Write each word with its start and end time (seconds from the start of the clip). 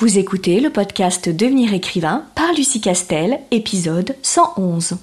Vous 0.00 0.16
écoutez 0.16 0.60
le 0.60 0.70
podcast 0.70 1.28
Devenir 1.28 1.74
écrivain 1.74 2.24
par 2.34 2.54
Lucie 2.54 2.80
Castel, 2.80 3.38
épisode 3.50 4.16
111. 4.22 4.96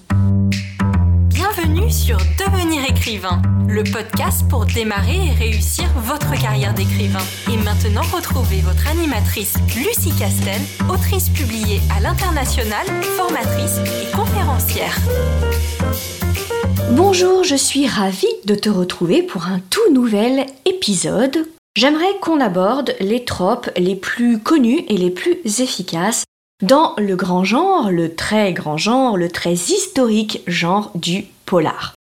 Bienvenue 1.28 1.92
sur 1.92 2.18
Devenir 2.40 2.84
écrivain, 2.90 3.40
le 3.68 3.84
podcast 3.84 4.50
pour 4.50 4.66
démarrer 4.66 5.28
et 5.28 5.34
réussir 5.34 5.86
votre 5.98 6.32
carrière 6.42 6.74
d'écrivain. 6.74 7.22
Et 7.48 7.58
maintenant, 7.58 8.02
retrouvez 8.12 8.62
votre 8.62 8.88
animatrice 8.88 9.54
Lucie 9.76 10.18
Castel, 10.18 10.60
autrice 10.90 11.30
publiée 11.30 11.80
à 11.96 12.00
l'international, 12.00 12.88
formatrice 13.18 13.78
et 14.02 14.12
conférencière. 14.16 14.98
Bonjour, 16.94 17.44
je 17.44 17.56
suis 17.56 17.86
ravie 17.86 18.26
de 18.46 18.56
te 18.56 18.70
retrouver 18.70 19.22
pour 19.22 19.46
un 19.46 19.60
tout 19.70 19.94
nouvel 19.94 20.48
épisode 20.66 21.46
J'aimerais 21.78 22.18
qu'on 22.22 22.42
aborde 22.42 22.96
les 23.00 23.24
tropes 23.24 23.70
les 23.78 23.96
plus 23.96 24.40
connus 24.40 24.84
et 24.88 24.98
les 24.98 25.12
plus 25.12 25.38
efficaces 25.62 26.24
dans 26.64 26.96
le 26.98 27.16
grand 27.16 27.44
genre, 27.44 27.92
le 27.92 28.16
très 28.16 28.52
grand 28.52 28.78
genre, 28.78 29.16
le 29.16 29.30
très 29.30 29.54
historique 29.54 30.42
genre 30.48 30.90
du 30.96 31.28
polar. 31.46 31.94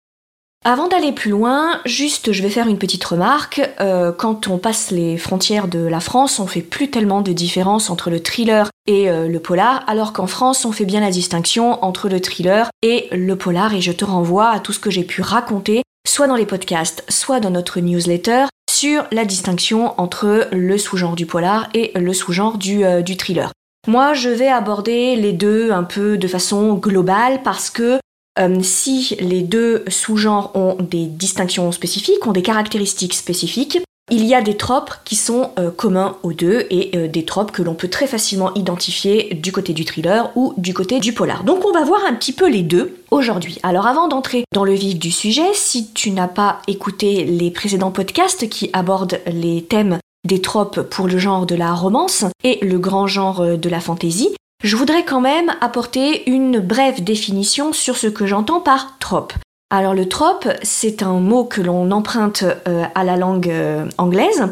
Avant 0.65 0.89
d'aller 0.89 1.13
plus 1.13 1.31
loin, 1.31 1.79
juste 1.85 2.33
je 2.33 2.43
vais 2.43 2.49
faire 2.49 2.69
une 2.69 2.79
petite 2.79 3.05
remarque. 3.05 3.61
Euh, 3.79 4.13
quand 4.13 4.49
on 4.49 4.57
passe 4.57 4.93
les 4.93 5.19
frontières 5.19 5.69
de 5.69 5.81
la 5.81 6.01
France, 6.01 6.41
on 6.41 6.47
fait 6.47 6.63
plus 6.63 6.91
tellement 6.91 7.21
de 7.21 7.35
différence 7.35 7.91
entre 7.91 8.09
le 8.09 8.23
thriller 8.23 8.71
et 8.87 9.11
euh, 9.11 9.29
le 9.29 9.41
polar, 9.41 9.85
alors 9.89 10.15
qu'en 10.15 10.27
France 10.27 10.65
on 10.65 10.73
fait 10.73 10.87
bien 10.87 11.01
la 11.01 11.11
distinction 11.11 11.85
entre 11.85 12.09
le 12.09 12.21
thriller 12.23 12.71
et 12.81 13.09
le 13.13 13.37
polar, 13.37 13.75
et 13.75 13.83
je 13.83 13.93
te 13.93 14.07
renvoie 14.07 14.49
à 14.49 14.59
tout 14.59 14.73
ce 14.73 14.81
que 14.81 14.91
j'ai 14.91 15.05
pu 15.05 15.21
raconter, 15.21 15.83
soit 16.09 16.29
dans 16.29 16.35
les 16.35 16.47
podcasts, 16.47 17.05
soit 17.11 17.41
dans 17.41 17.51
notre 17.51 17.79
newsletter, 17.81 18.47
sur 18.77 19.07
la 19.11 19.25
distinction 19.25 19.99
entre 19.99 20.49
le 20.53 20.77
sous-genre 20.77 21.17
du 21.17 21.25
polar 21.25 21.69
et 21.73 21.93
le 21.99 22.13
sous-genre 22.13 22.59
du, 22.59 22.85
euh, 22.85 23.01
du 23.01 23.17
thriller. 23.17 23.51
Moi, 23.89 24.13
je 24.13 24.29
vais 24.29 24.49
aborder 24.49 25.17
les 25.17 25.33
deux 25.33 25.71
un 25.71 25.85
peu 25.85 26.19
de 26.19 26.29
façon 26.29 26.75
globale 26.75 27.41
parce 27.43 27.71
que 27.71 27.99
euh, 28.39 28.59
si 28.61 29.17
les 29.19 29.41
deux 29.41 29.83
sous-genres 29.89 30.51
ont 30.55 30.77
des 30.79 31.07
distinctions 31.07 31.73
spécifiques, 31.73 32.27
ont 32.27 32.33
des 32.33 32.43
caractéristiques 32.43 33.15
spécifiques, 33.15 33.79
il 34.11 34.25
y 34.25 34.35
a 34.35 34.41
des 34.41 34.57
tropes 34.57 34.93
qui 35.05 35.17
sont 35.17 35.51
euh, 35.59 35.71
communs 35.71 36.17
aux 36.23 36.33
deux 36.33 36.67
et 36.71 36.97
euh, 36.97 37.09
des 37.09 37.25
tropes 37.25 37.51
que 37.51 37.63
l'on 37.63 37.75
peut 37.75 37.89
très 37.89 38.07
facilement 38.07 38.55
identifier 38.55 39.35
du 39.35 39.51
côté 39.51 39.73
du 39.73 39.85
thriller 39.85 40.31
ou 40.37 40.55
du 40.57 40.75
côté 40.75 41.01
du 41.01 41.13
polar. 41.13 41.43
Donc 41.43 41.65
on 41.65 41.73
va 41.73 41.85
voir 41.85 42.01
un 42.09 42.15
petit 42.15 42.33
peu 42.33 42.49
les 42.49 42.63
deux 42.63 43.03
aujourd'hui. 43.11 43.59
Alors 43.65 43.87
avant 43.87 44.07
d'entrer 44.07 44.45
dans 44.53 44.65
le 44.65 44.75
vif 44.75 44.99
du 44.99 45.11
sujet, 45.11 45.53
si 45.55 45.93
tu 45.93 46.13
n'as 46.13 46.29
pas 46.29 46.61
écouté 46.69 47.25
les 47.25 47.51
précédents 47.51 47.91
podcasts 47.91 48.49
qui 48.49 48.71
abordent 48.73 49.19
les 49.27 49.65
thèmes 49.65 49.99
des 50.25 50.41
tropes 50.41 50.83
pour 50.83 51.09
le 51.09 51.19
genre 51.19 51.47
de 51.47 51.55
la 51.57 51.73
romance 51.73 52.25
et 52.45 52.65
le 52.65 52.79
grand 52.79 53.09
genre 53.09 53.41
euh, 53.41 53.57
de 53.57 53.69
la 53.69 53.81
fantaisie, 53.81 54.31
je 54.63 54.77
voudrais 54.77 55.05
quand 55.05 55.21
même 55.21 55.53
apporter 55.61 56.29
une 56.31 56.61
brève 56.61 57.03
définition 57.03 57.73
sur 57.73 57.97
ce 57.97 58.07
que 58.07 58.25
j'entends 58.25 58.61
par 58.61 58.99
trope. 58.99 59.33
Alors 59.71 59.95
le 59.95 60.09
trope, 60.09 60.49
c'est 60.63 61.03
un 61.03 61.19
mot 61.19 61.45
que 61.45 61.61
l'on 61.61 61.91
emprunte 61.91 62.45
euh, 62.69 62.85
à 62.95 63.03
la 63.03 63.17
langue 63.17 63.51
euh, 63.51 63.89
anglaise 63.99 64.45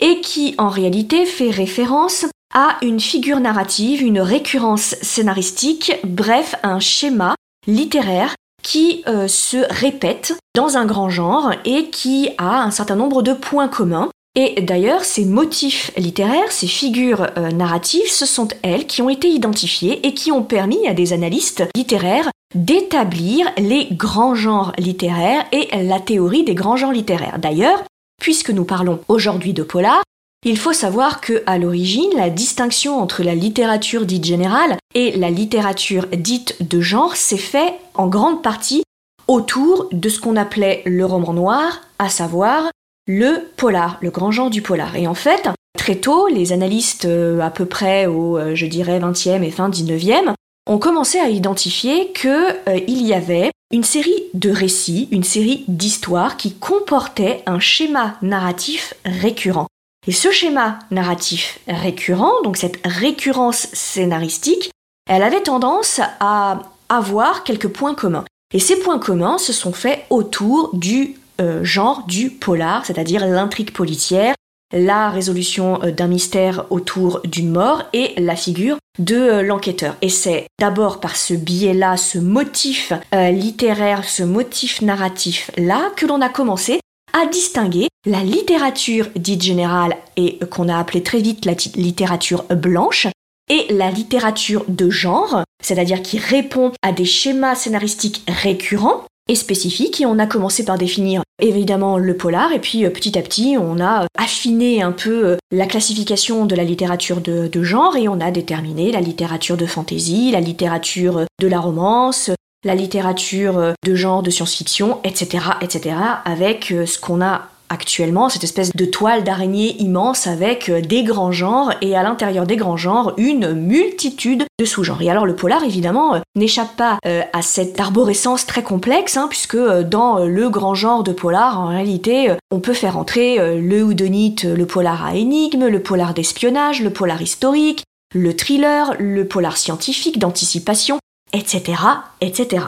et 0.00 0.20
qui 0.20 0.54
en 0.58 0.68
réalité 0.68 1.26
fait 1.26 1.50
référence 1.50 2.26
à 2.54 2.76
une 2.82 3.00
figure 3.00 3.40
narrative, 3.40 4.00
une 4.00 4.20
récurrence 4.20 4.94
scénaristique, 5.02 5.92
bref, 6.04 6.54
un 6.62 6.78
schéma 6.78 7.34
littéraire 7.66 8.36
qui 8.62 9.02
euh, 9.08 9.26
se 9.26 9.56
répète 9.70 10.36
dans 10.54 10.76
un 10.76 10.86
grand 10.86 11.10
genre 11.10 11.50
et 11.64 11.90
qui 11.90 12.30
a 12.38 12.62
un 12.62 12.70
certain 12.70 12.96
nombre 12.96 13.22
de 13.22 13.32
points 13.32 13.68
communs. 13.68 14.08
Et 14.36 14.62
d'ailleurs, 14.62 15.04
ces 15.04 15.24
motifs 15.24 15.90
littéraires, 15.96 16.52
ces 16.52 16.68
figures 16.68 17.26
narratives, 17.52 18.08
ce 18.08 18.26
sont 18.26 18.46
elles 18.62 18.86
qui 18.86 19.02
ont 19.02 19.08
été 19.08 19.28
identifiées 19.28 20.06
et 20.06 20.14
qui 20.14 20.30
ont 20.30 20.44
permis 20.44 20.86
à 20.86 20.94
des 20.94 21.12
analystes 21.12 21.64
littéraires 21.74 22.30
d'établir 22.54 23.50
les 23.58 23.88
grands 23.92 24.34
genres 24.34 24.72
littéraires 24.78 25.44
et 25.52 25.68
la 25.84 26.00
théorie 26.00 26.44
des 26.44 26.54
grands 26.54 26.76
genres 26.76 26.92
littéraires. 26.92 27.38
D'ailleurs, 27.38 27.82
puisque 28.20 28.50
nous 28.50 28.64
parlons 28.64 29.00
aujourd'hui 29.08 29.52
de 29.52 29.62
polar, 29.62 30.02
il 30.44 30.56
faut 30.56 30.72
savoir 30.72 31.20
que 31.20 31.42
à 31.46 31.58
l'origine, 31.58 32.10
la 32.16 32.30
distinction 32.30 32.98
entre 32.98 33.22
la 33.22 33.34
littérature 33.34 34.06
dite 34.06 34.24
générale 34.24 34.76
et 34.94 35.16
la 35.16 35.30
littérature 35.30 36.06
dite 36.06 36.56
de 36.66 36.80
genre 36.80 37.14
s'est 37.14 37.36
fait 37.36 37.74
en 37.94 38.06
grande 38.06 38.42
partie 38.42 38.82
autour 39.28 39.88
de 39.92 40.08
ce 40.08 40.18
qu'on 40.18 40.36
appelait 40.36 40.82
le 40.86 41.04
roman 41.04 41.34
noir, 41.34 41.82
à 41.98 42.08
savoir 42.08 42.70
le 43.06 43.50
polar, 43.56 43.98
le 44.00 44.10
grand 44.10 44.30
genre 44.30 44.50
du 44.50 44.62
polar. 44.62 44.96
Et 44.96 45.06
en 45.06 45.14
fait, 45.14 45.48
très 45.76 45.96
tôt, 45.96 46.26
les 46.28 46.52
analystes 46.52 47.04
euh, 47.04 47.38
à 47.40 47.50
peu 47.50 47.66
près 47.66 48.06
au, 48.06 48.38
euh, 48.38 48.54
je 48.54 48.66
dirais, 48.66 48.98
20e 48.98 49.42
et 49.42 49.50
fin 49.50 49.68
19e 49.68 50.32
on 50.66 50.78
commençait 50.78 51.20
à 51.20 51.28
identifier 51.28 52.12
qu'il 52.12 52.30
euh, 52.30 52.78
y 52.86 53.12
avait 53.12 53.50
une 53.72 53.84
série 53.84 54.24
de 54.34 54.50
récits, 54.50 55.08
une 55.10 55.24
série 55.24 55.64
d'histoires 55.68 56.36
qui 56.36 56.54
comportaient 56.54 57.42
un 57.46 57.60
schéma 57.60 58.16
narratif 58.22 58.94
récurrent. 59.04 59.68
Et 60.06 60.12
ce 60.12 60.30
schéma 60.30 60.78
narratif 60.90 61.60
récurrent, 61.68 62.42
donc 62.42 62.56
cette 62.56 62.80
récurrence 62.84 63.68
scénaristique, 63.72 64.70
elle 65.08 65.22
avait 65.22 65.42
tendance 65.42 66.00
à 66.20 66.62
avoir 66.88 67.44
quelques 67.44 67.68
points 67.68 67.94
communs. 67.94 68.24
Et 68.52 68.58
ces 68.58 68.76
points 68.76 68.98
communs 68.98 69.38
se 69.38 69.52
sont 69.52 69.72
faits 69.72 70.04
autour 70.10 70.70
du 70.74 71.16
euh, 71.40 71.64
genre 71.64 72.04
du 72.06 72.30
polar, 72.30 72.84
c'est-à-dire 72.84 73.26
l'intrigue 73.26 73.72
policière, 73.72 74.34
la 74.72 75.10
résolution 75.10 75.82
euh, 75.82 75.90
d'un 75.90 76.06
mystère 76.06 76.66
autour 76.70 77.20
d'une 77.24 77.50
mort 77.50 77.84
et 77.92 78.14
la 78.18 78.36
figure 78.36 78.76
de 78.98 79.16
euh, 79.16 79.42
l'enquêteur. 79.42 79.96
Et 80.02 80.08
c'est 80.08 80.46
d'abord 80.58 81.00
par 81.00 81.16
ce 81.16 81.34
biais-là, 81.34 81.96
ce 81.96 82.18
motif 82.18 82.92
euh, 83.14 83.30
littéraire, 83.30 84.04
ce 84.04 84.22
motif 84.22 84.82
narratif-là, 84.82 85.90
que 85.96 86.06
l'on 86.06 86.20
a 86.20 86.28
commencé 86.28 86.80
à 87.12 87.26
distinguer 87.26 87.88
la 88.06 88.22
littérature 88.22 89.08
dite 89.16 89.42
générale 89.42 89.96
et 90.16 90.38
qu'on 90.50 90.68
a 90.68 90.78
appelée 90.78 91.02
très 91.02 91.18
vite 91.18 91.44
la 91.44 91.54
littérature 91.74 92.44
blanche 92.44 93.08
et 93.50 93.66
la 93.72 93.90
littérature 93.90 94.64
de 94.68 94.88
genre, 94.90 95.42
c'est-à-dire 95.60 96.02
qui 96.02 96.18
répond 96.18 96.72
à 96.82 96.92
des 96.92 97.04
schémas 97.04 97.56
scénaristiques 97.56 98.22
récurrents 98.28 99.04
et 99.28 99.34
spécifiques 99.34 100.00
et 100.00 100.06
on 100.06 100.18
a 100.18 100.26
commencé 100.26 100.64
par 100.64 100.78
définir 100.78 101.22
évidemment 101.40 101.98
le 101.98 102.16
polar 102.16 102.52
et 102.52 102.58
puis 102.58 102.84
euh, 102.84 102.90
petit 102.90 103.18
à 103.18 103.22
petit 103.22 103.56
on 103.58 103.80
a 103.80 104.04
euh, 104.04 104.06
affiné 104.18 104.82
un 104.82 104.92
peu 104.92 105.26
euh, 105.26 105.36
la 105.50 105.66
classification 105.66 106.46
de 106.46 106.54
la 106.54 106.64
littérature 106.64 107.20
de, 107.20 107.62
genre 107.62 107.96
et 107.96 108.08
on 108.08 108.20
a 108.20 108.30
déterminé 108.30 108.90
la 108.90 109.00
littérature 109.00 109.56
de 109.56 109.66
fantasy, 109.66 110.30
la 110.30 110.40
littérature 110.40 111.26
de 111.40 111.46
la 111.46 111.60
romance, 111.60 112.30
la 112.64 112.74
littérature 112.74 113.74
de 113.84 113.94
genre 113.94 114.22
de 114.22 114.30
science-fiction, 114.30 114.98
etc., 115.04 115.44
etc., 115.60 115.96
avec 116.24 116.72
ce 116.86 116.98
qu'on 116.98 117.22
a 117.22 117.48
actuellement 117.70 118.28
cette 118.28 118.44
espèce 118.44 118.74
de 118.74 118.84
toile 118.84 119.24
d'araignée 119.24 119.76
immense 119.80 120.26
avec 120.26 120.68
euh, 120.68 120.82
des 120.82 121.04
grands 121.04 121.32
genres 121.32 121.72
et 121.80 121.96
à 121.96 122.02
l'intérieur 122.02 122.46
des 122.46 122.56
grands 122.56 122.76
genres 122.76 123.14
une 123.16 123.54
multitude 123.54 124.44
de 124.58 124.64
sous-genres. 124.64 125.00
Et 125.00 125.10
alors 125.10 125.24
le 125.24 125.36
polar 125.36 125.64
évidemment 125.64 126.16
euh, 126.16 126.18
n'échappe 126.34 126.76
pas 126.76 126.98
euh, 127.06 127.22
à 127.32 127.42
cette 127.42 127.80
arborescence 127.80 128.44
très 128.44 128.62
complexe 128.62 129.16
hein, 129.16 129.28
puisque 129.30 129.56
dans 129.56 130.24
le 130.24 130.50
grand 130.50 130.74
genre 130.74 131.04
de 131.04 131.12
polar 131.12 131.58
en 131.60 131.68
réalité 131.68 132.34
on 132.50 132.60
peut 132.60 132.74
faire 132.74 132.98
entrer 132.98 133.60
le 133.60 133.82
houdonite, 133.82 134.44
le 134.44 134.66
polar 134.66 135.04
à 135.04 135.14
énigme, 135.14 135.68
le 135.68 135.80
polar 135.80 136.12
d'espionnage, 136.12 136.82
le 136.82 136.90
polar 136.90 137.22
historique, 137.22 137.84
le 138.14 138.34
thriller, 138.34 138.94
le 138.98 139.26
polar 139.26 139.56
scientifique 139.56 140.18
d'anticipation, 140.18 140.98
etc., 141.32 141.80
etc. 142.20 142.64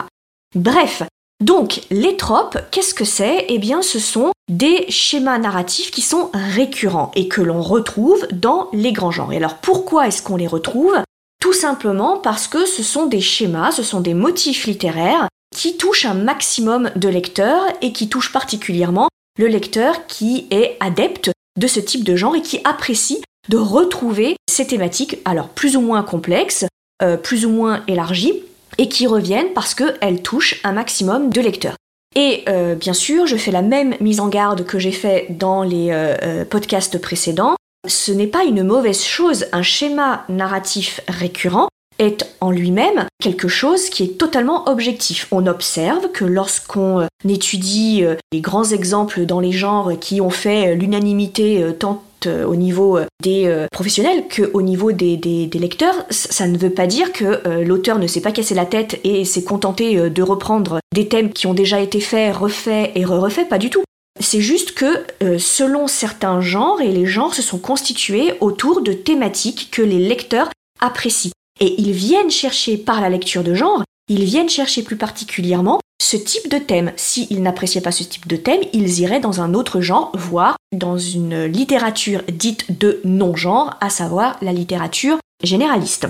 Bref, 0.55 1.03
donc, 1.43 1.81
les 1.91 2.15
tropes, 2.15 2.57
qu'est-ce 2.71 2.93
que 2.93 3.03
c'est? 3.03 3.47
Eh 3.49 3.59
bien, 3.59 3.81
ce 3.81 3.99
sont 3.99 4.31
des 4.49 4.85
schémas 4.87 5.39
narratifs 5.39 5.91
qui 5.91 5.99
sont 5.99 6.29
récurrents 6.33 7.11
et 7.15 7.27
que 7.27 7.41
l'on 7.41 7.61
retrouve 7.61 8.25
dans 8.31 8.69
les 8.71 8.93
grands 8.93 9.11
genres. 9.11 9.33
Et 9.33 9.37
alors, 9.37 9.55
pourquoi 9.55 10.07
est-ce 10.07 10.21
qu'on 10.21 10.37
les 10.37 10.47
retrouve? 10.47 10.95
Tout 11.41 11.51
simplement 11.51 12.17
parce 12.17 12.47
que 12.47 12.65
ce 12.65 12.81
sont 12.81 13.07
des 13.07 13.19
schémas, 13.19 13.73
ce 13.73 13.83
sont 13.83 13.99
des 13.99 14.13
motifs 14.13 14.67
littéraires 14.67 15.27
qui 15.53 15.75
touchent 15.75 16.05
un 16.05 16.13
maximum 16.13 16.91
de 16.95 17.09
lecteurs 17.09 17.65
et 17.81 17.91
qui 17.91 18.07
touchent 18.07 18.31
particulièrement 18.31 19.09
le 19.37 19.47
lecteur 19.47 20.07
qui 20.07 20.47
est 20.49 20.77
adepte 20.79 21.29
de 21.59 21.67
ce 21.67 21.81
type 21.81 22.05
de 22.05 22.15
genre 22.15 22.37
et 22.37 22.41
qui 22.41 22.61
apprécie 22.63 23.21
de 23.49 23.57
retrouver 23.57 24.37
ces 24.49 24.65
thématiques, 24.65 25.17
alors 25.25 25.49
plus 25.49 25.75
ou 25.75 25.81
moins 25.81 26.03
complexes, 26.03 26.63
euh, 27.01 27.17
plus 27.17 27.45
ou 27.45 27.49
moins 27.49 27.83
élargies, 27.89 28.43
et 28.77 28.89
qui 28.89 29.07
reviennent 29.07 29.53
parce 29.53 29.75
qu'elles 29.75 30.21
touchent 30.21 30.59
un 30.63 30.73
maximum 30.73 31.29
de 31.29 31.41
lecteurs. 31.41 31.75
Et 32.15 32.43
euh, 32.47 32.75
bien 32.75 32.93
sûr, 32.93 33.25
je 33.25 33.37
fais 33.37 33.51
la 33.51 33.61
même 33.61 33.95
mise 33.99 34.19
en 34.19 34.27
garde 34.27 34.65
que 34.65 34.79
j'ai 34.79 34.91
fait 34.91 35.27
dans 35.29 35.63
les 35.63 35.91
euh, 35.91 36.15
euh, 36.21 36.45
podcasts 36.45 36.99
précédents. 36.99 37.55
Ce 37.87 38.11
n'est 38.11 38.27
pas 38.27 38.43
une 38.43 38.63
mauvaise 38.63 39.03
chose. 39.03 39.45
Un 39.51 39.63
schéma 39.63 40.23
narratif 40.29 41.01
récurrent 41.07 41.67
est 41.99 42.25
en 42.41 42.51
lui-même 42.51 43.05
quelque 43.21 43.47
chose 43.47 43.89
qui 43.89 44.03
est 44.03 44.17
totalement 44.17 44.69
objectif. 44.69 45.27
On 45.31 45.47
observe 45.47 46.11
que 46.11 46.25
lorsqu'on 46.25 47.07
étudie 47.27 48.03
les 48.31 48.41
grands 48.41 48.63
exemples 48.63 49.25
dans 49.25 49.39
les 49.39 49.51
genres 49.51 49.91
qui 49.99 50.19
ont 50.19 50.31
fait 50.31 50.75
l'unanimité 50.75 51.63
tant 51.79 51.95
tant 51.95 52.03
au 52.27 52.55
niveau 52.55 52.99
des 53.21 53.67
professionnels 53.71 54.25
qu'au 54.33 54.61
niveau 54.61 54.91
des, 54.91 55.17
des, 55.17 55.59
lecteurs. 55.59 56.05
Ça 56.09 56.47
ne 56.47 56.57
veut 56.57 56.69
pas 56.69 56.87
dire 56.87 57.11
que 57.11 57.61
l'auteur 57.61 57.99
ne 57.99 58.07
s'est 58.07 58.21
pas 58.21 58.31
cassé 58.31 58.55
la 58.55 58.65
tête 58.65 58.99
et 59.03 59.25
s'est 59.25 59.43
contenté 59.43 60.09
de 60.09 60.21
reprendre 60.21 60.79
des 60.93 61.07
thèmes 61.07 61.31
qui 61.31 61.47
ont 61.47 61.53
déjà 61.53 61.79
été 61.79 61.99
faits, 61.99 62.35
refaits 62.35 62.91
et 62.95 63.05
re-refaits, 63.05 63.49
pas 63.49 63.57
du 63.57 63.69
tout. 63.69 63.83
C'est 64.19 64.41
juste 64.41 64.73
que 64.73 65.05
selon 65.37 65.87
certains 65.87 66.41
genres, 66.41 66.81
et 66.81 66.91
les 66.91 67.05
genres 67.05 67.33
se 67.33 67.41
sont 67.41 67.59
constitués 67.59 68.33
autour 68.41 68.81
de 68.81 68.93
thématiques 68.93 69.69
que 69.71 69.81
les 69.81 69.99
lecteurs 69.99 70.49
apprécient. 70.79 71.31
Et 71.59 71.75
ils 71.79 71.91
viennent 71.91 72.31
chercher 72.31 72.77
par 72.77 73.01
la 73.01 73.09
lecture 73.09 73.43
de 73.43 73.53
genre, 73.53 73.83
ils 74.13 74.25
viennent 74.25 74.49
chercher 74.49 74.83
plus 74.83 74.95
particulièrement 74.95 75.79
ce 75.99 76.17
type 76.17 76.47
de 76.47 76.59
thème. 76.59 76.91
S'ils 76.97 77.41
n'appréciaient 77.41 77.81
pas 77.81 77.91
ce 77.91 78.03
type 78.03 78.27
de 78.27 78.35
thème, 78.35 78.61
ils 78.71 78.99
iraient 78.99 79.19
dans 79.19 79.41
un 79.41 79.55
autre 79.55 79.81
genre, 79.81 80.11
voire 80.13 80.55
dans 80.71 80.99
une 80.99 81.45
littérature 81.45 82.21
dite 82.31 82.79
de 82.79 83.01
non-genre, 83.03 83.75
à 83.81 83.89
savoir 83.89 84.37
la 84.41 84.53
littérature 84.53 85.17
généraliste. 85.43 86.07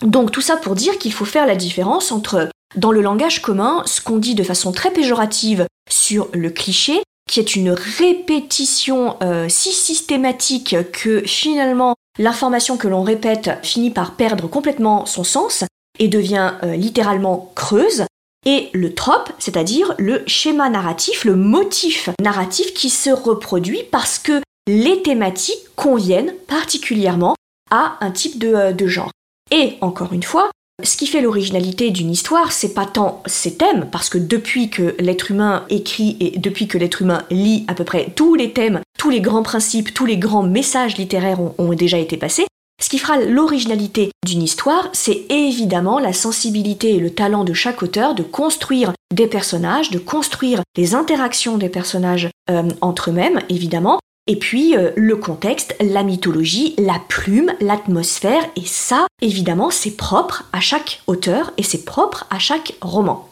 Donc 0.00 0.30
tout 0.30 0.40
ça 0.40 0.56
pour 0.56 0.74
dire 0.74 0.96
qu'il 0.96 1.12
faut 1.12 1.26
faire 1.26 1.46
la 1.46 1.56
différence 1.56 2.10
entre, 2.10 2.48
dans 2.74 2.92
le 2.92 3.02
langage 3.02 3.42
commun, 3.42 3.82
ce 3.84 4.00
qu'on 4.00 4.16
dit 4.16 4.34
de 4.34 4.42
façon 4.42 4.72
très 4.72 4.90
péjorative 4.90 5.66
sur 5.90 6.28
le 6.32 6.48
cliché, 6.48 7.02
qui 7.30 7.40
est 7.40 7.54
une 7.54 7.70
répétition 7.70 9.16
euh, 9.22 9.46
si 9.50 9.72
systématique 9.72 10.76
que 10.92 11.22
finalement 11.26 11.94
l'information 12.18 12.78
que 12.78 12.88
l'on 12.88 13.02
répète 13.02 13.50
finit 13.62 13.90
par 13.90 14.14
perdre 14.14 14.48
complètement 14.48 15.04
son 15.04 15.24
sens 15.24 15.64
et 15.98 16.08
devient 16.08 16.54
euh, 16.62 16.76
littéralement 16.76 17.52
creuse, 17.54 18.04
et 18.44 18.68
le 18.72 18.94
trope, 18.94 19.32
c'est-à-dire 19.38 19.94
le 19.98 20.22
schéma 20.26 20.70
narratif, 20.70 21.24
le 21.24 21.34
motif 21.34 22.10
narratif 22.20 22.72
qui 22.74 22.90
se 22.90 23.10
reproduit 23.10 23.82
parce 23.90 24.18
que 24.18 24.40
les 24.68 25.02
thématiques 25.02 25.74
conviennent 25.74 26.32
particulièrement 26.46 27.34
à 27.70 27.96
un 28.00 28.10
type 28.10 28.38
de, 28.38 28.54
euh, 28.54 28.72
de 28.72 28.86
genre. 28.86 29.10
Et 29.50 29.74
encore 29.80 30.12
une 30.12 30.22
fois, 30.22 30.50
ce 30.82 30.96
qui 30.98 31.06
fait 31.06 31.22
l'originalité 31.22 31.90
d'une 31.90 32.10
histoire, 32.10 32.52
c'est 32.52 32.74
pas 32.74 32.84
tant 32.84 33.22
ses 33.24 33.56
thèmes, 33.56 33.88
parce 33.90 34.10
que 34.10 34.18
depuis 34.18 34.68
que 34.68 34.94
l'être 34.98 35.30
humain 35.30 35.64
écrit 35.70 36.18
et 36.20 36.38
depuis 36.38 36.68
que 36.68 36.76
l'être 36.76 37.00
humain 37.00 37.22
lit 37.30 37.64
à 37.66 37.74
peu 37.74 37.84
près 37.84 38.12
tous 38.14 38.34
les 38.34 38.52
thèmes, 38.52 38.80
tous 38.98 39.08
les 39.08 39.22
grands 39.22 39.42
principes, 39.42 39.94
tous 39.94 40.04
les 40.04 40.18
grands 40.18 40.42
messages 40.42 40.98
littéraires 40.98 41.40
ont, 41.40 41.72
déjà 41.72 41.98
été 41.98 42.18
passés, 42.18 42.46
ce 42.80 42.88
qui 42.88 42.98
fera 42.98 43.18
l'originalité 43.18 44.10
d'une 44.24 44.42
histoire, 44.42 44.88
c'est 44.92 45.24
évidemment 45.30 45.98
la 45.98 46.12
sensibilité 46.12 46.94
et 46.94 47.00
le 47.00 47.10
talent 47.10 47.44
de 47.44 47.54
chaque 47.54 47.82
auteur 47.82 48.14
de 48.14 48.22
construire 48.22 48.92
des 49.14 49.26
personnages, 49.26 49.90
de 49.90 49.98
construire 49.98 50.62
les 50.76 50.94
interactions 50.94 51.58
des 51.58 51.68
personnages 51.68 52.28
euh, 52.50 52.68
entre 52.80 53.10
eux-mêmes, 53.10 53.40
évidemment, 53.48 53.98
et 54.26 54.36
puis 54.36 54.76
euh, 54.76 54.90
le 54.96 55.16
contexte, 55.16 55.76
la 55.80 56.02
mythologie, 56.02 56.74
la 56.78 57.00
plume, 57.08 57.52
l'atmosphère, 57.60 58.42
et 58.56 58.64
ça, 58.66 59.06
évidemment, 59.22 59.70
c'est 59.70 59.96
propre 59.96 60.44
à 60.52 60.60
chaque 60.60 61.02
auteur 61.06 61.52
et 61.56 61.62
c'est 61.62 61.84
propre 61.84 62.26
à 62.30 62.38
chaque 62.38 62.74
roman. 62.80 63.28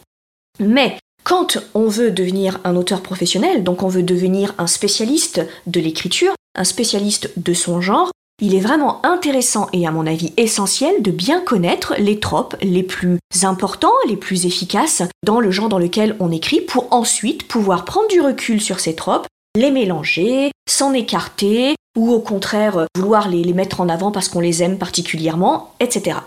Mais 0.61 0.97
quand 1.25 1.59
on 1.75 1.89
veut 1.89 2.11
devenir 2.11 2.61
un 2.65 2.77
auteur 2.77 3.03
professionnel, 3.03 3.65
donc 3.65 3.83
on 3.83 3.89
veut 3.89 4.03
devenir 4.03 4.55
un 4.59 4.67
spécialiste 4.67 5.43
de 5.67 5.81
l'écriture, 5.81 6.35
un 6.55 6.65
spécialiste 6.65 7.33
de 7.37 7.55
son 7.55 7.81
genre, 7.81 8.11
il 8.41 8.55
est 8.55 8.61
vraiment 8.61 9.05
intéressant 9.07 9.69
et 9.73 9.87
à 9.87 9.93
mon 9.93 10.07
avis 10.07 10.33
essentiel 10.37 11.03
de 11.03 11.11
bien 11.11 11.41
connaître 11.41 11.95
les 11.99 12.19
tropes 12.19 12.57
les 12.63 12.83
plus 12.83 13.19
importants, 13.43 13.93
les 14.09 14.17
plus 14.17 14.45
efficaces 14.45 15.03
dans 15.25 15.41
le 15.41 15.51
genre 15.51 15.69
dans 15.69 15.79
lequel 15.79 16.17
on 16.19 16.33
écrit 16.33 16.61
pour 16.61 16.93
ensuite 16.93 17.47
pouvoir 17.47 17.85
prendre 17.85 18.09
du 18.09 18.21
recul 18.21 18.61
sur 18.61 18.81
ces 18.81 18.97
tropes 18.97 19.27
les 19.57 19.71
mélanger, 19.71 20.51
s'en 20.69 20.93
écarter, 20.93 21.77
ou 21.97 22.11
au 22.11 22.19
contraire 22.19 22.87
vouloir 22.97 23.29
les, 23.29 23.53
mettre 23.53 23.81
en 23.81 23.89
avant 23.89 24.11
parce 24.11 24.29
qu'on 24.29 24.41
les 24.41 24.65
aime 24.65 24.79
particulièrement, 24.79 25.75
etc. 25.79 26.19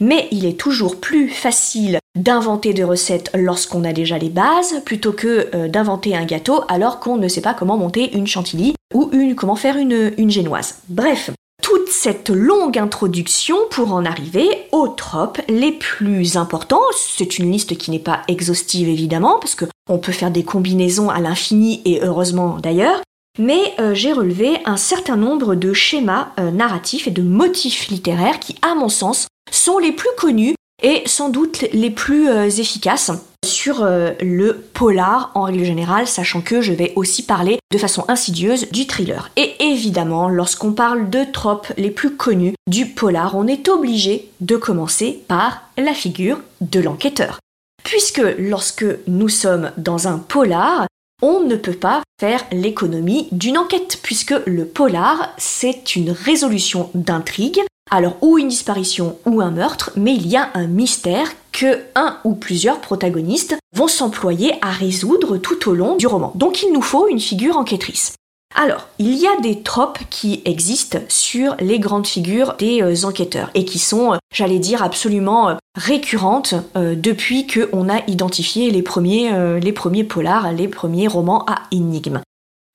Mais 0.00 0.26
il 0.32 0.46
est 0.46 0.58
toujours 0.58 0.98
plus 0.98 1.28
facile 1.28 1.98
d'inventer 2.18 2.72
des 2.74 2.82
recettes 2.82 3.30
lorsqu'on 3.34 3.84
a 3.84 3.92
déjà 3.92 4.18
les 4.18 4.30
bases 4.30 4.82
plutôt 4.84 5.12
que 5.12 5.48
euh, 5.54 5.68
d'inventer 5.68 6.16
un 6.16 6.24
gâteau 6.24 6.62
alors 6.66 6.98
qu'on 6.98 7.18
ne 7.18 7.28
sait 7.28 7.40
pas 7.40 7.54
comment 7.54 7.76
monter 7.76 8.16
une 8.16 8.26
chantilly 8.26 8.74
ou 8.92 9.10
une, 9.12 9.36
comment 9.36 9.54
faire 9.54 9.76
une 9.76 10.30
génoise. 10.30 10.80
Bref, 10.88 11.30
toute 11.62 11.88
cette 11.88 12.28
longue 12.28 12.76
introduction 12.76 13.56
pour 13.70 13.94
en 13.94 14.04
arriver 14.04 14.66
aux 14.72 14.88
tropes 14.88 15.40
les 15.48 15.72
plus 15.72 16.36
importants. 16.36 16.82
C'est 16.94 17.38
une 17.38 17.50
liste 17.50 17.78
qui 17.78 17.90
n'est 17.90 17.98
pas 17.98 18.20
exhaustive 18.28 18.88
évidemment, 18.88 19.38
parce 19.38 19.54
qu'on 19.54 19.98
peut 19.98 20.12
faire 20.12 20.30
des 20.30 20.44
combinaisons 20.44 21.08
à 21.08 21.20
l'infini 21.20 21.80
et 21.86 22.02
heureusement 22.02 22.58
d'ailleurs. 22.62 23.00
Mais 23.38 23.74
euh, 23.80 23.94
j'ai 23.94 24.12
relevé 24.12 24.58
un 24.66 24.76
certain 24.76 25.16
nombre 25.16 25.54
de 25.54 25.72
schémas 25.72 26.28
euh, 26.38 26.50
narratifs 26.50 27.06
et 27.06 27.12
de 27.12 27.22
motifs 27.22 27.88
littéraires 27.88 28.40
qui, 28.40 28.56
à 28.60 28.74
mon 28.74 28.90
sens, 28.90 29.26
sont 29.50 29.78
les 29.78 29.92
plus 29.92 30.10
connus 30.18 30.54
et 30.82 31.02
sans 31.06 31.30
doute 31.30 31.64
les 31.72 31.90
plus 31.90 32.28
euh, 32.28 32.50
efficaces 32.50 33.10
sur 33.44 33.82
euh, 33.82 34.12
le 34.20 34.54
polar 34.72 35.30
en 35.34 35.42
règle 35.42 35.64
générale, 35.64 36.06
sachant 36.06 36.40
que 36.40 36.60
je 36.60 36.72
vais 36.72 36.92
aussi 36.96 37.24
parler 37.24 37.58
de 37.72 37.78
façon 37.78 38.04
insidieuse 38.08 38.70
du 38.70 38.86
thriller. 38.86 39.30
Et 39.36 39.54
évidemment, 39.60 40.28
lorsqu'on 40.28 40.72
parle 40.72 41.10
de 41.10 41.24
tropes 41.30 41.72
les 41.76 41.90
plus 41.90 42.16
connues 42.16 42.54
du 42.68 42.86
polar, 42.86 43.36
on 43.36 43.46
est 43.46 43.68
obligé 43.68 44.30
de 44.40 44.56
commencer 44.56 45.22
par 45.28 45.62
la 45.76 45.94
figure 45.94 46.40
de 46.60 46.80
l'enquêteur. 46.80 47.38
Puisque 47.84 48.22
lorsque 48.38 48.86
nous 49.06 49.28
sommes 49.28 49.72
dans 49.76 50.08
un 50.08 50.18
polar, 50.18 50.86
on 51.20 51.40
ne 51.40 51.56
peut 51.56 51.72
pas 51.72 52.02
faire 52.20 52.44
l'économie 52.52 53.28
d'une 53.32 53.58
enquête, 53.58 53.98
puisque 54.02 54.34
le 54.46 54.64
polar, 54.66 55.32
c'est 55.38 55.96
une 55.96 56.10
résolution 56.10 56.90
d'intrigue 56.94 57.60
alors 57.92 58.16
ou 58.22 58.38
une 58.38 58.48
disparition 58.48 59.18
ou 59.26 59.40
un 59.42 59.50
meurtre, 59.50 59.92
mais 59.96 60.14
il 60.14 60.26
y 60.26 60.36
a 60.36 60.48
un 60.54 60.66
mystère 60.66 61.28
que 61.52 61.80
un 61.94 62.16
ou 62.24 62.34
plusieurs 62.34 62.80
protagonistes 62.80 63.56
vont 63.76 63.86
s'employer 63.86 64.54
à 64.62 64.70
résoudre 64.70 65.36
tout 65.36 65.68
au 65.68 65.74
long 65.74 65.96
du 65.96 66.06
roman. 66.06 66.32
Donc 66.34 66.62
il 66.62 66.72
nous 66.72 66.82
faut 66.82 67.06
une 67.06 67.20
figure 67.20 67.58
enquêtrice. 67.58 68.14
Alors, 68.54 68.88
il 68.98 69.14
y 69.14 69.26
a 69.26 69.40
des 69.40 69.62
tropes 69.62 69.98
qui 70.10 70.42
existent 70.44 70.98
sur 71.08 71.56
les 71.60 71.78
grandes 71.78 72.06
figures 72.06 72.54
des 72.58 72.82
euh, 72.82 73.06
enquêteurs 73.06 73.50
et 73.54 73.64
qui 73.64 73.78
sont, 73.78 74.12
euh, 74.12 74.16
j'allais 74.34 74.58
dire, 74.58 74.82
absolument 74.82 75.50
euh, 75.50 75.54
récurrentes 75.74 76.54
depuis 76.74 77.46
qu'on 77.46 77.88
a 77.88 78.02
identifié 78.08 78.70
les 78.70 78.82
premiers, 78.82 79.58
les 79.58 79.72
premiers 79.72 80.04
polars, 80.04 80.52
les 80.52 80.68
premiers 80.68 81.08
romans 81.08 81.46
à 81.46 81.62
énigmes. 81.70 82.20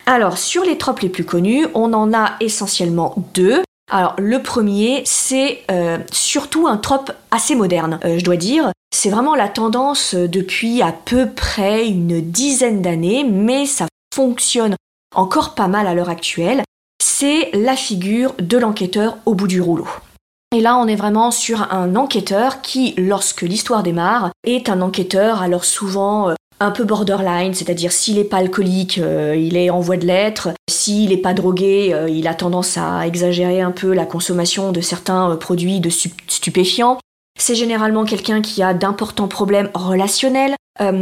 Alors, 0.07 0.39
sur 0.39 0.63
les 0.63 0.79
tropes 0.79 1.01
les 1.01 1.09
plus 1.09 1.25
connus, 1.25 1.67
on 1.75 1.93
en 1.93 2.11
a 2.11 2.37
essentiellement 2.39 3.13
deux. 3.35 3.61
Alors 3.89 4.15
le 4.17 4.41
premier, 4.41 5.01
c'est 5.05 5.63
euh, 5.71 5.97
surtout 6.11 6.67
un 6.67 6.77
trope 6.77 7.11
assez 7.31 7.55
moderne, 7.55 7.99
euh, 8.03 8.19
je 8.19 8.23
dois 8.23 8.35
dire. 8.35 8.71
C'est 8.93 9.09
vraiment 9.09 9.35
la 9.35 9.47
tendance 9.47 10.13
euh, 10.13 10.27
depuis 10.27 10.81
à 10.81 10.91
peu 10.91 11.29
près 11.29 11.87
une 11.87 12.19
dizaine 12.19 12.81
d'années, 12.81 13.23
mais 13.23 13.65
ça 13.65 13.87
fonctionne 14.13 14.75
encore 15.15 15.55
pas 15.55 15.69
mal 15.69 15.87
à 15.87 15.93
l'heure 15.93 16.09
actuelle. 16.09 16.63
C'est 17.01 17.49
la 17.53 17.77
figure 17.77 18.33
de 18.39 18.57
l'enquêteur 18.57 19.17
au 19.25 19.35
bout 19.35 19.47
du 19.47 19.61
rouleau. 19.61 19.87
Et 20.55 20.59
là, 20.59 20.77
on 20.77 20.87
est 20.87 20.95
vraiment 20.95 21.31
sur 21.31 21.73
un 21.73 21.95
enquêteur 21.95 22.61
qui, 22.61 22.93
lorsque 22.97 23.41
l'histoire 23.41 23.83
démarre, 23.83 24.31
est 24.45 24.69
un 24.69 24.81
enquêteur 24.81 25.41
alors 25.41 25.65
souvent 25.65 26.33
un 26.59 26.71
peu 26.71 26.83
borderline, 26.83 27.53
c'est-à-dire 27.53 27.91
s'il 27.91 28.15
n'est 28.15 28.23
pas 28.23 28.37
alcoolique, 28.37 28.97
euh, 28.97 29.35
il 29.37 29.55
est 29.57 29.69
en 29.69 29.79
voie 29.79 29.97
de 29.97 30.05
l'être, 30.05 30.49
s'il 30.69 31.09
n'est 31.09 31.17
pas 31.17 31.33
drogué, 31.33 31.93
euh, 31.93 32.09
il 32.09 32.27
a 32.27 32.33
tendance 32.33 32.77
à 32.77 33.05
exagérer 33.05 33.61
un 33.61 33.71
peu 33.71 33.93
la 33.93 34.05
consommation 34.05 34.71
de 34.71 34.81
certains 34.81 35.31
euh, 35.31 35.35
produits 35.35 35.79
de 35.79 35.89
stupéfiants. 35.89 36.97
C'est 37.39 37.55
généralement 37.55 38.05
quelqu'un 38.05 38.41
qui 38.41 38.63
a 38.63 38.73
d'importants 38.73 39.27
problèmes 39.27 39.69
relationnels. 39.75 40.55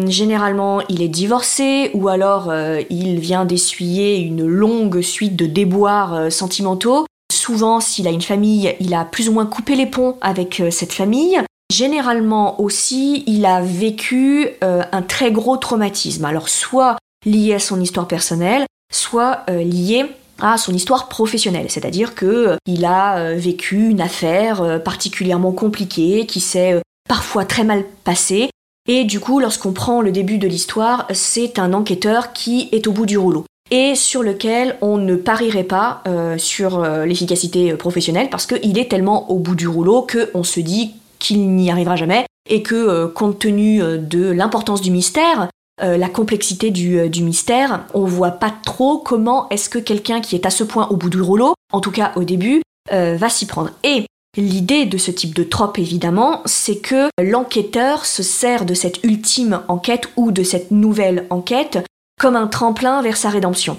généralement, 0.07 0.81
il 0.89 1.01
est 1.01 1.07
divorcé 1.07 1.91
ou 1.93 2.09
alors 2.09 2.53
il 2.89 3.19
vient 3.21 3.45
d'essuyer 3.45 4.17
une 4.17 4.45
longue 4.45 5.00
suite 5.00 5.38
de 5.38 5.45
déboires 5.45 6.29
sentimentaux. 6.29 7.05
Souvent, 7.31 7.79
s'il 7.79 8.05
a 8.05 8.12
une 8.12 8.21
famille, 8.21 8.75
il 8.81 8.93
a 8.93 9.05
plus 9.05 9.29
ou 9.29 9.31
moins 9.31 9.45
coupé 9.45 9.77
les 9.77 9.85
ponts 9.85 10.17
avec 10.19 10.62
cette 10.71 10.91
famille. 10.91 11.39
Généralement 11.74 12.62
aussi, 12.62 13.24
il 13.25 13.45
a 13.45 13.62
vécu 13.62 14.50
euh, 14.63 14.84
un 14.91 15.01
très 15.01 15.31
gros 15.31 15.57
traumatisme, 15.57 16.25
alors 16.25 16.48
soit 16.48 16.98
lié 17.25 17.55
à 17.55 17.60
son 17.60 17.81
histoire 17.81 18.07
personnelle, 18.07 18.65
soit 18.93 19.41
euh, 19.50 19.63
lié 19.63 20.05
à 20.41 20.57
son 20.57 20.74
histoire 20.74 21.07
professionnelle, 21.07 21.67
c'est-à-dire 21.69 22.13
que 22.13 22.25
euh, 22.25 22.55
il 22.67 22.86
a 22.86 23.34
vécu 23.34 23.89
une 23.89 24.01
affaire 24.01 24.81
particulièrement 24.84 25.53
compliquée 25.53 26.25
qui 26.27 26.39
s'est 26.39 26.81
parfois 27.10 27.45
très 27.45 27.63
mal 27.63 27.84
passée. 28.03 28.50
Et 28.88 29.03
du 29.03 29.19
coup, 29.19 29.39
lorsqu'on 29.39 29.74
prend 29.74 30.01
le 30.01 30.12
début 30.12 30.38
de 30.38 30.48
l'histoire, 30.48 31.07
c'est 31.13 31.57
un 31.57 31.74
enquêteur 31.74 32.34
qui 32.34 32.69
est 32.72 32.86
au 32.86 32.91
bout 32.91 33.07
du 33.07 33.17
rouleau 33.17 33.45
et 33.72 33.95
sur 33.95 34.22
lequel 34.22 34.77
on 34.81 34.98
ne 34.98 35.15
parierait 35.15 35.63
pas 35.63 36.03
sur 36.38 36.86
l'efficacité 37.03 37.74
professionnelle 37.74 38.29
parce 38.29 38.45
qu'il 38.45 38.77
est 38.77 38.91
tellement 38.91 39.31
au 39.31 39.39
bout 39.39 39.55
du 39.55 39.67
rouleau 39.67 40.05
qu'on 40.05 40.43
se 40.43 40.60
dit 40.60 40.93
qu'il 41.25 41.55
n'y 41.55 41.72
arrivera 41.72 41.96
jamais 41.96 42.25
et 42.50 42.62
que, 42.62 42.75
euh, 42.75 43.08
compte 43.08 43.39
tenu 43.39 43.82
euh, 43.82 43.98
de 43.98 44.29
l'importance 44.29 44.82
du 44.82 44.91
mystère, 44.91 45.50
la 45.82 46.08
complexité 46.08 46.72
du, 46.72 47.10
du, 47.10 47.22
mystère. 47.22 47.86
On 47.94 48.05
voit 48.05 48.32
pas 48.32 48.53
trop 48.63 48.98
comment 48.98 49.50
est-ce 49.50 49.67
que 49.67 49.77
quelqu'un 49.77 50.22
qui 50.22 50.36
est 50.36 50.46
à 50.46 50.50
ce 50.50 50.63
point 50.63 50.88
au 50.88 50.96
bout 50.96 51.10
du 51.10 51.20
rouleau, 51.20 51.53
en 51.74 51.82
tout 51.82 51.91
cas 51.91 52.13
au 52.15 52.24
début, 52.24 52.62
va 52.89 53.27
s'y 53.27 53.46
prendre. 53.46 53.72
Et 53.84 54.05
L'idée 54.38 54.86
de 54.86 54.98
ce 54.98 55.12
type 55.12 55.34
de 55.34 55.44
trope, 55.44 55.79
évidemment, 55.79 56.41
c'est 56.46 56.77
que 56.77 57.08
l'enquêteur 57.22 58.05
se 58.05 58.22
sert 58.22 58.65
de 58.65 58.74
cette 58.74 59.03
ultime 59.03 59.62
enquête 59.70 60.10
ou 60.17 60.32
de 60.32 60.44
cette 60.44 60.72
nouvelle 60.72 61.25
enquête 61.29 61.79
comme 62.20 62.36
un 62.36 62.48
tremplin 62.48 63.01
vers 63.01 63.17
sa 63.17 63.29
rédemption. 63.29 63.77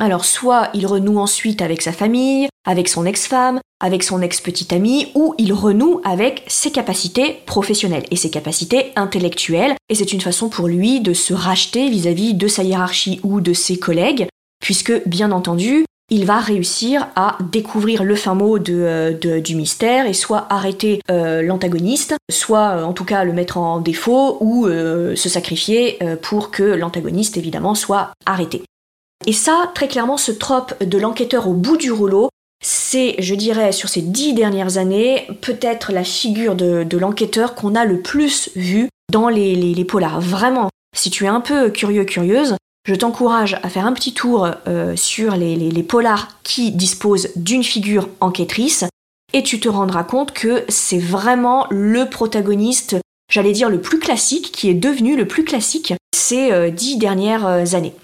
Alors 0.00 0.24
soit 0.24 0.70
il 0.74 0.86
renoue 0.86 1.18
ensuite 1.18 1.62
avec 1.62 1.82
sa 1.82 1.92
famille, 1.92 2.48
avec 2.66 2.88
son 2.88 3.04
ex-femme, 3.06 3.60
avec 3.80 4.02
son 4.02 4.22
ex-petite 4.22 4.72
amie, 4.72 5.08
ou 5.14 5.34
il 5.38 5.52
renoue 5.52 6.00
avec 6.04 6.44
ses 6.46 6.70
capacités 6.70 7.40
professionnelles 7.46 8.06
et 8.10 8.16
ses 8.16 8.30
capacités 8.30 8.92
intellectuelles, 8.96 9.74
et 9.88 9.94
c'est 9.94 10.12
une 10.12 10.20
façon 10.20 10.48
pour 10.48 10.68
lui 10.68 11.00
de 11.00 11.14
se 11.14 11.34
racheter 11.34 11.88
vis-à-vis 11.88 12.34
de 12.34 12.48
sa 12.48 12.62
hiérarchie 12.62 13.20
ou 13.22 13.40
de 13.40 13.52
ses 13.52 13.78
collègues, 13.78 14.28
puisque 14.60 14.92
bien 15.08 15.32
entendu, 15.32 15.84
il 16.10 16.24
va 16.24 16.38
réussir 16.38 17.08
à 17.16 17.36
découvrir 17.52 18.02
le 18.02 18.14
fin 18.14 18.34
mot 18.34 18.58
euh, 18.58 19.40
du 19.40 19.54
mystère 19.54 20.06
et 20.06 20.14
soit 20.14 20.46
arrêter 20.48 21.00
euh, 21.10 21.42
l'antagoniste, 21.42 22.14
soit 22.30 22.78
euh, 22.78 22.82
en 22.82 22.94
tout 22.94 23.04
cas 23.04 23.24
le 23.24 23.34
mettre 23.34 23.58
en 23.58 23.78
défaut 23.80 24.38
ou 24.40 24.66
se 24.68 25.28
sacrifier 25.28 25.98
pour 26.22 26.50
que 26.50 26.62
l'antagoniste 26.62 27.36
évidemment 27.36 27.74
soit 27.74 28.12
arrêté. 28.26 28.62
Et 29.26 29.32
ça, 29.32 29.70
très 29.74 29.88
clairement, 29.88 30.16
ce 30.16 30.32
trope 30.32 30.82
de 30.82 30.98
l'enquêteur 30.98 31.48
au 31.48 31.52
bout 31.52 31.76
du 31.76 31.90
rouleau, 31.90 32.28
c'est, 32.62 33.16
je 33.18 33.34
dirais, 33.34 33.72
sur 33.72 33.88
ces 33.88 34.02
dix 34.02 34.32
dernières 34.32 34.78
années, 34.78 35.26
peut-être 35.40 35.92
la 35.92 36.04
figure 36.04 36.54
de, 36.54 36.96
l'enquêteur 36.96 37.54
qu'on 37.54 37.74
a 37.74 37.84
le 37.84 38.00
plus 38.00 38.50
vu 38.56 38.88
dans 39.12 39.28
les, 39.28 39.84
polars. 39.84 40.20
Vraiment, 40.20 40.68
si 40.96 41.10
tu 41.10 41.24
es 41.24 41.28
un 41.28 41.40
peu 41.40 41.70
curieux, 41.70 42.04
curieuse, 42.04 42.56
je 42.86 42.94
t'encourage 42.94 43.58
à 43.62 43.68
faire 43.68 43.86
un 43.86 43.92
petit 43.92 44.14
tour 44.14 44.48
euh, 44.66 44.96
sur 44.96 45.36
les, 45.36 45.56
les, 45.56 45.82
polars 45.82 46.28
qui 46.42 46.70
disposent 46.72 47.28
d'une 47.36 47.64
figure 47.64 48.08
enquêtrice 48.20 48.84
et 49.34 49.42
tu 49.42 49.60
te 49.60 49.68
rendras 49.68 50.04
compte 50.04 50.32
que 50.32 50.64
c'est 50.68 50.98
vraiment 50.98 51.66
le 51.70 52.08
protagoniste, 52.08 52.96
j'allais 53.30 53.52
dire 53.52 53.68
le 53.68 53.80
plus 53.80 53.98
classique, 53.98 54.52
qui 54.52 54.70
est 54.70 54.74
devenu 54.74 55.16
le 55.16 55.28
plus 55.28 55.44
classique 55.44 55.92
ces 56.16 56.50
euh, 56.50 56.70
dix 56.70 56.96
dernières 56.96 57.46
euh, 57.46 57.64
années. 57.74 57.94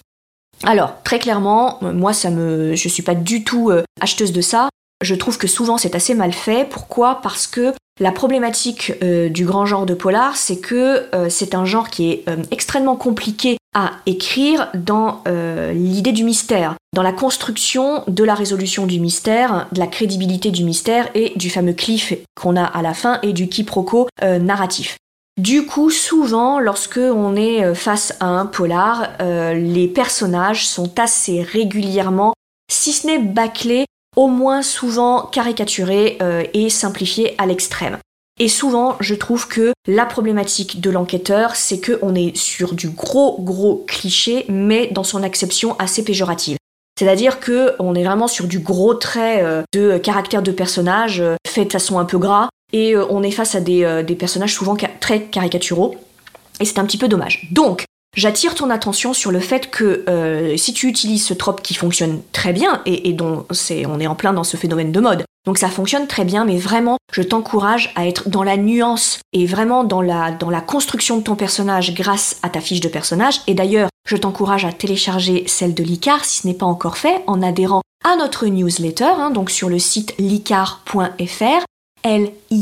Alors, 0.63 1.03
très 1.03 1.19
clairement, 1.19 1.79
moi, 1.83 2.13
ça 2.13 2.31
me, 2.31 2.75
je 2.75 2.89
suis 2.89 3.03
pas 3.03 3.15
du 3.15 3.45
tout 3.45 3.71
euh, 3.71 3.83
acheteuse 4.01 4.33
de 4.33 4.41
ça. 4.41 4.69
Je 5.03 5.15
trouve 5.15 5.37
que 5.37 5.47
souvent 5.47 5.77
c'est 5.77 5.95
assez 5.95 6.15
mal 6.15 6.33
fait. 6.33 6.69
Pourquoi? 6.69 7.21
Parce 7.23 7.47
que 7.47 7.75
la 8.01 8.13
problématique 8.13 8.93
euh, 9.03 9.29
du 9.29 9.45
grand 9.45 9.67
genre 9.67 9.87
de 9.87 9.95
polar, 9.95 10.37
c'est 10.37 10.59
que 10.59 11.07
euh, 11.15 11.29
c'est 11.29 11.55
un 11.55 11.65
genre 11.65 11.91
qui 11.91 12.11
est 12.11 12.25
extrêmement 12.51 12.97
compliqué 12.97 13.59
à 13.77 13.91
écrire 14.07 14.69
dans 14.75 15.25
l'idée 15.73 16.13
du 16.13 16.23
mystère, 16.23 16.77
dans 16.95 17.03
la 17.03 17.13
construction 17.13 18.05
de 18.07 18.23
la 18.23 18.35
résolution 18.35 18.87
du 18.87 19.01
mystère, 19.01 19.67
de 19.73 19.81
la 19.81 19.89
crédibilité 19.89 20.53
du 20.53 20.63
mystère 20.63 21.09
et 21.17 21.33
du 21.35 21.51
fameux 21.51 21.73
cliff 21.73 22.15
qu'on 22.41 22.55
a 22.55 22.63
à 22.63 22.83
la 22.83 22.95
fin 22.95 23.19
et 23.25 23.33
du 23.33 23.49
quiproquo 23.49 24.07
narratif. 24.23 24.97
Du 25.37 25.67
coup, 25.67 25.91
souvent, 25.91 26.61
lorsque 26.61 26.99
on 26.99 27.35
est 27.35 27.65
euh, 27.65 27.75
face 27.75 28.15
à 28.21 28.27
un 28.27 28.47
polar, 28.47 29.09
euh, 29.21 29.53
les 29.55 29.89
personnages 29.89 30.69
sont 30.69 30.97
assez 30.99 31.43
régulièrement, 31.43 32.35
si 32.71 32.93
ce 32.93 33.09
n'est 33.09 33.19
bâclés, 33.19 33.85
au 34.17 34.29
moins 34.29 34.63
souvent 34.63 35.23
caricaturés 35.23 36.19
euh, 36.23 36.45
et 36.55 36.71
simplifiés 36.71 37.35
à 37.39 37.47
l'extrême. 37.47 37.99
Et 38.39 38.49
souvent, 38.49 38.97
je 39.01 39.17
trouve 39.17 39.49
que 39.49 39.73
la 39.89 40.07
problématique 40.07 40.81
de 40.81 40.91
l'enquêteur, 40.91 41.57
c'est 41.57 41.81
qu'on 41.81 42.15
est 42.15 42.37
sur 42.37 42.75
du 42.75 42.91
gros 42.91 43.41
gros 43.41 43.85
cliché, 43.89 44.45
mais 44.49 44.87
dans 44.93 45.05
son 45.05 45.25
acception 45.25 45.77
assez 45.81 46.05
péjorative. 46.05 46.59
C'est-à-dire 46.97 47.41
que 47.41 47.75
on 47.81 47.97
est 47.97 48.05
vraiment 48.05 48.29
sur 48.29 48.47
du 48.47 48.61
gros 48.61 48.95
trait 48.95 49.45
de 49.73 49.99
caractère 49.99 50.43
de 50.43 50.53
personnage 50.53 51.23
fait 51.47 51.65
de 51.65 51.73
façon 51.73 51.99
un 51.99 52.05
peu 52.05 52.19
gras, 52.19 52.49
et 52.73 52.95
euh, 52.95 53.07
on 53.11 53.23
est 53.23 53.31
face 53.31 53.55
à 53.55 53.61
des, 53.61 53.85
euh, 53.85 54.03
personnages 54.03 54.55
souvent 54.55 54.77
très 55.01 55.23
caricaturaux, 55.23 55.97
et 56.61 56.65
c'est 56.65 56.79
un 56.79 56.85
petit 56.85 56.99
peu 56.99 57.09
dommage. 57.09 57.49
Donc, 57.53 57.85
J'attire 58.17 58.55
ton 58.55 58.71
attention 58.71 59.13
sur 59.13 59.33
le 59.33 59.41
fait 59.41 59.71
que 59.71 60.05
euh, 60.09 60.57
si 60.57 60.73
tu 60.73 60.87
utilises 60.87 61.27
ce 61.27 61.35
trope 61.35 61.63
qui 61.63 61.75
fonctionne 61.75 62.21
très 62.31 62.53
bien 62.53 62.81
et, 62.87 63.13
dont 63.13 63.45
c'est, 63.51 63.87
on 63.87 63.99
est 63.99 64.07
en 64.07 64.15
plein 64.15 64.33
dans 64.33 64.45
ce 64.45 64.57
phénomène 64.57 64.93
de 64.93 65.01
mode, 65.01 65.25
donc 65.45 65.59
ça 65.59 65.69
fonctionne 65.69 66.07
très 66.07 66.25
bien, 66.25 66.45
mais 66.45 66.57
vraiment, 66.57 66.97
je 67.13 67.23
t'encourage 67.23 67.93
à 67.97 68.07
être 68.07 68.29
dans 68.29 68.45
la 68.45 68.57
nuance 68.57 69.19
et 69.33 69.47
vraiment 69.47 69.83
dans 69.83 70.01
la, 70.01 70.33
construction 70.67 71.19
de 71.19 71.25
ton 71.25 71.35
personnage 71.35 71.93
grâce 71.95 72.39
à 72.43 72.49
ta 72.49 72.61
fiche 72.61 72.81
de 72.81 72.89
personnage. 72.89 73.41
Et 73.47 73.55
d'ailleurs, 73.55 73.89
je 74.09 74.17
t'encourage 74.17 74.65
à 74.65 74.73
télécharger 74.73 75.45
celle 75.47 75.75
de 75.75 75.83
l'ICAR 75.83 76.25
si 76.25 76.43
ce 76.43 76.47
n'est 76.47 76.55
pas 76.55 76.67
encore 76.67 76.97
fait 76.97 77.23
en 77.27 77.43
adhérant 77.43 77.83
à 78.05 78.17
notre 78.17 78.47
newsletter, 78.47 79.13
hein, 79.19 79.31
donc 79.31 79.51
sur 79.51 79.69
le 79.69 79.79
site 79.79 80.15
licar.fr. 80.19 81.65
L-I-C-A-R-E-S.fr, 82.05 82.61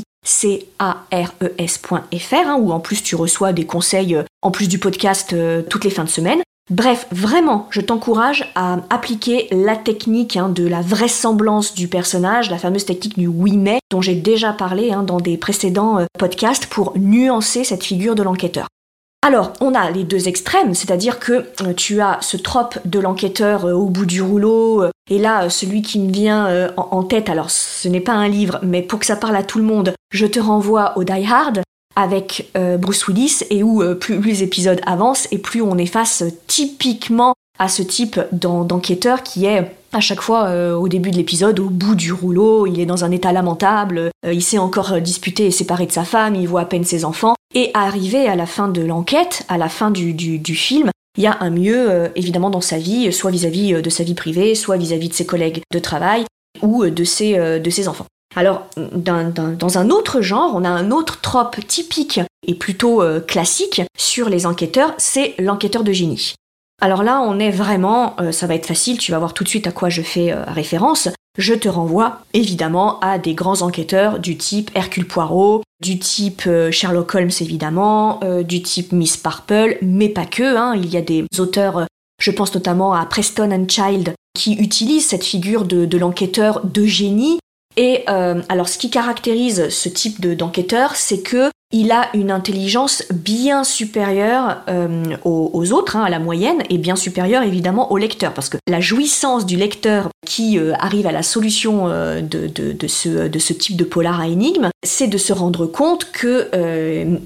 hein, 2.34 2.56
où 2.58 2.72
en 2.72 2.80
plus 2.80 3.02
tu 3.02 3.16
reçois 3.16 3.52
des 3.52 3.66
conseils 3.66 4.14
euh, 4.14 4.22
en 4.40 4.50
plus 4.50 4.68
du 4.68 4.78
podcast 4.78 5.32
euh, 5.32 5.62
toutes 5.62 5.84
les 5.84 5.90
fins 5.90 6.04
de 6.04 6.08
semaine. 6.08 6.40
Bref, 6.70 7.08
vraiment, 7.10 7.66
je 7.70 7.80
t'encourage 7.80 8.50
à 8.54 8.78
appliquer 8.88 9.48
la 9.50 9.76
technique 9.76 10.36
hein, 10.36 10.48
de 10.48 10.66
la 10.66 10.80
vraisemblance 10.80 11.74
du 11.74 11.88
personnage, 11.88 12.50
la 12.50 12.58
fameuse 12.58 12.84
technique 12.84 13.18
du 13.18 13.26
oui 13.26 13.56
mais 13.56 13.80
dont 13.90 14.00
j'ai 14.00 14.14
déjà 14.14 14.52
parlé 14.52 14.92
hein, 14.92 15.02
dans 15.02 15.18
des 15.18 15.36
précédents 15.36 15.98
euh, 15.98 16.06
podcasts 16.18 16.66
pour 16.66 16.92
nuancer 16.96 17.64
cette 17.64 17.82
figure 17.82 18.14
de 18.14 18.22
l'enquêteur. 18.22 18.68
Alors, 19.24 19.52
on 19.60 19.72
a 19.72 19.88
les 19.88 20.02
deux 20.02 20.26
extrêmes, 20.26 20.74
c'est-à-dire 20.74 21.20
que 21.20 21.46
euh, 21.62 21.72
tu 21.76 22.00
as 22.00 22.18
ce 22.22 22.36
trope 22.36 22.80
de 22.84 22.98
l'enquêteur 22.98 23.66
euh, 23.66 23.72
au 23.72 23.86
bout 23.86 24.04
du 24.04 24.20
rouleau, 24.20 24.82
euh, 24.82 24.90
et 25.08 25.18
là, 25.18 25.48
celui 25.48 25.80
qui 25.82 26.00
me 26.00 26.10
vient 26.10 26.72
en, 26.76 27.02
tête, 27.04 27.28
alors 27.28 27.50
ce 27.50 27.86
n'est 27.86 28.00
pas 28.00 28.12
un 28.12 28.28
livre, 28.28 28.58
mais 28.62 28.82
pour 28.82 28.98
que 28.98 29.06
ça 29.06 29.14
parle 29.14 29.36
à 29.36 29.42
tout 29.44 29.58
le 29.58 29.64
monde, 29.64 29.94
je 30.12 30.26
te 30.26 30.40
renvoie 30.40 30.96
au 30.96 31.04
Die 31.04 31.26
Hard 31.28 31.62
avec 31.96 32.50
Bruce 32.78 33.08
Willis, 33.08 33.42
et 33.50 33.62
où 33.64 33.82
plus, 33.96 34.22
les 34.22 34.42
épisodes 34.44 34.80
avancent, 34.86 35.28
et 35.32 35.38
plus 35.38 35.60
on 35.60 35.76
est 35.76 35.86
face 35.86 36.22
typiquement 36.46 37.34
à 37.58 37.68
ce 37.68 37.82
type 37.82 38.20
d'enquêteur 38.30 39.24
qui 39.24 39.44
est 39.44 39.74
à 39.92 40.00
chaque 40.00 40.22
fois 40.22 40.50
au 40.76 40.88
début 40.88 41.10
de 41.10 41.16
l'épisode 41.16 41.60
au 41.60 41.68
bout 41.68 41.94
du 41.94 42.12
rouleau, 42.12 42.66
il 42.66 42.80
est 42.80 42.86
dans 42.86 43.04
un 43.04 43.10
état 43.10 43.32
lamentable, 43.32 44.10
il 44.24 44.42
s'est 44.42 44.58
encore 44.58 45.00
disputé 45.00 45.46
et 45.46 45.50
séparé 45.50 45.86
de 45.86 45.92
sa 45.92 46.04
femme, 46.04 46.34
il 46.34 46.48
voit 46.48 46.62
à 46.62 46.64
peine 46.64 46.84
ses 46.84 47.04
enfants, 47.04 47.34
et 47.54 47.70
arrivé 47.74 48.28
à 48.28 48.36
la 48.36 48.46
fin 48.46 48.68
de 48.68 48.82
l'enquête, 48.82 49.44
à 49.48 49.58
la 49.58 49.68
fin 49.68 49.90
du, 49.90 50.14
du, 50.14 50.54
film, 50.54 50.90
il 51.16 51.24
y 51.24 51.26
a 51.26 51.36
un 51.40 51.50
mieux 51.50 51.90
euh, 51.90 52.08
évidemment 52.16 52.50
dans 52.50 52.60
sa 52.60 52.78
vie, 52.78 53.12
soit 53.12 53.30
vis-à-vis 53.30 53.74
euh, 53.74 53.82
de 53.82 53.90
sa 53.90 54.04
vie 54.04 54.14
privée, 54.14 54.54
soit 54.54 54.76
vis-à-vis 54.76 55.08
de 55.08 55.14
ses 55.14 55.26
collègues 55.26 55.62
de 55.70 55.78
travail 55.78 56.24
ou 56.62 56.84
euh, 56.84 56.90
de 56.90 57.04
ses, 57.04 57.36
de 57.60 57.70
ses 57.70 57.88
enfants. 57.88 58.06
Alors, 58.34 58.66
dans 58.76 59.78
un 59.78 59.90
autre 59.90 60.22
genre, 60.22 60.52
on 60.54 60.64
a 60.64 60.68
un 60.70 60.90
autre 60.90 61.20
trope 61.20 61.56
typique 61.66 62.20
et 62.46 62.54
plutôt 62.54 63.02
classique 63.26 63.82
sur 63.98 64.30
les 64.30 64.46
enquêteurs, 64.46 64.94
c'est 64.96 65.34
l'enquêteur 65.38 65.84
de 65.84 65.92
génie. 65.92 66.32
Alors 66.82 67.02
là, 67.02 67.22
on 67.22 67.38
est 67.38 67.50
vraiment, 67.50 68.16
ça 68.32 68.46
va 68.46 68.56
être 68.56 68.66
facile, 68.66 68.98
tu 68.98 69.12
vas 69.12 69.18
voir 69.18 69.32
tout 69.32 69.44
de 69.44 69.48
suite 69.48 69.66
à 69.68 69.72
quoi 69.72 69.88
je 69.88 70.02
fais 70.02 70.34
référence. 70.34 71.08
Je 71.38 71.54
te 71.54 71.68
renvoie 71.68 72.20
évidemment 72.34 73.00
à 73.00 73.18
des 73.18 73.34
grands 73.34 73.62
enquêteurs 73.62 74.18
du 74.18 74.36
type 74.36 74.70
Hercule 74.74 75.06
Poirot, 75.06 75.62
du 75.82 75.98
type 75.98 76.42
euh, 76.46 76.70
Sherlock 76.70 77.14
Holmes 77.14 77.30
évidemment, 77.40 78.20
euh, 78.22 78.42
du 78.42 78.60
type 78.60 78.92
Miss 78.92 79.16
Parple, 79.16 79.78
mais 79.80 80.10
pas 80.10 80.26
que, 80.26 80.56
hein. 80.56 80.74
il 80.76 80.90
y 80.90 80.98
a 80.98 81.00
des 81.00 81.24
auteurs, 81.38 81.78
euh, 81.78 81.84
je 82.20 82.30
pense 82.30 82.54
notamment 82.54 82.92
à 82.92 83.06
Preston 83.06 83.50
and 83.50 83.66
Child, 83.66 84.12
qui 84.34 84.52
utilisent 84.54 85.06
cette 85.06 85.24
figure 85.24 85.64
de, 85.64 85.96
l'enquêteur 85.96 86.60
de 86.64 86.84
génie. 86.84 87.38
Et 87.78 88.06
alors 88.06 88.68
ce 88.68 88.76
qui 88.76 88.90
caractérise 88.90 89.70
ce 89.70 89.88
type 89.88 90.26
d'enquêteur, 90.26 90.94
c'est 90.94 91.22
que 91.22 91.50
il 91.72 91.90
a 91.90 92.08
une 92.14 92.30
intelligence 92.30 93.04
bien 93.12 93.64
supérieure 93.64 94.62
euh, 94.68 95.16
aux, 95.24 95.72
autres, 95.72 95.96
hein, 95.96 96.04
à 96.04 96.10
la 96.10 96.18
moyenne, 96.18 96.62
et 96.70 96.78
bien 96.78 96.96
supérieure 96.96 97.42
évidemment 97.42 97.90
au 97.90 97.98
lecteur, 97.98 98.34
parce 98.34 98.48
que 98.48 98.58
la 98.68 98.80
jouissance 98.80 99.46
du 99.46 99.56
lecteur 99.56 100.08
qui 100.26 100.58
euh, 100.58 100.74
arrive 100.78 101.06
à 101.06 101.12
la 101.12 101.22
solution 101.22 101.88
euh, 101.88 102.20
de, 102.20 102.86
ce, 102.86 103.52
type 103.52 103.76
de 103.76 103.84
polar 103.84 104.20
à 104.20 104.28
énigme, 104.28 104.68
c'est 104.84 105.08
de 105.08 105.18
se 105.18 105.32
rendre 105.32 105.66
compte 105.66 106.10
que 106.12 106.50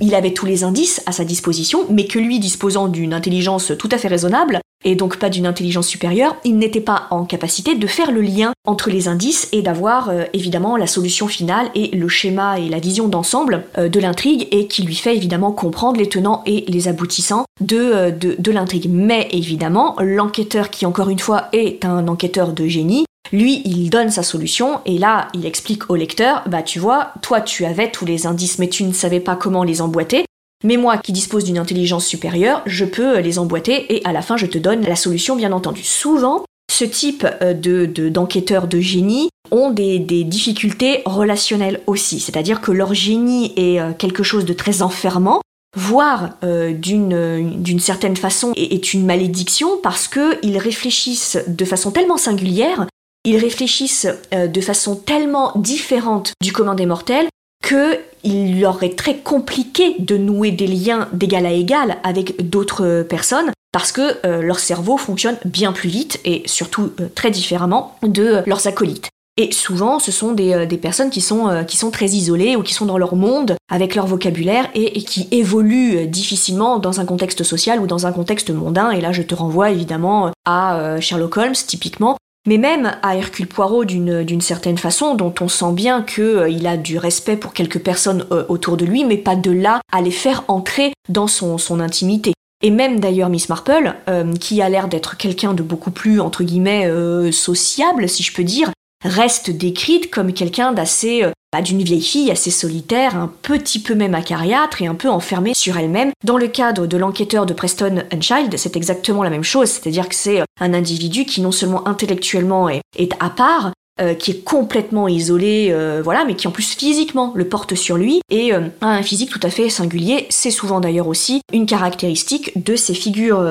il 0.00 0.14
avait 0.14 0.32
tous 0.32 0.46
les 0.46 0.64
indices 0.64 1.02
à 1.06 1.12
sa 1.12 1.24
disposition, 1.24 1.86
mais 1.90 2.06
que 2.06 2.18
lui, 2.18 2.38
disposant 2.38 2.88
d'une 2.88 3.12
intelligence 3.12 3.72
tout 3.78 3.88
à 3.90 3.98
fait 3.98 4.08
raisonnable, 4.08 4.60
et 4.86 4.94
donc 4.94 5.18
pas 5.18 5.28
d'une 5.28 5.46
intelligence 5.46 5.88
supérieure, 5.88 6.36
il 6.44 6.56
n'était 6.56 6.80
pas 6.80 7.08
en 7.10 7.24
capacité 7.24 7.74
de 7.74 7.86
faire 7.86 8.10
le 8.10 8.22
lien 8.22 8.52
entre 8.66 8.88
les 8.88 9.08
indices 9.08 9.48
et 9.52 9.60
d'avoir 9.60 10.10
évidemment 10.32 10.76
la 10.76 10.86
solution 10.86 11.28
finale 11.28 11.68
et 11.74 11.94
le 11.94 12.08
schéma 12.08 12.58
et 12.58 12.68
la 12.68 12.78
vision 12.78 13.08
d'ensemble 13.08 13.64
de 13.76 14.00
l'intrigue 14.00 14.48
et 14.50 14.66
qui 14.66 14.82
lui 14.82 14.94
fait 14.94 15.16
évidemment 15.16 15.52
comprendre 15.52 15.98
les 15.98 16.08
tenants 16.08 16.42
et 16.46 16.64
les 16.68 16.88
aboutissants 16.88 17.44
euh, 17.72 18.10
de, 18.10 18.36
de, 18.38 18.52
l'intrigue. 18.52 18.88
Mais 18.90 19.28
évidemment, 19.30 19.96
l'enquêteur 20.00 20.70
qui 20.70 20.84
encore 20.84 21.08
une 21.08 21.18
fois 21.18 21.48
est 21.52 21.84
un 21.84 22.06
enquêteur 22.06 22.52
de 22.52 22.66
génie, 22.66 23.06
lui, 23.32 23.62
il 23.64 23.88
donne 23.88 24.10
sa 24.10 24.22
solution 24.22 24.80
et 24.84 24.98
là, 24.98 25.28
il 25.34 25.46
explique 25.46 25.90
au 25.90 25.96
lecteur, 25.96 26.42
bah 26.46 26.62
tu 26.62 26.78
vois, 26.78 27.12
toi 27.22 27.40
tu 27.40 27.64
avais 27.64 27.90
tous 27.90 28.04
les 28.04 28.26
indices 28.26 28.58
mais 28.58 28.68
tu 28.68 28.84
ne 28.84 28.92
savais 28.92 29.20
pas 29.20 29.36
comment 29.36 29.64
les 29.64 29.80
emboîter. 29.80 30.26
Mais 30.66 30.76
moi 30.76 30.98
qui 30.98 31.12
dispose 31.12 31.44
d'une 31.44 31.58
intelligence 31.58 32.04
supérieure, 32.04 32.62
je 32.66 32.84
peux 32.84 33.20
les 33.20 33.38
emboîter 33.38 33.94
et 33.94 34.04
à 34.04 34.12
la 34.12 34.20
fin 34.20 34.36
je 34.36 34.46
te 34.46 34.58
donne 34.58 34.82
la 34.82 34.96
solution 34.96 35.36
bien 35.36 35.52
entendu. 35.52 35.84
Souvent, 35.84 36.44
ce 36.68 36.84
type 36.84 37.24
euh, 37.40 37.54
de, 37.54 37.86
d'enquêteurs 38.08 38.66
de, 38.66 38.80
génie 38.80 39.28
ont 39.52 39.70
des, 39.70 40.00
difficultés 40.00 41.02
relationnelles 41.06 41.82
aussi, 41.86 42.18
c'est-à-dire 42.18 42.60
que 42.60 42.72
leur 42.72 42.94
génie 42.94 43.52
est 43.56 43.80
euh, 43.80 43.92
quelque 43.92 44.24
chose 44.24 44.44
de 44.44 44.52
très 44.54 44.82
enfermant, 44.82 45.40
voire 45.76 46.30
euh, 46.42 46.72
d'une, 46.72 47.62
d'une 47.62 47.78
certaine 47.78 48.16
façon 48.16 48.52
est 48.56 48.92
une 48.92 49.06
malédiction 49.06 49.78
parce 49.80 50.08
qu'ils 50.08 50.58
réfléchissent 50.58 51.38
de 51.46 51.64
façon 51.64 51.92
tellement 51.92 52.16
singulière, 52.16 52.88
ils 53.24 53.38
réfléchissent 53.38 54.08
de 54.32 54.60
façon 54.60 54.96
tellement 54.96 55.52
différente 55.54 56.32
du 56.42 56.52
commun 56.52 56.74
des 56.74 56.86
mortels 56.86 57.28
qu'il 57.66 58.60
leur 58.60 58.82
est 58.82 58.96
très 58.96 59.16
compliqué 59.16 59.96
de 59.98 60.16
nouer 60.16 60.52
des 60.52 60.66
liens 60.66 61.08
d'égal 61.12 61.46
à 61.46 61.52
égal 61.52 61.98
avec 62.04 62.48
d'autres 62.48 63.02
personnes 63.08 63.50
parce 63.72 63.92
que 63.92 64.16
euh, 64.24 64.40
leur 64.40 64.58
cerveau 64.58 64.96
fonctionne 64.96 65.36
bien 65.44 65.72
plus 65.72 65.90
vite 65.90 66.18
et 66.24 66.42
surtout 66.46 66.92
euh, 67.00 67.08
très 67.14 67.30
différemment 67.30 67.98
de 68.02 68.22
euh, 68.22 68.42
leurs 68.46 68.66
acolytes. 68.66 69.08
Et 69.36 69.52
souvent, 69.52 69.98
ce 69.98 70.10
sont 70.10 70.32
des, 70.32 70.66
personnes 70.80 71.10
qui 71.10 71.20
sont 71.20 71.90
très 71.92 72.06
isolées 72.06 72.56
ou 72.56 72.62
qui 72.62 72.72
sont 72.72 72.86
dans 72.86 72.96
leur 72.96 73.16
monde 73.16 73.56
avec 73.70 73.94
leur 73.94 74.06
vocabulaire 74.06 74.66
et, 74.74 75.02
qui 75.02 75.28
évoluent 75.30 76.06
difficilement 76.06 76.78
dans 76.78 77.00
un 77.00 77.04
contexte 77.04 77.42
social 77.42 77.78
ou 77.80 77.86
dans 77.86 78.06
un 78.06 78.12
contexte 78.12 78.48
mondain. 78.48 78.92
Et 78.92 79.02
là, 79.02 79.12
je 79.12 79.20
te 79.20 79.34
renvoie 79.34 79.70
évidemment 79.70 80.32
à 80.46 80.96
Sherlock 81.00 81.36
Holmes, 81.36 81.52
typiquement, 81.52 82.16
mais 82.46 82.58
même 82.58 82.96
à 83.02 83.16
Hercule 83.16 83.46
Poirot 83.46 83.84
d'une 83.84 84.40
certaine 84.40 84.78
façon, 84.78 85.14
dont 85.14 85.34
on 85.40 85.48
sent 85.48 85.72
bien 85.72 86.02
qu'il 86.02 86.66
a 86.66 86.76
du 86.76 86.98
respect 86.98 87.36
pour 87.36 87.52
quelques 87.52 87.80
personnes 87.80 88.26
autour 88.48 88.76
de 88.76 88.84
lui, 88.84 89.04
mais 89.04 89.18
pas 89.18 89.36
de 89.36 89.50
là 89.50 89.80
à 89.92 90.00
les 90.00 90.10
faire 90.10 90.44
entrer 90.48 90.92
dans 91.08 91.26
son, 91.26 91.58
son 91.58 91.80
intimité. 91.80 92.32
Et 92.62 92.70
même 92.70 93.00
d'ailleurs 93.00 93.28
Miss 93.28 93.48
Marple, 93.48 93.94
euh, 94.08 94.32
qui 94.34 94.62
a 94.62 94.68
l'air 94.68 94.88
d'être 94.88 95.16
quelqu'un 95.16 95.52
de 95.52 95.62
beaucoup 95.62 95.90
plus, 95.90 96.20
entre 96.20 96.42
guillemets, 96.42 96.86
euh, 96.86 97.30
sociable, 97.30 98.08
si 98.08 98.22
je 98.22 98.32
peux 98.32 98.44
dire, 98.44 98.70
reste 99.04 99.50
décrite 99.50 100.10
comme 100.10 100.32
quelqu'un 100.32 100.72
d'assez, 100.72 101.22
euh, 101.22 101.32
d'une 101.62 101.82
vieille 101.82 102.02
fille 102.02 102.30
assez 102.30 102.50
solitaire, 102.50 103.16
un 103.16 103.30
petit 103.42 103.78
peu 103.78 103.94
même 103.94 104.14
acariâtre 104.14 104.82
et 104.82 104.86
un 104.86 104.94
peu 104.94 105.08
enfermée 105.08 105.54
sur 105.54 105.76
elle-même. 105.76 106.12
Dans 106.24 106.38
le 106.38 106.48
cadre 106.48 106.86
de 106.86 106.96
l'enquêteur 106.96 107.46
de 107.46 107.54
Preston 107.54 108.02
Child, 108.20 108.56
c'est 108.56 108.76
exactement 108.76 109.22
la 109.22 109.30
même 109.30 109.44
chose, 109.44 109.68
c'est-à-dire 109.68 110.08
que 110.08 110.14
c'est 110.14 110.42
un 110.60 110.74
individu 110.74 111.24
qui 111.24 111.40
non 111.40 111.52
seulement 111.52 111.86
intellectuellement 111.86 112.68
est 112.68 112.82
à 113.20 113.30
part, 113.30 113.72
euh, 113.98 114.12
qui 114.12 114.30
est 114.32 114.44
complètement 114.44 115.08
isolé, 115.08 115.68
euh, 115.70 116.02
voilà, 116.04 116.26
mais 116.26 116.34
qui 116.34 116.46
en 116.46 116.50
plus 116.50 116.74
physiquement 116.74 117.32
le 117.34 117.48
porte 117.48 117.74
sur 117.74 117.96
lui 117.96 118.20
et 118.28 118.52
euh, 118.52 118.68
a 118.82 118.88
un 118.88 119.02
physique 119.02 119.30
tout 119.30 119.40
à 119.42 119.48
fait 119.48 119.70
singulier. 119.70 120.26
C'est 120.28 120.50
souvent 120.50 120.80
d'ailleurs 120.80 121.08
aussi 121.08 121.40
une 121.50 121.64
caractéristique 121.64 122.62
de 122.62 122.76
ces 122.76 122.92
figures 122.92 123.42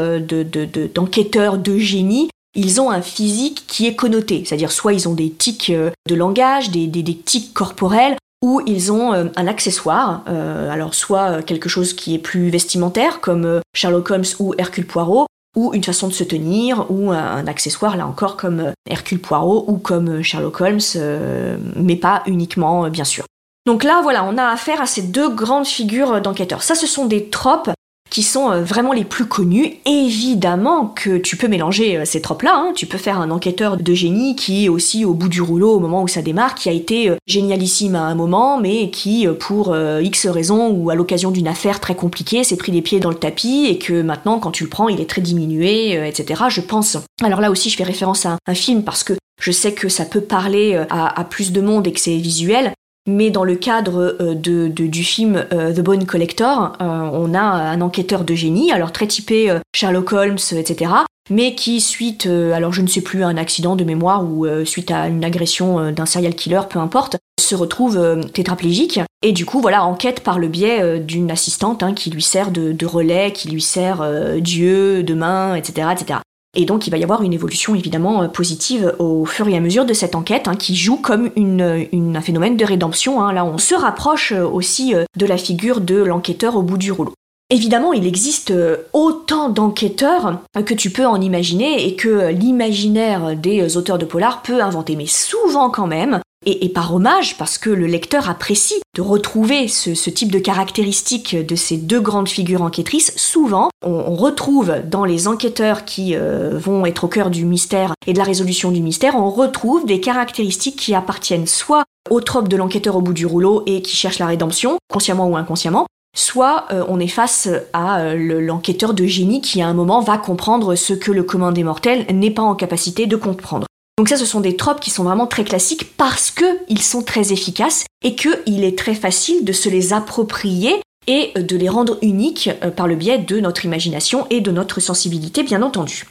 d'enquêteurs 0.93 1.57
de, 1.57 1.79
génie 1.79 2.29
ils 2.55 2.81
ont 2.81 2.89
un 2.89 3.01
physique 3.01 3.65
qui 3.67 3.85
est 3.87 3.95
connoté, 3.95 4.43
c'est-à-dire 4.45 4.71
soit 4.71 4.93
ils 4.93 5.07
ont 5.07 5.13
des 5.13 5.29
tics 5.29 5.71
de 5.71 6.15
langage, 6.15 6.71
des, 6.71 6.87
des, 6.87 7.17
tics 7.17 7.53
corporels, 7.53 8.15
ou 8.41 8.61
ils 8.65 8.91
ont 8.91 9.11
un 9.11 9.47
accessoire, 9.47 10.23
alors 10.27 10.93
soit 10.93 11.41
quelque 11.41 11.67
chose 11.67 11.93
qui 11.93 12.13
est 12.13 12.19
plus 12.19 12.49
vestimentaire, 12.49 13.19
comme 13.19 13.61
Sherlock 13.73 14.11
Holmes 14.11 14.25
ou 14.39 14.53
Hercule 14.57 14.85
Poirot, 14.85 15.25
ou 15.55 15.73
une 15.73 15.83
façon 15.83 16.07
de 16.07 16.13
se 16.13 16.23
tenir, 16.23 16.85
ou 16.89 17.11
un 17.11 17.47
accessoire, 17.47 17.97
là 17.97 18.05
encore, 18.05 18.35
comme 18.35 18.59
euh, 18.59 18.71
Hercule 18.89 19.21
Poirot 19.21 19.65
ou 19.67 19.77
comme 19.77 20.09
euh, 20.09 20.21
Sherlock 20.21 20.59
Holmes, 20.59 20.79
euh, 20.97 21.57
mais 21.75 21.95
pas 21.95 22.23
uniquement, 22.27 22.89
bien 22.89 23.05
sûr. 23.05 23.25
Donc 23.65 23.83
là, 23.83 24.01
voilà, 24.03 24.23
on 24.25 24.37
a 24.37 24.47
affaire 24.47 24.81
à 24.81 24.85
ces 24.85 25.01
deux 25.01 25.29
grandes 25.29 25.65
figures 25.65 26.21
d'enquêteurs. 26.21 26.61
Ça, 26.61 26.75
ce 26.75 26.85
sont 26.85 27.05
des 27.05 27.29
tropes 27.29 27.69
qui 28.09 28.23
sont 28.23 28.51
euh, 28.51 28.63
vraiment 28.63 28.93
les 28.93 29.03
plus 29.03 29.25
connus. 29.25 29.75
Évidemment 29.85 30.87
que 30.87 31.17
tu 31.17 31.37
peux 31.37 31.47
mélanger 31.47 31.97
euh, 31.97 32.05
ces 32.05 32.21
tropes-là, 32.21 32.53
hein. 32.55 32.71
tu 32.75 32.85
peux 32.85 32.97
faire 32.97 33.19
un 33.19 33.31
enquêteur 33.31 33.77
de 33.77 33.93
génie 33.93 34.35
qui 34.35 34.65
est 34.65 34.69
aussi 34.69 35.05
au 35.05 35.13
bout 35.13 35.29
du 35.29 35.41
rouleau 35.41 35.75
au 35.75 35.79
moment 35.79 36.03
où 36.03 36.07
ça 36.07 36.21
démarre, 36.21 36.55
qui 36.55 36.69
a 36.69 36.71
été 36.71 37.09
euh, 37.09 37.15
génialissime 37.27 37.95
à 37.95 38.03
un 38.03 38.15
moment, 38.15 38.59
mais 38.59 38.89
qui, 38.89 39.27
pour 39.39 39.75
X 39.75 40.27
raisons 40.27 40.69
ou 40.69 40.89
à 40.89 40.95
l'occasion 40.95 41.31
d'une 41.31 41.47
affaire 41.47 41.79
très 41.79 41.95
compliquée, 41.95 42.43
s'est 42.43 42.57
pris 42.57 42.71
les 42.71 42.81
pieds 42.81 42.99
dans 42.99 43.09
le 43.09 43.15
tapis 43.15 43.67
et 43.69 43.77
que 43.77 44.01
maintenant, 44.01 44.39
quand 44.39 44.51
tu 44.51 44.63
le 44.63 44.69
prends, 44.69 44.87
il 44.87 45.01
est 45.01 45.09
très 45.09 45.21
diminué, 45.21 46.07
etc. 46.07 46.43
Je 46.49 46.61
pense. 46.61 46.97
Alors 47.23 47.41
là 47.41 47.51
aussi, 47.51 47.69
je 47.69 47.77
fais 47.77 47.83
référence 47.83 48.25
à 48.25 48.37
un 48.45 48.53
film 48.53 48.83
parce 48.83 49.03
que 49.03 49.13
je 49.41 49.51
sais 49.51 49.73
que 49.73 49.89
ça 49.89 50.05
peut 50.05 50.21
parler 50.21 50.81
à, 50.89 51.19
à 51.19 51.23
plus 51.23 51.51
de 51.51 51.61
monde 51.61 51.87
et 51.87 51.91
que 51.91 51.99
c'est 51.99 52.17
visuel, 52.17 52.73
mais 53.07 53.29
dans 53.29 53.43
le 53.43 53.55
cadre 53.55 54.15
euh, 54.19 54.35
de, 54.35 54.67
du 54.67 55.03
film 55.03 55.45
euh, 55.53 55.73
The 55.73 55.81
Bone 55.81 56.05
Collector, 56.05 56.73
euh, 56.81 57.09
on 57.13 57.33
a 57.33 57.39
un 57.39 57.81
enquêteur 57.81 58.23
de 58.23 58.33
génie, 58.33 58.71
alors 58.71 58.91
très 58.91 59.07
typé 59.07 59.55
Sherlock 59.75 60.13
Holmes, 60.13 60.37
etc., 60.51 60.91
mais 61.31 61.55
qui, 61.55 61.81
suite, 61.81 62.27
alors 62.27 62.71
je 62.71 62.83
ne 62.83 62.87
sais 62.87 63.01
plus, 63.01 63.23
à 63.23 63.27
un 63.27 63.37
accident 63.37 63.75
de 63.75 63.83
mémoire 63.83 64.23
ou 64.23 64.45
suite 64.63 64.91
à 64.91 65.07
une 65.07 65.25
agression 65.25 65.91
d'un 65.91 66.05
serial 66.05 66.35
killer, 66.35 66.61
peu 66.69 66.77
importe, 66.77 67.17
se 67.41 67.55
retrouve 67.55 68.21
tétraplégique 68.31 68.99
et 69.23 69.31
du 69.31 69.43
coup 69.43 69.59
voilà 69.59 69.85
enquête 69.85 70.19
par 70.19 70.37
le 70.37 70.47
biais 70.47 70.99
d'une 70.99 71.31
assistante 71.31 71.81
hein, 71.81 71.95
qui 71.95 72.11
lui 72.11 72.21
sert 72.21 72.51
de, 72.51 72.85
relais, 72.85 73.31
qui 73.31 73.49
lui 73.49 73.61
sert 73.63 74.05
d'yeux, 74.39 75.01
de 75.01 75.15
main, 75.15 75.55
etc., 75.55 75.87
etc. 75.93 76.19
Et 76.55 76.65
donc 76.65 76.87
il 76.87 76.89
va 76.89 76.97
y 76.97 77.03
avoir 77.03 77.21
une 77.21 77.33
évolution 77.33 77.75
évidemment 77.75 78.23
euh, 78.23 78.27
positive 78.27 78.95
au 78.99 79.25
fur 79.25 79.47
et 79.47 79.55
à 79.55 79.59
mesure 79.59 79.85
de 79.85 79.93
cette 79.93 80.15
enquête 80.15 80.47
hein, 80.47 80.55
qui 80.55 80.75
joue 80.75 80.97
comme 80.97 81.29
un 81.35 82.21
phénomène 82.21 82.57
de 82.57 82.65
rédemption. 82.65 83.21
Hein. 83.21 83.33
Là 83.33 83.45
on 83.45 83.57
se 83.57 83.75
rapproche 83.75 84.31
euh, 84.31 84.47
aussi 84.47 84.95
euh, 84.95 85.03
de 85.17 85.25
la 85.25 85.37
figure 85.37 85.81
de 85.81 85.95
l'enquêteur 85.95 86.55
au 86.55 86.61
bout 86.61 86.77
du 86.77 86.91
rouleau. 86.91 87.13
Évidemment, 87.51 87.93
il 87.93 88.07
existe 88.07 88.51
autant 88.91 89.49
d'enquêteurs 89.49 90.39
que 90.65 90.73
tu 90.73 90.89
peux 90.89 91.05
en 91.05 91.21
imaginer 91.21 91.87
et 91.87 91.95
que 91.95 92.29
l'imaginaire 92.29 93.35
des 93.35 93.77
auteurs 93.77 93.99
de 93.99 94.05
polar 94.05 94.41
peut 94.41 94.63
inventer. 94.63 94.95
Mais 94.95 95.05
souvent 95.05 95.69
quand 95.69 95.85
même, 95.85 96.21
et, 96.45 96.69
par 96.69 96.93
hommage, 96.93 97.37
parce 97.37 97.57
que 97.57 97.69
le 97.69 97.87
lecteur 97.87 98.29
apprécie 98.29 98.81
de 98.95 99.01
retrouver 99.01 99.67
ce, 99.67 100.09
type 100.09 100.31
de 100.31 100.39
caractéristiques 100.39 101.35
de 101.35 101.55
ces 101.55 101.77
deux 101.77 101.99
grandes 101.99 102.29
figures 102.29 102.61
enquêtrices, 102.61 103.13
souvent 103.17 103.69
on, 103.83 104.15
retrouve 104.15 104.75
dans 104.85 105.05
les 105.05 105.27
enquêteurs 105.27 105.85
qui 105.85 106.15
euh, 106.15 106.57
vont 106.57 106.85
être 106.85 107.03
au 107.03 107.07
cœur 107.07 107.29
du 107.29 107.45
mystère 107.45 107.93
et 108.07 108.13
de 108.13 108.17
la 108.17 108.23
résolution 108.23 108.71
du 108.71 108.81
mystère, 108.81 109.15
on 109.15 109.29
retrouve 109.29 109.85
des 109.85 109.99
caractéristiques 109.99 110.77
qui 110.77 110.95
appartiennent 110.95 111.47
soit 111.47 111.83
au 112.09 112.21
trope 112.21 112.47
de 112.47 112.55
l'enquêteur 112.55 112.95
au 112.95 113.01
bout 113.01 113.13
du 113.13 113.25
rouleau 113.25 113.63
et 113.65 113.81
qui 113.81 113.95
cherche 113.95 114.19
la 114.19 114.27
rédemption, 114.27 114.77
consciemment 114.89 115.27
ou 115.27 115.35
inconsciemment, 115.35 115.87
soit 116.15 116.65
euh, 116.71 116.83
on 116.87 116.99
est 116.99 117.07
face 117.07 117.49
à 117.73 117.99
euh, 117.99 118.41
l'enquêteur 118.41 118.93
de 118.93 119.05
génie 119.05 119.41
qui 119.41 119.61
à 119.61 119.67
un 119.67 119.73
moment 119.73 120.01
va 120.01 120.17
comprendre 120.17 120.75
ce 120.75 120.93
que 120.93 121.11
le 121.11 121.23
commun 121.23 121.51
des 121.51 121.63
mortels 121.63 122.05
n'est 122.13 122.31
pas 122.31 122.43
en 122.43 122.55
capacité 122.55 123.05
de 123.05 123.15
comprendre. 123.15 123.67
Donc 123.97 124.09
ça, 124.09 124.17
ce 124.17 124.25
sont 124.25 124.41
des 124.41 124.57
tropes 124.57 124.81
qui 124.81 124.89
sont 124.91 125.03
vraiment 125.03 125.27
très 125.27 125.45
classiques 125.45 125.95
parce 125.95 126.31
qu'ils 126.31 126.81
sont 126.81 127.01
très 127.01 127.31
efficaces 127.31 127.85
et 128.03 128.15
qu'il 128.15 128.63
est 128.63 128.77
très 128.77 128.95
facile 128.95 129.45
de 129.45 129.53
se 129.53 129.69
les 129.69 129.93
approprier 129.93 130.81
et 131.07 131.31
de 131.35 131.55
les 131.55 131.69
rendre 131.69 131.97
uniques 132.01 132.49
euh, 132.63 132.71
par 132.71 132.87
le 132.87 132.95
biais 132.95 133.19
de 133.19 133.39
notre 133.39 133.63
imagination 133.65 134.27
et 134.29 134.41
de 134.41 134.51
notre 134.51 134.79
sensibilité, 134.79 135.43
bien 135.43 135.61
entendu. 135.61 136.05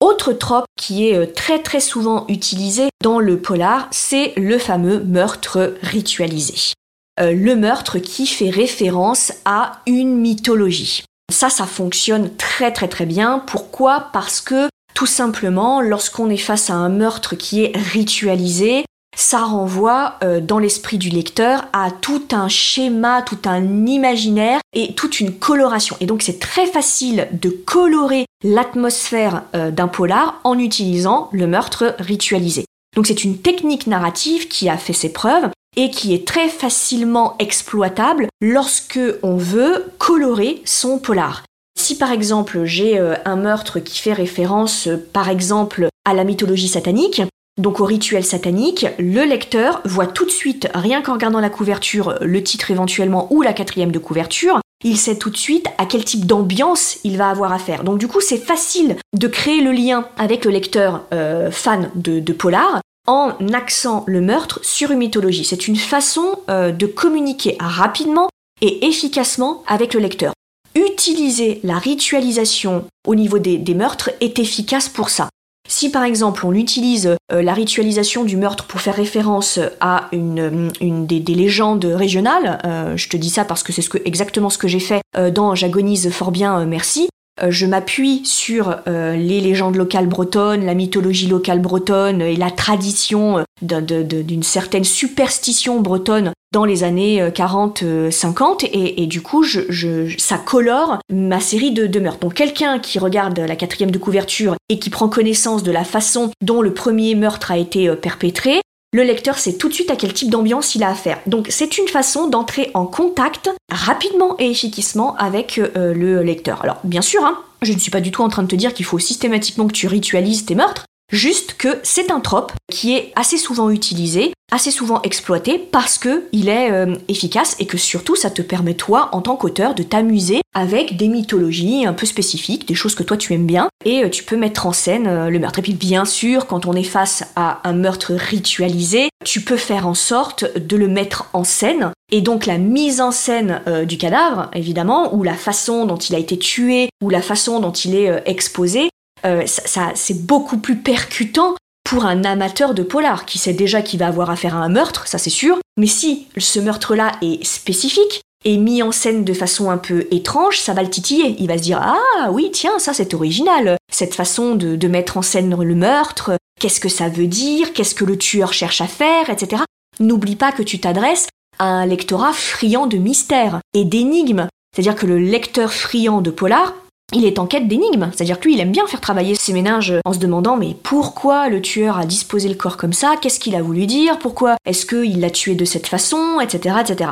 Autre 0.00 0.32
trope 0.32 0.64
qui 0.76 1.08
est 1.08 1.16
euh, 1.16 1.26
très 1.26 1.62
très 1.62 1.80
souvent 1.80 2.24
utilisé 2.28 2.88
dans 3.02 3.20
le 3.20 3.38
polar, 3.38 3.86
c'est 3.90 4.32
le 4.36 4.58
fameux 4.58 5.00
meurtre 5.00 5.74
ritualisé. 5.82 6.72
Euh, 7.20 7.32
le 7.32 7.54
meurtre 7.54 7.98
qui 7.98 8.26
fait 8.26 8.50
référence 8.50 9.32
à 9.44 9.82
une 9.86 10.16
mythologie. 10.16 11.04
Ça, 11.30 11.50
ça 11.50 11.66
fonctionne 11.66 12.34
très 12.36 12.72
très 12.72 12.88
très 12.88 13.06
bien. 13.06 13.40
Pourquoi? 13.46 14.08
Parce 14.12 14.40
que 14.40 14.68
tout 15.00 15.06
simplement, 15.06 15.80
lorsqu'on 15.80 16.28
est 16.28 16.36
face 16.36 16.68
à 16.68 16.74
un 16.74 16.90
meurtre 16.90 17.34
qui 17.34 17.64
est 17.64 17.74
ritualisé, 17.74 18.84
ça 19.16 19.38
renvoie 19.38 20.16
euh, 20.22 20.42
dans 20.42 20.58
l'esprit 20.58 20.98
du 20.98 21.08
lecteur 21.08 21.68
à 21.72 21.90
tout 21.90 22.24
un 22.32 22.48
schéma, 22.48 23.22
tout 23.22 23.38
un 23.46 23.86
imaginaire 23.86 24.60
et 24.74 24.92
toute 24.92 25.18
une 25.18 25.32
coloration. 25.32 25.96
Et 26.00 26.06
donc 26.06 26.20
c'est 26.20 26.38
très 26.38 26.66
facile 26.66 27.28
de 27.32 27.48
colorer 27.48 28.26
l'atmosphère 28.44 29.44
euh, 29.56 29.70
d'un 29.70 29.88
polar 29.88 30.38
en 30.44 30.58
utilisant 30.58 31.30
le 31.32 31.46
meurtre 31.46 31.94
ritualisé. 31.98 32.66
Donc 32.94 33.06
c'est 33.06 33.24
une 33.24 33.38
technique 33.38 33.86
narrative 33.86 34.48
qui 34.48 34.68
a 34.68 34.76
fait 34.76 34.92
ses 34.92 35.14
preuves 35.14 35.48
et 35.78 35.90
qui 35.90 36.12
est 36.12 36.28
très 36.28 36.50
facilement 36.50 37.36
exploitable 37.38 38.26
lorsque 38.42 39.00
on 39.22 39.38
veut 39.38 39.86
colorer 39.96 40.60
son 40.66 40.98
polar. 40.98 41.42
Si 41.80 41.96
par 41.96 42.12
exemple 42.12 42.66
j'ai 42.66 42.98
euh, 42.98 43.14
un 43.24 43.36
meurtre 43.36 43.80
qui 43.80 43.98
fait 44.00 44.12
référence 44.12 44.86
euh, 44.86 44.98
par 45.14 45.30
exemple 45.30 45.88
à 46.04 46.12
la 46.12 46.24
mythologie 46.24 46.68
satanique, 46.68 47.22
donc 47.58 47.80
au 47.80 47.86
rituel 47.86 48.22
satanique, 48.22 48.86
le 48.98 49.24
lecteur 49.24 49.80
voit 49.86 50.06
tout 50.06 50.26
de 50.26 50.30
suite, 50.30 50.68
rien 50.74 51.00
qu'en 51.00 51.14
regardant 51.14 51.40
la 51.40 51.48
couverture, 51.48 52.18
le 52.20 52.42
titre 52.42 52.70
éventuellement 52.70 53.28
ou 53.32 53.40
la 53.40 53.54
quatrième 53.54 53.92
de 53.92 53.98
couverture, 53.98 54.60
il 54.84 54.98
sait 54.98 55.16
tout 55.16 55.30
de 55.30 55.38
suite 55.38 55.68
à 55.78 55.86
quel 55.86 56.04
type 56.04 56.26
d'ambiance 56.26 56.98
il 57.02 57.16
va 57.16 57.30
avoir 57.30 57.50
affaire. 57.50 57.82
Donc 57.82 57.96
du 57.96 58.08
coup 58.08 58.20
c'est 58.20 58.36
facile 58.36 58.96
de 59.16 59.26
créer 59.26 59.62
le 59.62 59.72
lien 59.72 60.06
avec 60.18 60.44
le 60.44 60.50
lecteur 60.50 61.06
euh, 61.14 61.50
fan 61.50 61.90
de, 61.94 62.20
polar 62.34 62.82
en 63.06 63.32
axant 63.54 64.04
le 64.06 64.20
meurtre 64.20 64.60
sur 64.62 64.90
une 64.90 64.98
mythologie. 64.98 65.46
C'est 65.46 65.66
une 65.66 65.76
façon 65.76 66.40
de 66.48 66.86
communiquer 66.86 67.56
rapidement 67.58 68.28
et 68.60 68.86
efficacement 68.86 69.62
avec 69.66 69.94
le 69.94 70.00
lecteur. 70.00 70.34
Utiliser 70.74 71.60
la 71.64 71.78
ritualisation 71.78 72.84
au 73.06 73.14
niveau 73.14 73.38
des, 73.38 73.74
meurtres 73.74 74.10
est 74.20 74.38
efficace 74.38 74.88
pour 74.88 75.10
ça. 75.10 75.28
Si 75.68 75.90
par 75.90 76.02
exemple 76.02 76.44
on 76.46 76.52
utilise 76.52 77.16
euh, 77.32 77.42
la 77.42 77.54
ritualisation 77.54 78.24
du 78.24 78.36
meurtre 78.36 78.64
pour 78.64 78.80
faire 78.80 78.96
référence 78.96 79.60
à 79.80 80.08
une, 80.10 80.70
des, 81.06 81.20
légendes 81.34 81.84
régionales, 81.84 82.58
euh, 82.64 82.96
je 82.96 83.08
te 83.08 83.16
dis 83.16 83.30
ça 83.30 83.44
parce 83.44 83.62
que 83.62 83.72
c'est 83.72 83.84
exactement 84.04 84.50
ce 84.50 84.58
que 84.58 84.68
j'ai 84.68 84.80
fait 84.80 85.00
euh, 85.16 85.30
dans 85.30 85.54
J'agonise 85.54 86.10
fort 86.10 86.32
bien, 86.32 86.64
merci, 86.64 87.08
je 87.48 87.66
m'appuie 87.66 88.22
sur 88.24 88.76
les 88.86 89.40
légendes 89.40 89.76
locales 89.76 90.06
bretonnes, 90.06 90.64
la 90.66 90.74
mythologie 90.74 91.26
locale 91.26 91.60
bretonne 91.60 92.20
et 92.20 92.36
la 92.36 92.50
tradition 92.50 93.44
d'une 93.62 94.42
certaine 94.42 94.84
superstition 94.84 95.80
bretonne 95.80 96.32
dans 96.52 96.64
les 96.64 96.82
années 96.82 97.22
40-50 97.28 98.64
euh, 98.64 98.68
et, 98.72 99.06
du 99.06 99.22
coup 99.22 99.44
je, 99.44 100.12
ça 100.18 100.36
colore 100.36 100.98
ma 101.10 101.40
série 101.40 101.72
de, 101.72 101.86
de 101.86 102.00
meurtres. 102.00 102.20
Donc 102.20 102.34
quelqu'un 102.34 102.78
qui 102.78 102.98
regarde 102.98 103.38
la 103.38 103.56
quatrième 103.56 103.90
de 103.90 103.98
couverture 103.98 104.56
et 104.68 104.78
qui 104.78 104.90
prend 104.90 105.08
connaissance 105.08 105.62
de 105.62 105.70
la 105.70 105.84
façon 105.84 106.30
dont 106.42 106.62
le 106.62 106.74
premier 106.74 107.14
meurtre 107.14 107.52
a 107.52 107.58
été 107.58 107.88
euh, 107.88 107.94
perpétré, 107.94 108.60
le 108.92 109.02
lecteur 109.04 109.38
sait 109.38 109.56
tout 109.56 109.68
de 109.68 109.74
suite 109.74 109.90
à 109.90 109.96
quel 109.96 110.12
type 110.12 110.30
d'ambiance 110.30 110.74
il 110.74 110.82
a 110.82 110.88
affaire. 110.88 111.20
Donc 111.26 111.46
c'est 111.48 111.78
une 111.78 111.86
façon 111.86 112.28
d'entrer 112.28 112.70
en 112.74 112.86
contact 112.86 113.50
rapidement 113.70 114.34
et 114.38 114.50
efficacement 114.50 115.16
avec 115.16 115.58
euh, 115.58 115.94
le 115.94 116.22
lecteur. 116.22 116.62
Alors 116.62 116.78
bien 116.82 117.02
sûr, 117.02 117.24
hein, 117.24 117.38
je 117.62 117.72
ne 117.72 117.78
suis 117.78 117.90
pas 117.90 118.00
du 118.00 118.10
tout 118.10 118.22
en 118.22 118.28
train 118.28 118.42
de 118.42 118.48
te 118.48 118.56
dire 118.56 118.74
qu'il 118.74 118.84
faut 118.84 118.98
systématiquement 118.98 119.68
que 119.68 119.72
tu 119.72 119.86
ritualises 119.86 120.44
tes 120.44 120.54
meurtres, 120.54 120.86
Juste 121.10 121.54
que 121.58 121.80
c'est 121.82 122.10
un 122.12 122.20
trope 122.20 122.52
qui 122.70 122.94
est 122.94 123.12
assez 123.16 123.36
souvent 123.36 123.70
utilisé, 123.70 124.32
assez 124.52 124.70
souvent 124.70 125.02
exploité 125.02 125.58
parce 125.58 125.98
que 125.98 126.24
il 126.32 126.48
est 126.48 126.70
euh, 126.70 126.94
efficace 127.08 127.56
et 127.58 127.66
que 127.66 127.78
surtout 127.78 128.14
ça 128.14 128.30
te 128.30 128.42
permet 128.42 128.74
toi 128.74 129.08
en 129.12 129.20
tant 129.20 129.36
qu'auteur 129.36 129.74
de 129.74 129.82
t'amuser 129.82 130.40
avec 130.54 130.96
des 130.96 131.08
mythologies 131.08 131.84
un 131.84 131.94
peu 131.94 132.06
spécifiques, 132.06 132.66
des 132.68 132.74
choses 132.74 132.94
que 132.94 133.02
toi 133.02 133.16
tu 133.16 133.34
aimes 133.34 133.46
bien 133.46 133.68
et 133.84 134.04
euh, 134.04 134.08
tu 134.08 134.22
peux 134.22 134.36
mettre 134.36 134.66
en 134.66 134.72
scène 134.72 135.08
euh, 135.08 135.30
le 135.30 135.40
meurtre. 135.40 135.58
Et 135.58 135.62
puis 135.62 135.74
bien 135.74 136.04
sûr, 136.04 136.46
quand 136.46 136.66
on 136.66 136.74
est 136.74 136.84
face 136.84 137.24
à 137.34 137.60
un 137.68 137.72
meurtre 137.72 138.12
ritualisé, 138.14 139.08
tu 139.24 139.40
peux 139.40 139.56
faire 139.56 139.88
en 139.88 139.94
sorte 139.94 140.56
de 140.56 140.76
le 140.76 140.86
mettre 140.86 141.28
en 141.32 141.42
scène 141.42 141.90
et 142.12 142.20
donc 142.20 142.46
la 142.46 142.58
mise 142.58 143.00
en 143.00 143.12
scène 143.12 143.60
du 143.86 143.96
cadavre, 143.96 144.50
évidemment, 144.52 145.14
ou 145.14 145.22
la 145.22 145.34
façon 145.34 145.86
dont 145.86 145.96
il 145.96 146.16
a 146.16 146.18
été 146.18 146.36
tué, 146.36 146.88
ou 147.00 147.08
la 147.08 147.22
façon 147.22 147.60
dont 147.60 147.70
il 147.70 147.94
est 147.94 148.22
exposé, 148.26 148.89
euh, 149.24 149.42
ça, 149.46 149.92
c'est 149.94 150.26
beaucoup 150.26 150.58
plus 150.58 150.76
percutant 150.76 151.54
pour 151.84 152.04
un 152.04 152.24
amateur 152.24 152.74
de 152.74 152.82
polar 152.82 153.24
qui 153.26 153.38
sait 153.38 153.52
déjà 153.52 153.82
qu'il 153.82 153.98
va 153.98 154.06
avoir 154.06 154.30
affaire 154.30 154.54
à 154.54 154.60
un 154.60 154.68
meurtre, 154.68 155.06
ça 155.06 155.18
c'est 155.18 155.30
sûr, 155.30 155.58
mais 155.76 155.86
si 155.86 156.28
ce 156.36 156.60
meurtre-là 156.60 157.12
est 157.22 157.44
spécifique 157.44 158.22
et 158.44 158.56
mis 158.56 158.82
en 158.82 158.92
scène 158.92 159.24
de 159.24 159.32
façon 159.32 159.70
un 159.70 159.78
peu 159.78 160.06
étrange, 160.10 160.58
ça 160.58 160.72
va 160.72 160.82
le 160.82 160.90
titiller. 160.90 161.36
Il 161.38 161.48
va 161.48 161.58
se 161.58 161.62
dire 161.62 161.80
Ah 161.82 162.30
oui, 162.30 162.50
tiens, 162.52 162.78
ça 162.78 162.94
c'est 162.94 163.14
original, 163.14 163.76
cette 163.92 164.14
façon 164.14 164.54
de, 164.54 164.76
de 164.76 164.88
mettre 164.88 165.16
en 165.16 165.22
scène 165.22 165.54
le 165.60 165.74
meurtre, 165.74 166.32
qu'est-ce 166.60 166.80
que 166.80 166.88
ça 166.88 167.08
veut 167.08 167.26
dire, 167.26 167.72
qu'est-ce 167.72 167.94
que 167.94 168.04
le 168.04 168.16
tueur 168.16 168.52
cherche 168.52 168.80
à 168.80 168.86
faire, 168.86 169.28
etc. 169.28 169.62
N'oublie 169.98 170.36
pas 170.36 170.52
que 170.52 170.62
tu 170.62 170.78
t'adresses 170.78 171.28
à 171.58 171.64
un 171.64 171.86
lectorat 171.86 172.32
friand 172.32 172.86
de 172.86 172.96
mystères 172.96 173.60
et 173.74 173.84
d'énigmes. 173.84 174.48
C'est-à-dire 174.74 174.94
que 174.94 175.06
le 175.06 175.18
lecteur 175.18 175.72
friand 175.72 176.20
de 176.20 176.30
polar, 176.30 176.74
il 177.12 177.24
est 177.24 177.38
en 177.38 177.46
quête 177.46 177.68
d'énigmes, 177.68 178.10
c'est-à-dire 178.14 178.38
que 178.38 178.46
lui, 178.46 178.54
il 178.54 178.60
aime 178.60 178.72
bien 178.72 178.86
faire 178.86 179.00
travailler 179.00 179.34
ses 179.34 179.52
ménages 179.52 179.94
en 180.04 180.12
se 180.12 180.18
demandant 180.18 180.56
mais 180.56 180.76
pourquoi 180.82 181.48
le 181.48 181.60
tueur 181.60 181.98
a 181.98 182.06
disposé 182.06 182.48
le 182.48 182.54
corps 182.54 182.76
comme 182.76 182.92
ça, 182.92 183.14
qu'est-ce 183.20 183.40
qu'il 183.40 183.56
a 183.56 183.62
voulu 183.62 183.86
dire, 183.86 184.18
pourquoi 184.18 184.56
est-ce 184.64 184.86
qu'il 184.86 185.20
l'a 185.20 185.30
tué 185.30 185.54
de 185.54 185.64
cette 185.64 185.86
façon, 185.86 186.40
etc., 186.40 186.76
etc. 186.80 187.10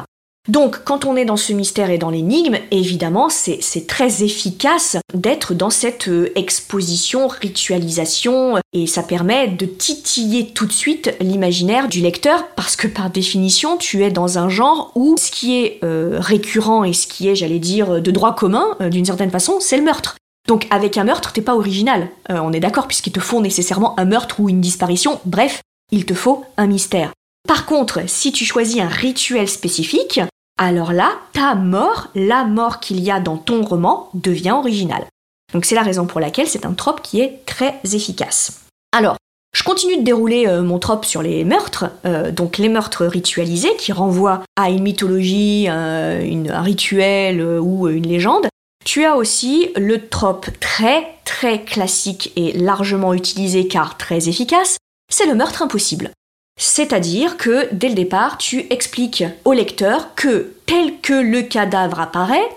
Donc, 0.48 0.82
quand 0.84 1.04
on 1.04 1.14
est 1.14 1.26
dans 1.26 1.36
ce 1.36 1.52
mystère 1.52 1.90
et 1.90 1.98
dans 1.98 2.08
l'énigme, 2.08 2.56
évidemment, 2.70 3.28
c'est 3.28 3.86
très 3.86 4.24
efficace 4.24 4.96
d'être 5.12 5.52
dans 5.52 5.68
cette 5.68 6.08
euh, 6.08 6.32
exposition, 6.36 7.28
ritualisation, 7.28 8.56
et 8.72 8.86
ça 8.86 9.02
permet 9.02 9.48
de 9.48 9.66
titiller 9.66 10.46
tout 10.54 10.64
de 10.64 10.72
suite 10.72 11.14
l'imaginaire 11.20 11.88
du 11.88 12.00
lecteur, 12.00 12.48
parce 12.56 12.76
que 12.76 12.86
par 12.86 13.10
définition, 13.10 13.76
tu 13.76 14.04
es 14.04 14.10
dans 14.10 14.38
un 14.38 14.48
genre 14.48 14.90
où 14.94 15.16
ce 15.18 15.30
qui 15.30 15.62
est 15.62 15.80
euh, 15.84 16.16
récurrent 16.18 16.82
et 16.82 16.94
ce 16.94 17.06
qui 17.06 17.28
est, 17.28 17.34
j'allais 17.34 17.58
dire, 17.58 18.00
de 18.00 18.10
droit 18.10 18.34
commun, 18.34 18.68
euh, 18.80 18.88
d'une 18.88 19.04
certaine 19.04 19.30
façon, 19.30 19.58
c'est 19.60 19.76
le 19.76 19.84
meurtre. 19.84 20.16
Donc 20.48 20.66
avec 20.70 20.96
un 20.96 21.04
meurtre, 21.04 21.34
t'es 21.34 21.42
pas 21.42 21.56
original. 21.56 22.08
on 22.30 22.54
est 22.54 22.60
d'accord, 22.60 22.86
puisqu'il 22.86 23.12
te 23.12 23.20
faut 23.20 23.42
nécessairement 23.42 24.00
un 24.00 24.06
meurtre 24.06 24.40
ou 24.40 24.48
une 24.48 24.62
disparition, 24.62 25.20
bref, 25.26 25.60
il 25.92 26.06
te 26.06 26.14
faut 26.14 26.42
un 26.56 26.66
mystère. 26.66 27.12
Par 27.46 27.66
contre, 27.66 28.00
si 28.06 28.32
tu 28.32 28.46
choisis 28.46 28.80
un 28.80 28.88
rituel 28.88 29.46
spécifique, 29.46 30.20
alors 30.58 30.92
là, 30.92 31.12
ta 31.32 31.54
mort, 31.54 32.08
la 32.14 32.44
mort 32.44 32.80
qu'il 32.80 33.00
y 33.00 33.10
a 33.10 33.20
dans 33.20 33.36
ton 33.36 33.62
roman, 33.62 34.10
devient 34.12 34.50
originale. 34.50 35.06
Donc 35.54 35.64
c'est 35.64 35.74
la 35.74 35.82
raison 35.82 36.06
pour 36.06 36.20
laquelle 36.20 36.48
c'est 36.48 36.66
un 36.66 36.74
trope 36.74 37.00
qui 37.00 37.20
est 37.20 37.40
très 37.46 37.80
efficace. 37.84 38.64
Alors, 38.92 39.16
je 39.56 39.62
continue 39.62 39.96
de 39.96 40.02
dérouler 40.02 40.46
euh, 40.46 40.62
mon 40.62 40.78
trope 40.78 41.04
sur 41.04 41.22
les 41.22 41.44
meurtres, 41.44 41.86
euh, 42.04 42.30
donc 42.30 42.58
les 42.58 42.68
meurtres 42.68 43.06
ritualisés 43.06 43.74
qui 43.76 43.92
renvoient 43.92 44.42
à 44.56 44.68
une 44.68 44.82
mythologie, 44.82 45.68
un 45.68 46.62
rituel 46.62 47.40
euh, 47.40 47.58
ou 47.58 47.88
une 47.88 48.06
légende. 48.06 48.46
Tu 48.84 49.04
as 49.04 49.16
aussi 49.16 49.70
le 49.76 50.08
trope 50.08 50.48
très 50.60 51.14
très 51.24 51.62
classique 51.62 52.32
et 52.36 52.52
largement 52.52 53.14
utilisé 53.14 53.68
car 53.68 53.96
très 53.96 54.28
efficace, 54.28 54.76
c'est 55.10 55.26
le 55.26 55.34
meurtre 55.34 55.62
impossible. 55.62 56.10
C'est-à-dire 56.58 57.36
que 57.36 57.72
dès 57.72 57.88
le 57.88 57.94
départ, 57.94 58.36
tu 58.36 58.66
expliques 58.70 59.24
au 59.44 59.52
lecteur 59.52 60.14
que 60.16 60.52
tel 60.66 61.00
que 61.00 61.14
le 61.14 61.42
cadavre 61.42 62.00
apparaît, 62.00 62.48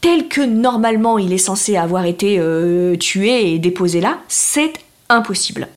tel 0.00 0.28
que 0.28 0.40
normalement 0.40 1.18
il 1.18 1.32
est 1.32 1.38
censé 1.38 1.76
avoir 1.76 2.06
été 2.06 2.38
euh, 2.38 2.96
tué 2.96 3.52
et 3.52 3.58
déposé 3.58 4.00
là, 4.00 4.18
c'est 4.26 4.72
impossible. 5.10 5.68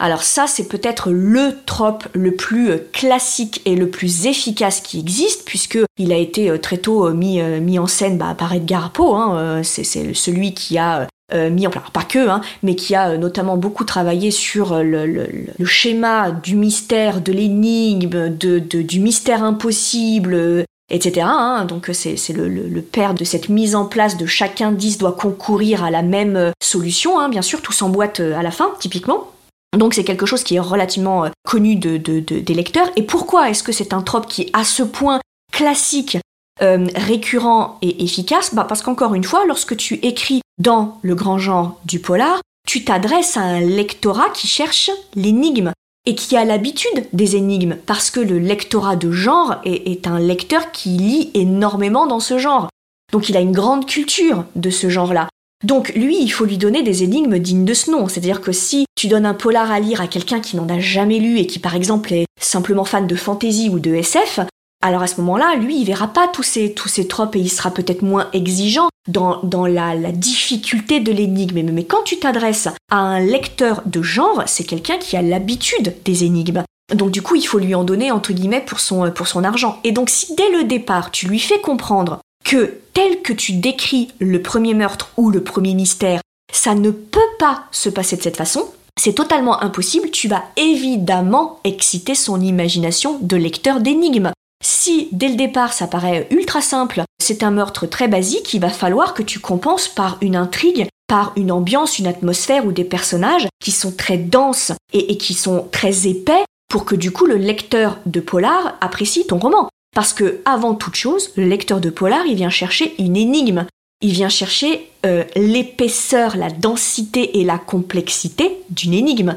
Alors 0.00 0.22
ça, 0.22 0.46
c'est 0.46 0.66
peut-être 0.66 1.10
le 1.10 1.58
trope 1.66 2.08
le 2.14 2.34
plus 2.34 2.70
euh, 2.70 2.78
classique 2.92 3.62
et 3.64 3.76
le 3.76 3.90
plus 3.90 4.26
efficace 4.26 4.80
qui 4.80 4.98
existe, 4.98 5.44
puisqu'il 5.44 6.12
a 6.12 6.16
été 6.16 6.50
euh, 6.50 6.58
très 6.58 6.78
tôt 6.78 7.12
mis, 7.12 7.40
en 7.78 7.86
scène 7.86 8.18
bah, 8.18 8.34
par 8.36 8.52
Edgar 8.52 8.90
Poe. 8.90 9.14
Hein, 9.14 9.62
c'est 9.62 9.84
celui 9.84 10.52
qui 10.52 10.78
a 10.78 11.06
mis 11.32 11.66
en 11.66 11.70
place, 11.70 11.84
pas 11.92 12.02
que, 12.02 12.28
hein, 12.28 12.40
mais 12.62 12.74
qui 12.74 12.94
a 12.94 13.10
euh, 13.10 13.16
notamment 13.16 13.56
beaucoup 13.56 13.84
travaillé 13.84 14.30
sur 14.30 14.72
euh, 14.72 14.82
le, 14.82 15.64
schéma 15.64 16.30
du 16.30 16.56
mystère, 16.56 17.20
de 17.20 17.32
l'énigme, 17.32 18.28
du 18.28 19.00
mystère 19.00 19.44
impossible, 19.44 20.64
etc. 20.90 21.26
Hein. 21.28 21.64
Donc 21.66 21.90
c'est 21.92 22.16
le, 22.32 22.80
père 22.80 23.14
de 23.14 23.24
cette 23.24 23.48
mise 23.48 23.74
en 23.74 23.84
place 23.84 24.16
de 24.16 24.26
chaque 24.26 24.60
indice 24.60 24.98
doit 24.98 25.12
concourir 25.12 25.84
à 25.84 25.90
la 25.90 26.02
même 26.02 26.52
solution, 26.62 27.20
hein, 27.20 27.28
bien 27.28 27.42
sûr, 27.42 27.62
tout 27.62 27.72
s'emboîte 27.72 28.20
à 28.20 28.42
la 28.42 28.50
fin, 28.50 28.72
typiquement. 28.80 29.30
Donc 29.76 29.94
c'est 29.94 30.02
quelque 30.02 30.26
chose 30.26 30.42
qui 30.42 30.56
est 30.56 30.60
relativement 30.60 31.26
connu 31.44 31.76
de, 31.76 31.96
des 31.96 32.54
lecteurs. 32.54 32.90
Et 32.96 33.02
pourquoi 33.02 33.50
est-ce 33.50 33.62
que 33.62 33.72
c'est 33.72 33.92
un 33.92 34.02
trope 34.02 34.26
qui 34.26 34.42
est 34.42 34.50
à 34.52 34.64
ce 34.64 34.82
point 34.82 35.20
classique 35.52 36.18
euh, 36.62 36.86
récurrent 36.94 37.78
et 37.82 38.04
efficace 38.04 38.54
bah 38.54 38.64
Parce 38.68 38.82
qu'encore 38.82 39.14
une 39.14 39.24
fois, 39.24 39.44
lorsque 39.46 39.76
tu 39.76 39.94
écris 39.94 40.42
dans 40.58 40.98
le 41.02 41.14
grand 41.14 41.38
genre 41.38 41.80
du 41.84 42.00
polar, 42.00 42.40
tu 42.66 42.84
t'adresses 42.84 43.36
à 43.36 43.40
un 43.40 43.60
lectorat 43.60 44.30
qui 44.30 44.46
cherche 44.46 44.90
l'énigme 45.14 45.72
et 46.06 46.14
qui 46.14 46.36
a 46.36 46.44
l'habitude 46.44 47.06
des 47.12 47.36
énigmes, 47.36 47.76
parce 47.86 48.10
que 48.10 48.20
le 48.20 48.38
lectorat 48.38 48.96
de 48.96 49.10
genre 49.10 49.56
est, 49.64 49.90
est, 49.90 50.06
un 50.06 50.18
lecteur 50.18 50.72
qui 50.72 50.90
lit 50.90 51.30
énormément 51.34 52.06
dans 52.06 52.20
ce 52.20 52.38
genre. 52.38 52.68
Donc 53.12 53.28
il 53.28 53.36
a 53.36 53.40
une 53.40 53.52
grande 53.52 53.86
culture 53.86 54.44
de 54.56 54.70
ce 54.70 54.88
genre-là. 54.88 55.28
Donc 55.64 55.92
lui, 55.94 56.22
il 56.22 56.30
faut 56.30 56.46
lui 56.46 56.56
donner 56.56 56.82
des 56.82 57.02
énigmes 57.02 57.38
dignes 57.38 57.66
de 57.66 57.74
ce 57.74 57.90
nom. 57.90 58.08
C'est-à-dire 58.08 58.40
que 58.40 58.52
si 58.52 58.86
tu 58.96 59.08
donnes 59.08 59.26
un 59.26 59.34
polar 59.34 59.70
à 59.70 59.80
lire 59.80 60.00
à 60.00 60.06
quelqu'un 60.06 60.40
qui 60.40 60.56
n'en 60.56 60.68
a 60.68 60.80
jamais 60.80 61.18
lu 61.18 61.38
et 61.38 61.46
qui 61.46 61.58
par 61.58 61.74
exemple 61.74 62.12
est 62.12 62.26
simplement 62.40 62.84
fan 62.84 63.06
de 63.06 63.14
fantasy 63.14 63.68
ou 63.68 63.78
de 63.78 63.94
SF, 63.94 64.40
alors 64.82 65.02
à 65.02 65.06
ce 65.06 65.20
moment-là, 65.20 65.56
lui, 65.56 65.78
il 65.80 65.84
verra 65.84 66.08
pas 66.08 66.26
tous 66.28 66.42
ces, 66.42 66.72
tous 66.72 66.88
ces 66.88 67.06
tropes 67.06 67.36
et 67.36 67.40
il 67.40 67.50
sera 67.50 67.70
peut-être 67.70 68.02
moins 68.02 68.28
exigeant 68.32 68.88
dans, 69.08 69.66
la, 69.66 69.94
difficulté 70.12 71.00
de 71.00 71.12
l'énigme. 71.12 71.56
Mais, 71.56 71.62
mais 71.62 71.84
quand 71.84 72.02
tu 72.02 72.18
t'adresses 72.18 72.68
à 72.90 72.96
un 72.96 73.20
lecteur 73.20 73.82
de 73.84 74.02
genre, 74.02 74.42
c'est 74.46 74.64
quelqu'un 74.64 74.96
qui 74.98 75.16
a 75.16 75.22
l'habitude 75.22 75.94
des 76.04 76.24
énigmes. 76.24 76.64
Donc 76.94 77.10
du 77.10 77.22
coup, 77.22 77.36
il 77.36 77.46
faut 77.46 77.58
lui 77.58 77.74
en 77.74 77.84
donner, 77.84 78.10
entre 78.10 78.32
guillemets, 78.32 78.62
pour 78.62 78.80
son, 78.80 79.10
pour 79.10 79.28
son 79.28 79.44
argent. 79.44 79.78
Et 79.84 79.92
donc 79.92 80.10
si 80.10 80.34
dès 80.34 80.50
le 80.50 80.64
départ, 80.64 81.10
tu 81.10 81.26
lui 81.28 81.38
fais 81.38 81.60
comprendre 81.60 82.20
que 82.44 82.78
tel 82.94 83.20
que 83.22 83.32
tu 83.32 83.52
décris 83.52 84.08
le 84.18 84.42
premier 84.42 84.74
meurtre 84.74 85.10
ou 85.16 85.30
le 85.30 85.42
premier 85.42 85.74
mystère, 85.74 86.20
ça 86.52 86.74
ne 86.74 86.90
peut 86.90 87.20
pas 87.38 87.64
se 87.70 87.90
passer 87.90 88.16
de 88.16 88.22
cette 88.22 88.36
façon, 88.36 88.64
c'est 88.98 89.14
totalement 89.14 89.62
impossible, 89.62 90.10
tu 90.10 90.26
vas 90.26 90.44
évidemment 90.56 91.60
exciter 91.64 92.14
son 92.14 92.40
imagination 92.40 93.18
de 93.20 93.36
lecteur 93.36 93.80
d'énigmes. 93.80 94.32
Si 94.62 95.08
dès 95.12 95.28
le 95.28 95.36
départ 95.36 95.72
ça 95.72 95.86
paraît 95.86 96.26
ultra 96.30 96.60
simple, 96.60 97.02
c'est 97.20 97.42
un 97.42 97.50
meurtre 97.50 97.86
très 97.86 98.08
basique, 98.08 98.52
il 98.54 98.60
va 98.60 98.68
falloir 98.68 99.14
que 99.14 99.22
tu 99.22 99.38
compenses 99.38 99.88
par 99.88 100.18
une 100.20 100.36
intrigue, 100.36 100.86
par 101.06 101.32
une 101.36 101.50
ambiance, 101.50 101.98
une 101.98 102.06
atmosphère 102.06 102.66
ou 102.66 102.72
des 102.72 102.84
personnages 102.84 103.48
qui 103.60 103.72
sont 103.72 103.92
très 103.92 104.18
denses 104.18 104.72
et, 104.92 105.16
qui 105.16 105.34
sont 105.34 105.68
très 105.72 106.06
épais 106.06 106.44
pour 106.68 106.84
que 106.84 106.94
du 106.94 107.10
coup 107.10 107.26
le 107.26 107.36
lecteur 107.36 107.98
de 108.06 108.20
polar 108.20 108.76
apprécie 108.80 109.26
ton 109.26 109.38
roman. 109.38 109.68
Parce 109.94 110.12
que 110.12 110.40
avant 110.44 110.74
toute 110.74 110.94
chose, 110.94 111.32
le 111.36 111.46
lecteur 111.46 111.80
de 111.80 111.90
polar, 111.90 112.26
il 112.26 112.36
vient 112.36 112.50
chercher 112.50 112.94
une 112.98 113.16
énigme. 113.16 113.66
il 114.02 114.12
vient 114.12 114.28
chercher 114.28 114.88
euh, 115.04 115.24
l'épaisseur, 115.34 116.36
la 116.36 116.50
densité 116.50 117.40
et 117.40 117.44
la 117.44 117.58
complexité 117.58 118.62
d'une 118.70 118.94
énigme. 118.94 119.34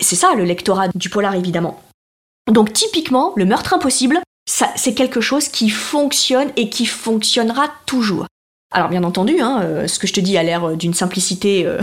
C'est 0.00 0.16
ça 0.16 0.34
le 0.34 0.44
lectorat 0.44 0.88
du 0.94 1.10
polar 1.10 1.34
évidemment. 1.34 1.82
Donc 2.50 2.72
typiquement, 2.72 3.34
le 3.36 3.44
meurtre 3.44 3.74
impossible, 3.74 4.20
c'est 4.50 4.94
quelque 4.94 5.20
chose 5.20 5.48
qui 5.48 5.70
fonctionne 5.70 6.50
et 6.56 6.68
qui 6.68 6.86
fonctionnera 6.86 7.68
toujours. 7.86 8.26
Alors 8.72 8.88
bien 8.88 9.04
entendu, 9.04 9.40
hein, 9.40 9.60
euh, 9.62 9.86
ce 9.86 9.98
que 9.98 10.06
je 10.06 10.12
te 10.12 10.20
dis 10.20 10.36
a 10.36 10.42
l'air 10.42 10.76
d'une 10.76 10.94
simplicité 10.94 11.66
euh, 11.66 11.80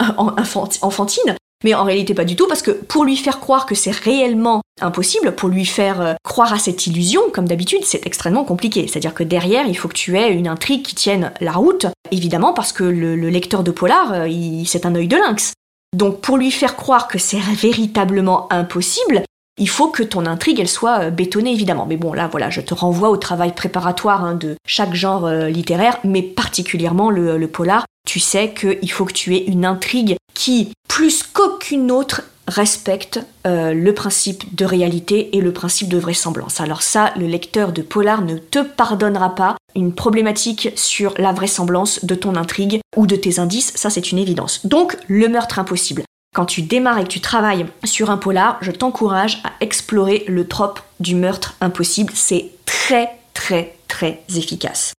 enfantine, 0.16 1.36
mais 1.64 1.74
en 1.74 1.84
réalité 1.84 2.14
pas 2.14 2.24
du 2.24 2.36
tout, 2.36 2.46
parce 2.46 2.62
que 2.62 2.70
pour 2.70 3.04
lui 3.04 3.16
faire 3.16 3.40
croire 3.40 3.66
que 3.66 3.74
c'est 3.74 3.94
réellement 3.94 4.62
impossible, 4.80 5.34
pour 5.34 5.48
lui 5.48 5.64
faire 5.64 6.00
euh, 6.00 6.14
croire 6.22 6.52
à 6.52 6.58
cette 6.58 6.86
illusion, 6.86 7.22
comme 7.32 7.48
d'habitude, 7.48 7.84
c'est 7.84 8.06
extrêmement 8.06 8.44
compliqué. 8.44 8.86
C'est-à-dire 8.86 9.14
que 9.14 9.24
derrière, 9.24 9.66
il 9.66 9.76
faut 9.76 9.88
que 9.88 9.94
tu 9.94 10.18
aies 10.18 10.32
une 10.32 10.48
intrigue 10.48 10.82
qui 10.82 10.94
tienne 10.94 11.32
la 11.40 11.52
route, 11.52 11.86
évidemment 12.10 12.52
parce 12.52 12.72
que 12.72 12.84
le, 12.84 13.16
lecteur 13.30 13.62
de 13.62 13.70
polar, 13.70 14.12
euh, 14.12 14.64
c'est 14.66 14.86
un 14.86 14.94
œil 14.94 15.08
de 15.08 15.16
lynx. 15.16 15.54
Donc 15.96 16.20
pour 16.20 16.36
lui 16.36 16.50
faire 16.50 16.76
croire 16.76 17.08
que 17.08 17.18
c'est 17.18 17.40
véritablement 17.40 18.52
impossible, 18.52 19.22
il 19.58 19.68
faut 19.68 19.88
que 19.88 20.02
ton 20.02 20.26
intrigue 20.26 20.60
elle 20.60 20.68
soit 20.68 21.00
euh, 21.00 21.10
bétonnée 21.10 21.52
évidemment. 21.52 21.86
Mais 21.86 21.96
bon 21.96 22.12
là 22.12 22.28
voilà, 22.30 22.50
je 22.50 22.60
te 22.60 22.74
renvoie 22.74 23.10
au 23.10 23.16
travail 23.16 23.54
préparatoire 23.54 24.24
hein, 24.24 24.34
de 24.34 24.56
chaque 24.66 24.94
genre 24.94 25.28
littéraire, 25.28 25.98
mais 26.04 26.22
particulièrement 26.22 27.10
le 27.10 27.46
polar, 27.46 27.84
tu 28.06 28.20
sais 28.20 28.52
qu'il 28.52 28.90
faut 28.90 29.04
que 29.04 29.12
tu 29.12 29.34
aies 29.34 29.44
une 29.44 29.64
intrigue 29.64 30.16
qui, 30.34 30.72
plus 30.88 31.22
qu'aucune 31.22 31.90
autre, 31.90 32.22
respecte 32.46 33.20
euh, 33.46 33.72
le 33.72 33.92
principe 33.92 34.54
de 34.54 34.64
réalité 34.64 35.36
et 35.36 35.40
le 35.40 35.52
principe 35.52 35.88
de 35.88 35.98
vraisemblance. 35.98 36.60
Alors 36.60 36.82
ça, 36.82 37.12
le 37.16 37.26
lecteur 37.26 37.72
de 37.72 37.82
Polar 37.82 38.22
ne 38.22 38.38
te 38.38 38.60
pardonnera 38.60 39.34
pas 39.34 39.56
une 39.74 39.92
problématique 39.92 40.70
sur 40.76 41.14
la 41.18 41.32
vraisemblance 41.32 42.04
de 42.04 42.14
ton 42.14 42.36
intrigue 42.36 42.80
ou 42.96 43.06
de 43.06 43.16
tes 43.16 43.40
indices, 43.40 43.72
ça 43.74 43.90
c'est 43.90 44.12
une 44.12 44.18
évidence. 44.18 44.64
Donc, 44.64 44.96
le 45.08 45.28
meurtre 45.28 45.58
impossible. 45.58 46.04
Quand 46.36 46.44
tu 46.44 46.60
démarres 46.60 46.98
et 46.98 47.04
que 47.04 47.08
tu 47.08 47.22
travailles 47.22 47.64
sur 47.84 48.10
un 48.10 48.18
polar, 48.18 48.58
je 48.60 48.70
t'encourage 48.70 49.40
à 49.42 49.52
explorer 49.60 50.22
le 50.28 50.46
trope 50.46 50.80
du 51.00 51.14
meurtre 51.14 51.54
impossible. 51.62 52.12
C'est 52.14 52.50
très 52.66 53.08
très 53.32 53.74
très 53.88 54.22
efficace. 54.36 54.92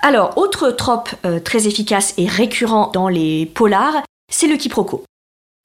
Alors, 0.00 0.38
autre 0.38 0.70
trope 0.70 1.10
euh, 1.26 1.40
très 1.40 1.66
efficace 1.66 2.14
et 2.16 2.26
récurrent 2.26 2.90
dans 2.90 3.08
les 3.08 3.44
polars, 3.44 4.02
c'est 4.32 4.46
le 4.46 4.56
quiproquo. 4.56 5.04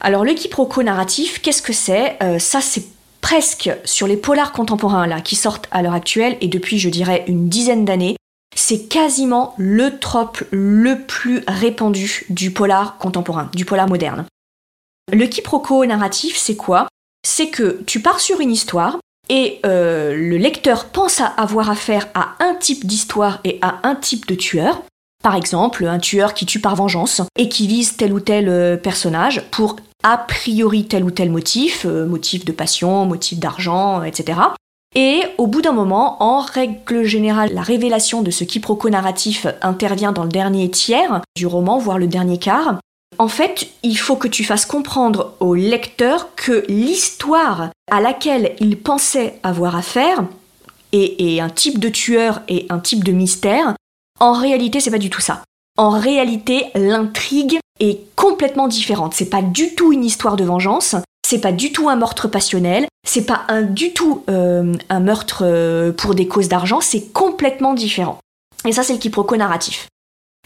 Alors, 0.03 0.25
le 0.25 0.33
quiproquo 0.33 0.83
narratif, 0.83 1.41
qu'est-ce 1.41 1.61
que 1.61 1.71
c'est? 1.71 2.21
Euh, 2.21 2.37
Ça, 2.37 2.59
c'est 2.59 2.83
presque 3.21 3.69
sur 3.85 4.07
les 4.07 4.17
polars 4.17 4.51
contemporains 4.51 5.07
là 5.07 5.21
qui 5.21 5.37
sortent 5.37 5.69
à 5.71 5.83
l'heure 5.83 5.93
actuelle 5.93 6.35
et 6.41 6.49
depuis, 6.49 6.79
je 6.79 6.89
dirais, 6.89 7.23
une 7.27 7.47
dizaine 7.47 7.85
d'années, 7.85 8.17
c'est 8.57 8.89
quasiment 8.89 9.53
le 9.57 9.99
trope 9.99 10.43
le 10.51 11.05
plus 11.05 11.45
répandu 11.47 12.25
du 12.29 12.51
polar 12.51 12.97
contemporain, 12.97 13.49
du 13.55 13.63
polar 13.63 13.87
moderne. 13.87 14.25
Le 15.11 15.25
quiproquo 15.27 15.85
narratif, 15.85 16.35
c'est 16.37 16.55
quoi? 16.55 16.87
C'est 17.25 17.49
que 17.49 17.81
tu 17.85 18.01
pars 18.01 18.19
sur 18.19 18.41
une 18.41 18.51
histoire, 18.51 18.97
et 19.29 19.59
euh, 19.65 20.15
le 20.15 20.37
lecteur 20.37 20.85
pense 20.85 21.21
avoir 21.37 21.69
affaire 21.69 22.07
à 22.13 22.35
un 22.39 22.55
type 22.55 22.85
d'histoire 22.85 23.39
et 23.43 23.59
à 23.61 23.79
un 23.83 23.95
type 23.95 24.25
de 24.27 24.35
tueur. 24.35 24.81
Par 25.23 25.35
exemple, 25.35 25.85
un 25.85 25.99
tueur 25.99 26.33
qui 26.33 26.45
tue 26.45 26.59
par 26.59 26.75
vengeance 26.75 27.21
et 27.37 27.49
qui 27.49 27.67
vise 27.67 27.97
tel 27.97 28.13
ou 28.13 28.19
tel 28.19 28.47
euh, 28.47 28.77
personnage 28.77 29.43
pour 29.51 29.77
a 30.03 30.17
priori 30.17 30.85
tel 30.85 31.03
ou 31.03 31.11
tel 31.11 31.31
motif, 31.31 31.85
euh, 31.85 32.05
motif 32.05 32.45
de 32.45 32.51
passion, 32.51 33.05
motif 33.05 33.39
d'argent, 33.39 34.03
etc. 34.03 34.39
Et 34.95 35.23
au 35.37 35.47
bout 35.47 35.61
d'un 35.61 35.73
moment, 35.73 36.23
en 36.23 36.39
règle 36.39 37.03
générale, 37.03 37.53
la 37.53 37.61
révélation 37.61 38.21
de 38.21 38.31
ce 38.31 38.43
quiproquo 38.43 38.89
narratif 38.89 39.47
intervient 39.61 40.13
dans 40.13 40.23
le 40.23 40.29
dernier 40.29 40.71
tiers 40.71 41.21
du 41.35 41.45
roman, 41.45 41.77
voire 41.77 41.97
le 41.97 42.07
dernier 42.07 42.37
quart, 42.37 42.79
en 43.19 43.27
fait, 43.27 43.67
il 43.83 43.97
faut 43.97 44.15
que 44.15 44.27
tu 44.27 44.43
fasses 44.43 44.65
comprendre 44.65 45.35
au 45.39 45.55
lecteur 45.55 46.35
que 46.35 46.65
l'histoire 46.67 47.69
à 47.89 48.01
laquelle 48.01 48.55
il 48.59 48.77
pensait 48.77 49.39
avoir 49.43 49.75
affaire, 49.75 50.23
et, 50.93 51.41
un 51.41 51.49
type 51.49 51.79
de 51.79 51.89
tueur 51.89 52.41
et 52.47 52.65
un 52.69 52.79
type 52.79 53.03
de 53.03 53.11
mystère, 53.11 53.75
en 54.19 54.33
réalité, 54.33 54.79
c'est 54.79 54.91
pas 54.91 54.97
du 54.97 55.09
tout 55.09 55.21
ça. 55.21 55.43
En 55.77 55.89
réalité, 55.91 56.65
l'intrigue 56.75 57.59
est 57.79 57.99
complètement 58.15 58.67
différente. 58.67 59.13
C'est 59.13 59.29
pas 59.29 59.41
du 59.41 59.75
tout 59.75 59.93
une 59.93 60.03
histoire 60.03 60.35
de 60.35 60.43
vengeance, 60.43 60.95
c'est 61.27 61.41
pas 61.41 61.51
du 61.51 61.71
tout 61.71 61.89
un 61.89 61.95
meurtre 61.95 62.27
passionnel, 62.27 62.87
c'est 63.07 63.25
pas 63.25 63.45
du 63.61 63.93
tout 63.93 64.23
euh, 64.29 64.73
un 64.89 64.99
meurtre 64.99 65.43
euh, 65.43 65.91
pour 65.91 66.15
des 66.15 66.27
causes 66.27 66.47
d'argent, 66.47 66.81
c'est 66.81 67.11
complètement 67.13 67.73
différent. 67.73 68.17
Et 68.65 68.71
ça, 68.71 68.83
c'est 68.83 68.93
le 68.93 68.99
quiproquo 68.99 69.35
narratif. 69.37 69.87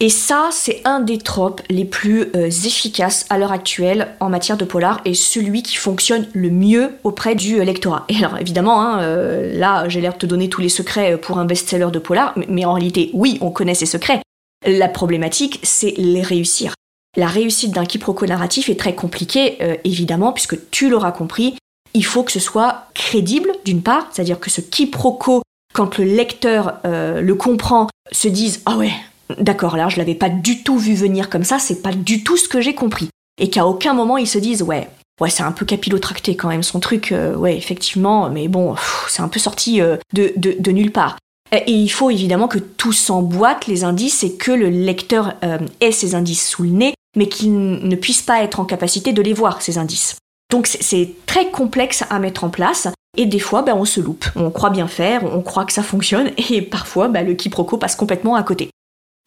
Et 0.04 0.10
ça, 0.10 0.50
c'est 0.52 0.82
un 0.84 1.00
des 1.00 1.20
tropes 1.20 1.62
les 1.70 1.86
plus 1.86 2.32
euh, 2.36 2.48
efficaces 2.48 3.28
à 3.30 3.38
l'heure 3.38 3.52
actuelle 3.52 4.16
en 4.20 4.30
matière 4.30 4.58
de 4.58 4.66
polar 4.66 5.00
et 5.06 5.14
celui 5.14 5.62
qui 5.62 5.76
fonctionne 5.76 6.28
le 6.34 6.50
mieux 6.50 6.94
auprès 7.04 7.36
du 7.36 7.60
euh, 7.60 7.64
lectorat. 7.64 8.06
Et 8.10 8.18
alors 8.18 8.40
évidemment, 8.40 8.82
hein, 8.82 9.04
euh, 9.04 9.56
là, 9.56 9.88
j'ai 9.90 10.02
l'air 10.02 10.14
de 10.14 10.18
te 10.18 10.26
donner 10.26 10.50
tous 10.50 10.60
les 10.60 10.70
secrets 10.70 11.20
pour 11.20 11.38
un 11.38 11.46
best-seller 11.46 11.92
de 11.94 12.00
polar, 12.00 12.34
mais, 12.48 12.66
en 12.66 12.74
réalité, 12.74 13.12
oui, 13.14 13.38
on 13.42 13.52
connaît 13.52 13.76
ces 13.76 13.86
secrets. 13.86 14.24
La 14.66 14.88
problématique, 14.88 15.60
c'est 15.62 15.94
les 15.98 16.24
réussir. 16.24 16.74
La 17.16 17.28
réussite 17.28 17.72
d'un 17.72 17.86
quiproquo 17.86 18.26
narratif 18.26 18.70
est 18.70 18.80
très 18.80 18.96
compliquée, 18.96 19.58
évidemment, 19.84 20.32
puisque 20.32 20.58
tu 20.72 20.90
l'auras 20.90 21.12
compris, 21.12 21.58
il 21.94 22.06
faut 22.06 22.24
que 22.24 22.32
ce 22.32 22.40
soit 22.40 22.86
crédible, 22.94 23.52
d'une 23.66 23.82
part, 23.82 24.08
c'est-à-dire 24.12 24.40
que 24.40 24.50
ce 24.50 24.62
quiproquo, 24.62 25.42
quand 25.74 25.98
le 25.98 26.06
lecteur 26.06 26.80
le 26.86 27.34
comprend, 27.34 27.88
se 28.12 28.30
dise 28.30 28.62
Ah 28.66 28.78
ouais, 28.78 28.94
d'accord, 29.40 29.78
là 29.78 29.90
je 29.90 29.98
l'avais 29.98 30.16
pas 30.16 30.30
du 30.30 30.64
tout 30.64 30.78
vu 30.78 30.94
venir 30.94 31.30
comme 31.30 31.44
ça, 31.44 31.60
c'est 31.60 31.82
pas 31.82 31.92
du 31.92 32.24
tout 32.24 32.38
ce 32.38 32.48
que 32.48 32.62
j'ai 32.62 32.76
compris. 32.76 33.10
Et 33.40 33.50
qu'à 33.50 33.66
aucun 33.66 33.94
moment 33.94 34.18
ils 34.18 34.28
se 34.28 34.38
disent 34.38 34.64
ouais, 34.64 34.88
ouais 35.20 35.30
c'est 35.30 35.44
un 35.44 35.52
peu 35.52 35.66
capillotracté 35.66 36.36
quand 36.36 36.50
même 36.50 36.64
son 36.64 36.80
truc, 36.80 37.12
euh, 37.12 37.36
ouais 37.36 37.58
effectivement, 37.58 38.30
mais 38.30 38.48
bon, 38.48 38.76
c'est 39.08 39.22
un 39.22 39.28
peu 39.28 39.40
sorti 39.40 39.82
euh, 39.82 39.98
de, 40.14 40.72
nulle 40.72 40.92
part. 40.92 41.18
Et 41.52 41.72
il 41.72 41.90
faut 41.90 42.10
évidemment 42.10 42.48
que 42.48 42.60
tout 42.60 42.94
s'emboîte 42.94 43.68
les 43.68 43.84
indices 43.84 44.24
et 44.24 44.36
que 44.36 44.52
le 44.52 44.70
lecteur 44.70 45.34
euh, 45.44 45.60
ait 45.82 45.92
ces 45.92 46.16
indices 46.16 46.48
sous 46.48 46.64
le 46.64 46.70
nez, 46.70 46.94
mais 47.18 47.28
qu'il 47.28 47.54
ne 47.54 47.96
puisse 47.96 48.22
pas 48.22 48.42
être 48.42 48.62
en 48.62 48.66
capacité 48.66 49.12
de 49.12 49.22
les 49.22 49.34
voir, 49.34 49.62
ces 49.62 49.78
indices. 49.78 50.16
Donc 50.50 50.68
c'est 50.68 51.12
très 51.26 51.50
complexe 51.50 52.04
à 52.10 52.20
mettre 52.20 52.44
en 52.44 52.50
place. 52.50 52.88
Et 53.18 53.26
des 53.26 53.40
fois, 53.40 53.62
ben, 53.62 53.76
on 53.76 53.86
se 53.86 54.00
loupe. 54.00 54.26
On 54.36 54.52
croit 54.52 54.70
bien 54.70 54.88
faire, 54.88 55.24
on 55.26 55.42
croit 55.42 55.66
que 55.66 55.74
ça 55.74 55.84
fonctionne, 55.84 56.32
et 56.50 56.62
parfois, 56.62 57.08
ben, 57.08 57.26
le 57.26 57.34
quiproquo 57.34 57.78
passe 57.78 57.96
complètement 57.96 58.36
à 58.36 58.44
côté. 58.44 58.70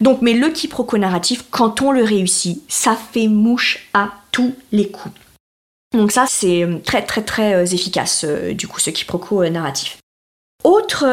Donc, 0.01 0.21
mais 0.21 0.33
le 0.33 0.49
quiproquo 0.49 0.97
narratif, 0.97 1.45
quand 1.49 1.81
on 1.81 1.91
le 1.91 2.03
réussit, 2.03 2.61
ça 2.67 2.95
fait 2.95 3.27
mouche 3.27 3.87
à 3.93 4.11
tous 4.31 4.53
les 4.71 4.89
coups. 4.89 5.15
Donc 5.93 6.11
ça, 6.11 6.25
c'est 6.27 6.63
euh, 6.63 6.79
très 6.83 7.03
très 7.03 7.23
très 7.23 7.53
euh, 7.53 7.65
efficace, 7.65 8.25
euh, 8.27 8.53
du 8.53 8.67
coup, 8.67 8.79
ce 8.79 8.89
quiproquo 8.89 9.47
narratif. 9.47 9.97
Autre 10.63 11.05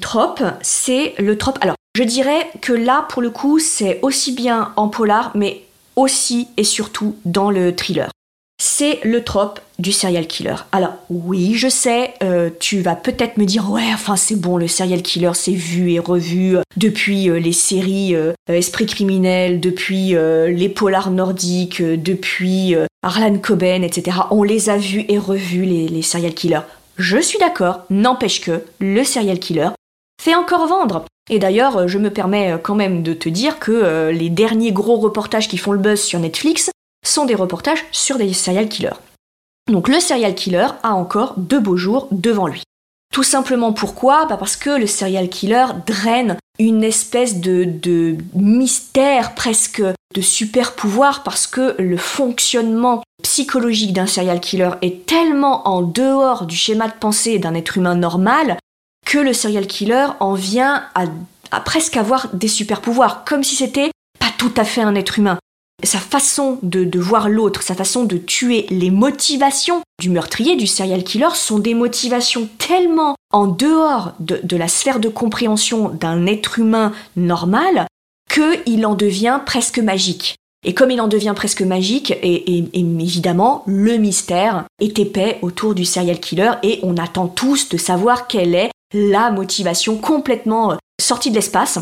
trope, 0.00 0.42
c'est 0.60 1.14
le 1.18 1.38
trope... 1.38 1.58
Alors, 1.62 1.76
je 1.96 2.02
dirais 2.02 2.50
que 2.60 2.72
là, 2.72 3.06
pour 3.08 3.22
le 3.22 3.30
coup, 3.30 3.58
c'est 3.58 3.98
aussi 4.02 4.32
bien 4.32 4.72
en 4.76 4.88
polar, 4.88 5.32
mais 5.34 5.62
aussi 5.96 6.48
et 6.58 6.64
surtout 6.64 7.16
dans 7.24 7.50
le 7.50 7.74
thriller 7.74 8.10
c'est 8.58 9.00
le 9.04 9.22
trope 9.24 9.60
du 9.78 9.92
serial 9.92 10.26
killer. 10.26 10.54
Alors 10.72 10.94
oui, 11.10 11.54
je 11.54 11.68
sais, 11.68 12.14
euh, 12.22 12.50
tu 12.60 12.80
vas 12.80 12.94
peut-être 12.94 13.36
me 13.36 13.44
dire 13.44 13.70
ouais, 13.70 13.90
enfin 13.92 14.16
c'est 14.16 14.36
bon, 14.36 14.56
le 14.56 14.68
serial 14.68 15.02
killer 15.02 15.32
c'est 15.34 15.52
vu 15.52 15.92
et 15.92 15.98
revu 15.98 16.56
euh, 16.56 16.62
depuis 16.76 17.28
euh, 17.28 17.38
les 17.38 17.52
séries 17.52 18.14
Esprit 18.48 18.86
criminel, 18.86 19.60
depuis 19.60 20.14
les 20.14 20.68
polars 20.68 21.10
nordiques, 21.10 21.82
depuis 21.82 22.74
Arlan 23.02 23.38
Coben, 23.38 23.82
etc. 23.82 24.18
On 24.30 24.42
les 24.42 24.68
a 24.68 24.76
vus 24.76 25.04
et 25.08 25.18
revus 25.18 25.64
les 25.64 26.02
serial 26.02 26.34
killers. 26.34 26.60
Je 26.98 27.18
suis 27.18 27.38
d'accord, 27.38 27.80
n'empêche 27.90 28.40
que 28.40 28.62
le 28.80 29.02
serial 29.02 29.38
killer 29.38 29.70
fait 30.22 30.34
encore 30.34 30.66
vendre. 30.66 31.04
Et 31.30 31.38
d'ailleurs, 31.38 31.88
je 31.88 31.98
me 31.98 32.10
permets 32.10 32.56
quand 32.62 32.74
même 32.74 33.02
de 33.02 33.14
te 33.14 33.28
dire 33.28 33.58
que 33.58 34.10
les 34.10 34.28
derniers 34.28 34.72
gros 34.72 34.96
reportages 34.96 35.48
qui 35.48 35.58
font 35.58 35.72
le 35.72 35.78
buzz 35.78 36.00
sur 36.00 36.18
Netflix, 36.20 36.70
sont 37.04 37.24
des 37.24 37.34
reportages 37.34 37.84
sur 37.92 38.16
des 38.16 38.32
serial 38.32 38.68
killers. 38.68 38.98
Donc 39.70 39.88
le 39.88 40.00
serial 40.00 40.34
killer 40.34 40.68
a 40.82 40.94
encore 40.94 41.34
de 41.36 41.58
beaux 41.58 41.76
jours 41.76 42.08
devant 42.10 42.46
lui. 42.46 42.62
Tout 43.12 43.22
simplement 43.22 43.72
pourquoi? 43.72 44.26
Bah 44.26 44.36
Parce 44.36 44.56
que 44.56 44.70
le 44.70 44.86
serial 44.86 45.28
killer 45.28 45.66
draine 45.86 46.36
une 46.58 46.84
espèce 46.84 47.40
de, 47.40 47.64
de 47.64 48.16
mystère, 48.34 49.34
presque 49.34 49.82
de 50.14 50.20
super 50.20 50.74
pouvoir, 50.74 51.22
parce 51.22 51.46
que 51.46 51.74
le 51.80 51.96
fonctionnement 51.96 53.02
psychologique 53.22 53.92
d'un 53.92 54.06
serial 54.06 54.40
killer 54.40 54.70
est 54.82 55.06
tellement 55.06 55.66
en 55.68 55.82
dehors 55.82 56.46
du 56.46 56.56
schéma 56.56 56.88
de 56.88 56.94
pensée 56.94 57.38
d'un 57.38 57.54
être 57.54 57.78
humain 57.78 57.94
normal 57.94 58.58
que 59.06 59.18
le 59.18 59.32
serial 59.32 59.66
killer 59.66 60.06
en 60.20 60.34
vient 60.34 60.84
à, 60.94 61.04
à 61.50 61.60
presque 61.60 61.96
avoir 61.96 62.28
des 62.34 62.48
super 62.48 62.80
pouvoirs, 62.80 63.24
comme 63.24 63.44
si 63.44 63.54
c'était 63.54 63.90
pas 64.18 64.32
tout 64.38 64.52
à 64.56 64.64
fait 64.64 64.82
un 64.82 64.94
être 64.94 65.18
humain 65.18 65.38
sa 65.82 65.98
façon 65.98 66.58
de, 66.62 66.98
voir 66.98 67.28
l'autre, 67.28 67.62
sa 67.62 67.74
façon 67.74 68.04
de 68.04 68.16
tuer, 68.16 68.66
les 68.70 68.90
motivations 68.90 69.82
du 70.00 70.10
meurtrier, 70.10 70.56
du 70.56 70.66
serial 70.66 71.04
killer, 71.04 71.34
sont 71.34 71.58
des 71.58 71.74
motivations 71.74 72.48
tellement 72.58 73.16
en 73.32 73.46
dehors 73.46 74.12
de, 74.20 74.56
la 74.56 74.68
sphère 74.68 75.00
de 75.00 75.08
compréhension 75.08 75.88
d'un 75.88 76.26
être 76.26 76.58
humain 76.58 76.92
normal 77.16 77.86
qu'il 78.32 78.86
en 78.86 78.94
devient 78.94 79.40
presque 79.44 79.78
magique. 79.78 80.36
Et 80.66 80.72
comme 80.72 80.90
il 80.90 81.00
en 81.00 81.08
devient 81.08 81.34
presque 81.36 81.60
magique, 81.60 82.10
et, 82.22 82.64
évidemment, 82.72 83.64
le 83.66 83.98
mystère 83.98 84.64
est 84.80 84.98
épais 84.98 85.38
autour 85.42 85.74
du 85.74 85.84
serial 85.84 86.18
killer 86.18 86.52
et 86.62 86.80
on 86.82 86.96
attend 86.96 87.28
tous 87.28 87.68
de 87.68 87.76
savoir 87.76 88.26
quelle 88.26 88.54
est 88.54 88.70
la 88.94 89.30
motivation 89.30 89.98
complètement 89.98 90.72
euh, 90.72 90.76
sortie 91.02 91.30
de 91.30 91.34
l'espace 91.34 91.80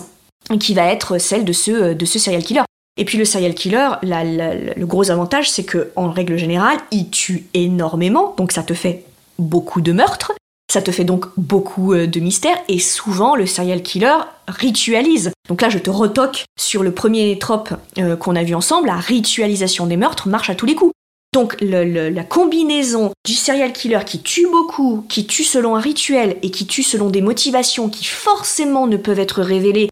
qui 0.58 0.74
va 0.74 0.86
être 0.86 1.18
celle 1.18 1.44
de 1.44 1.52
ce, 1.52 1.70
euh, 1.70 1.94
de 1.94 2.04
ce 2.04 2.18
serial 2.18 2.42
killer. 2.42 2.62
Et 2.96 3.04
puis 3.04 3.16
le 3.16 3.24
serial 3.24 3.54
killer, 3.54 3.88
le 4.02 4.84
gros 4.84 5.10
avantage, 5.10 5.50
c'est 5.50 5.64
que 5.64 5.90
en 5.96 6.10
règle 6.10 6.36
générale, 6.36 6.78
il 6.90 7.08
tue 7.08 7.46
énormément, 7.54 8.34
donc 8.36 8.52
ça 8.52 8.62
te 8.62 8.74
fait 8.74 9.04
beaucoup 9.38 9.80
de 9.80 9.92
meurtres, 9.92 10.32
ça 10.70 10.82
te 10.82 10.90
fait 10.90 11.04
donc 11.04 11.26
beaucoup 11.36 11.92
euh, 11.92 12.06
de 12.06 12.20
mystères 12.20 12.58
et 12.68 12.78
souvent 12.78 13.34
le 13.34 13.46
serial 13.46 13.82
killer 13.82 14.16
ritualise. 14.48 15.32
Donc 15.48 15.62
là, 15.62 15.68
je 15.68 15.78
te 15.78 15.90
retoque 15.90 16.44
sur 16.58 16.82
le 16.82 16.92
premier 16.92 17.38
trope 17.38 17.74
euh, 17.98 18.16
qu'on 18.16 18.36
a 18.36 18.42
vu 18.42 18.54
ensemble, 18.54 18.86
la 18.86 18.96
ritualisation 18.96 19.86
des 19.86 19.96
meurtres 19.96 20.28
marche 20.28 20.50
à 20.50 20.54
tous 20.54 20.66
les 20.66 20.74
coups. 20.74 20.92
Donc 21.34 21.56
la 21.62 22.24
combinaison 22.24 23.10
du 23.24 23.32
serial 23.32 23.72
killer 23.72 24.00
qui 24.04 24.20
tue 24.20 24.46
beaucoup, 24.50 25.06
qui 25.08 25.26
tue 25.26 25.44
selon 25.44 25.76
un 25.76 25.80
rituel 25.80 26.36
et 26.42 26.50
qui 26.50 26.66
tue 26.66 26.82
selon 26.82 27.08
des 27.08 27.22
motivations 27.22 27.88
qui 27.88 28.04
forcément 28.04 28.86
ne 28.86 28.98
peuvent 28.98 29.18
être 29.18 29.40
révélées 29.40 29.88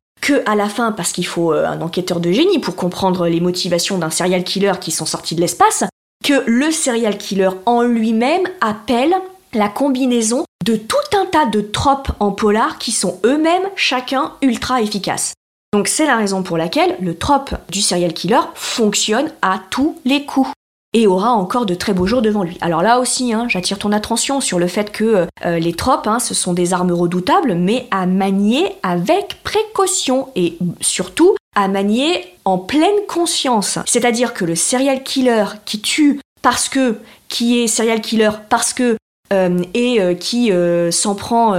à 0.47 0.55
la 0.55 0.69
fin 0.69 0.93
parce 0.93 1.13
qu'il 1.13 1.27
faut 1.27 1.53
euh, 1.53 1.67
un 1.67 1.81
enquêteur 1.81 2.21
de 2.21 2.33
génie 2.33 2.59
pour 2.59 2.77
comprendre 2.77 3.27
les 3.29 3.41
motivations 3.41 3.99
d'un 3.99 4.11
serial 4.11 4.45
killer 4.45 4.75
qui 4.81 4.91
sont 4.91 5.07
sortis 5.07 5.35
de 5.35 5.41
l'espace, 5.41 5.85
que 6.25 6.45
le 6.47 6.71
serial 6.71 7.19
killer 7.19 7.51
en 7.67 7.83
lui-même 7.83 8.47
appelle 8.61 9.15
la 9.53 9.69
combinaison 9.69 10.45
de 10.65 10.77
tout 10.77 10.97
un 11.17 11.27
tas 11.27 11.47
de 11.47 11.61
tropes 11.61 12.11
en 12.21 12.33
polar 12.33 12.79
qui 12.79 12.93
sont 12.93 13.19
eux-mêmes 13.25 13.69
chacun 13.77 14.33
ultra 14.43 14.83
efficaces. 14.83 15.35
Donc 15.73 15.89
c'est 15.89 16.07
la 16.07 16.17
raison 16.17 16.43
pour 16.43 16.59
laquelle 16.59 16.97
le 17.01 17.17
trope 17.17 17.55
du 17.71 17.81
serial 17.81 18.13
killer 18.13 18.41
fonctionne 18.55 19.33
à 19.43 19.61
tous 19.71 19.97
les 20.05 20.25
coups 20.25 20.51
et 20.93 21.07
aura 21.07 21.31
encore 21.31 21.67
de 21.67 21.75
très 21.75 21.93
beaux 21.93 22.07
jours 22.07 22.23
devant 22.23 22.43
lui. 22.43 22.59
Alors 22.61 22.83
là 22.83 22.99
aussi, 22.99 23.33
hein, 23.33 23.47
j'attire 23.49 23.79
ton 23.79 23.93
attention 23.93 24.41
sur 24.41 24.59
le 24.59 24.67
fait 24.67 24.91
que 24.91 25.27
euh, 25.45 25.59
les 25.59 25.73
tropes, 25.73 26.07
hein, 26.07 26.19
ce 26.19 26.35
sont 26.35 26.53
des 26.53 26.73
armes 26.73 26.93
redoutables, 26.93 27.55
mais 27.55 27.87
à 27.91 28.07
manier 28.07 28.73
avec 28.83 29.43
précaution 29.45 30.29
et 30.35 30.59
surtout 30.81 31.37
à 31.55 31.69
manier 31.69 32.25
en 32.45 32.59
pleine 32.59 33.07
conscience. 33.09 33.79
C'est-à-dire 33.87 34.35
que 34.35 34.45
le 34.45 34.55
serial 34.55 35.03
killer 35.03 35.45
qui 35.65 35.81
tue 35.81 36.21
parce 36.43 36.69
que, 36.69 36.99
qui 37.29 37.61
est 37.61 37.67
serial 37.69 38.01
killer 38.01 38.31
parce 38.49 38.73
que 38.73 38.97
euh, 39.33 39.63
et 39.75 40.01
euh, 40.01 40.15
qui 40.15 40.51
s'en 40.91 41.15
prend 41.15 41.53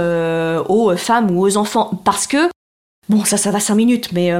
aux 0.68 0.96
femmes 0.96 1.30
ou 1.30 1.42
aux 1.42 1.56
enfants 1.56 1.90
parce 2.04 2.26
que, 2.26 2.50
bon, 3.08 3.24
ça, 3.24 3.38
ça 3.38 3.50
va 3.50 3.60
5 3.60 3.74
minutes, 3.76 4.10
mais 4.12 4.30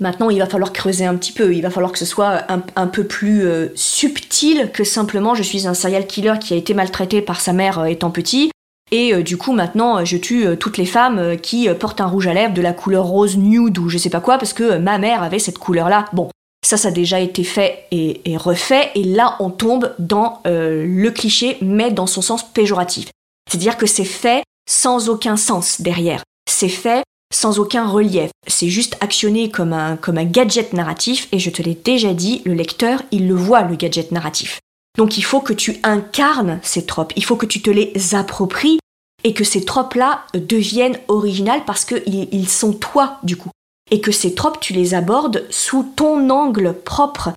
maintenant 0.00 0.30
il 0.30 0.38
va 0.38 0.46
falloir 0.46 0.72
creuser 0.72 1.04
un 1.04 1.16
petit 1.16 1.32
peu, 1.32 1.54
il 1.54 1.62
va 1.62 1.70
falloir 1.70 1.92
que 1.92 1.98
ce 1.98 2.04
soit 2.04 2.44
un, 2.48 2.86
peu 2.86 3.04
plus 3.04 3.46
subtil 3.74 4.70
que 4.72 4.84
simplement 4.84 5.34
je 5.34 5.42
suis 5.42 5.66
un 5.66 5.74
serial 5.74 6.06
killer 6.06 6.34
qui 6.40 6.54
a 6.54 6.56
été 6.56 6.74
maltraité 6.74 7.22
par 7.22 7.40
sa 7.40 7.52
mère 7.52 7.84
étant 7.86 8.10
petit. 8.10 8.50
Et 8.90 9.22
du 9.22 9.38
coup, 9.38 9.52
maintenant, 9.52 10.04
je 10.04 10.18
tue 10.18 10.44
toutes 10.58 10.76
les 10.76 10.84
femmes 10.84 11.38
qui 11.40 11.68
portent 11.80 12.02
un 12.02 12.06
rouge 12.06 12.26
à 12.26 12.34
lèvres 12.34 12.52
de 12.52 12.60
la 12.60 12.74
couleur 12.74 13.06
rose 13.06 13.38
nude 13.38 13.78
ou 13.78 13.88
je 13.88 13.96
sais 13.96 14.10
pas 14.10 14.20
quoi, 14.20 14.36
parce 14.36 14.52
que 14.52 14.76
ma 14.76 14.98
mère 14.98 15.22
avait 15.22 15.38
cette 15.38 15.58
couleur-là. 15.58 16.06
Bon, 16.12 16.28
ça, 16.64 16.76
ça 16.76 16.88
a 16.88 16.92
déjà 16.92 17.18
été 17.18 17.42
fait 17.42 17.86
et, 17.90 18.36
refait, 18.36 18.90
et 18.94 19.02
là, 19.02 19.36
on 19.40 19.50
tombe 19.50 19.94
dans 19.98 20.40
euh, 20.46 20.86
le 20.86 21.10
cliché, 21.10 21.58
mais 21.60 21.90
dans 21.90 22.06
son 22.06 22.22
sens 22.22 22.44
péjoratif. 22.44 23.10
C'est-à-dire 23.50 23.76
que 23.76 23.86
c'est 23.86 24.04
fait 24.04 24.44
sans 24.68 25.08
aucun 25.08 25.36
sens 25.36 25.80
derrière. 25.80 26.22
C'est 26.48 26.68
fait 26.68 27.02
sans 27.32 27.58
aucun 27.58 27.88
relief. 27.88 28.30
C'est 28.46 28.68
juste 28.68 28.96
actionné 29.00 29.50
comme 29.50 29.72
un, 29.72 29.96
comme 29.96 30.18
un 30.18 30.24
gadget 30.24 30.72
narratif, 30.72 31.26
et 31.32 31.40
je 31.40 31.50
te 31.50 31.62
l'ai 31.62 31.74
déjà 31.74 32.14
dit, 32.14 32.42
le 32.44 32.54
lecteur, 32.54 33.02
il 33.10 33.26
le 33.26 33.34
voit, 33.34 33.62
le 33.62 33.74
gadget 33.74 34.12
narratif. 34.12 34.60
Donc 34.96 35.18
il 35.18 35.22
faut 35.22 35.40
que 35.40 35.52
tu 35.52 35.78
incarnes 35.82 36.60
ces 36.62 36.86
tropes, 36.86 37.12
il 37.16 37.24
faut 37.24 37.36
que 37.36 37.46
tu 37.46 37.62
te 37.62 37.70
les 37.70 38.14
appropries, 38.14 38.78
et 39.24 39.34
que 39.34 39.44
ces 39.44 39.64
tropes-là 39.64 40.24
deviennent 40.34 40.98
originales 41.08 41.64
parce 41.64 41.84
qu'ils 41.84 42.48
sont 42.48 42.72
toi, 42.72 43.18
du 43.22 43.36
coup 43.36 43.50
et 43.92 44.00
que 44.00 44.10
ces 44.10 44.34
tropes, 44.34 44.58
tu 44.58 44.72
les 44.72 44.94
abordes 44.94 45.46
sous 45.50 45.82
ton 45.94 46.30
angle 46.30 46.74
propre, 46.74 47.28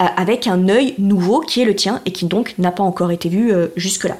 euh, 0.00 0.04
avec 0.16 0.46
un 0.46 0.68
œil 0.68 0.94
nouveau 0.96 1.40
qui 1.40 1.60
est 1.60 1.64
le 1.64 1.74
tien 1.74 2.00
et 2.06 2.12
qui 2.12 2.26
donc 2.26 2.54
n'a 2.56 2.70
pas 2.70 2.84
encore 2.84 3.10
été 3.10 3.28
vu 3.28 3.52
euh, 3.52 3.68
jusque-là. 3.76 4.16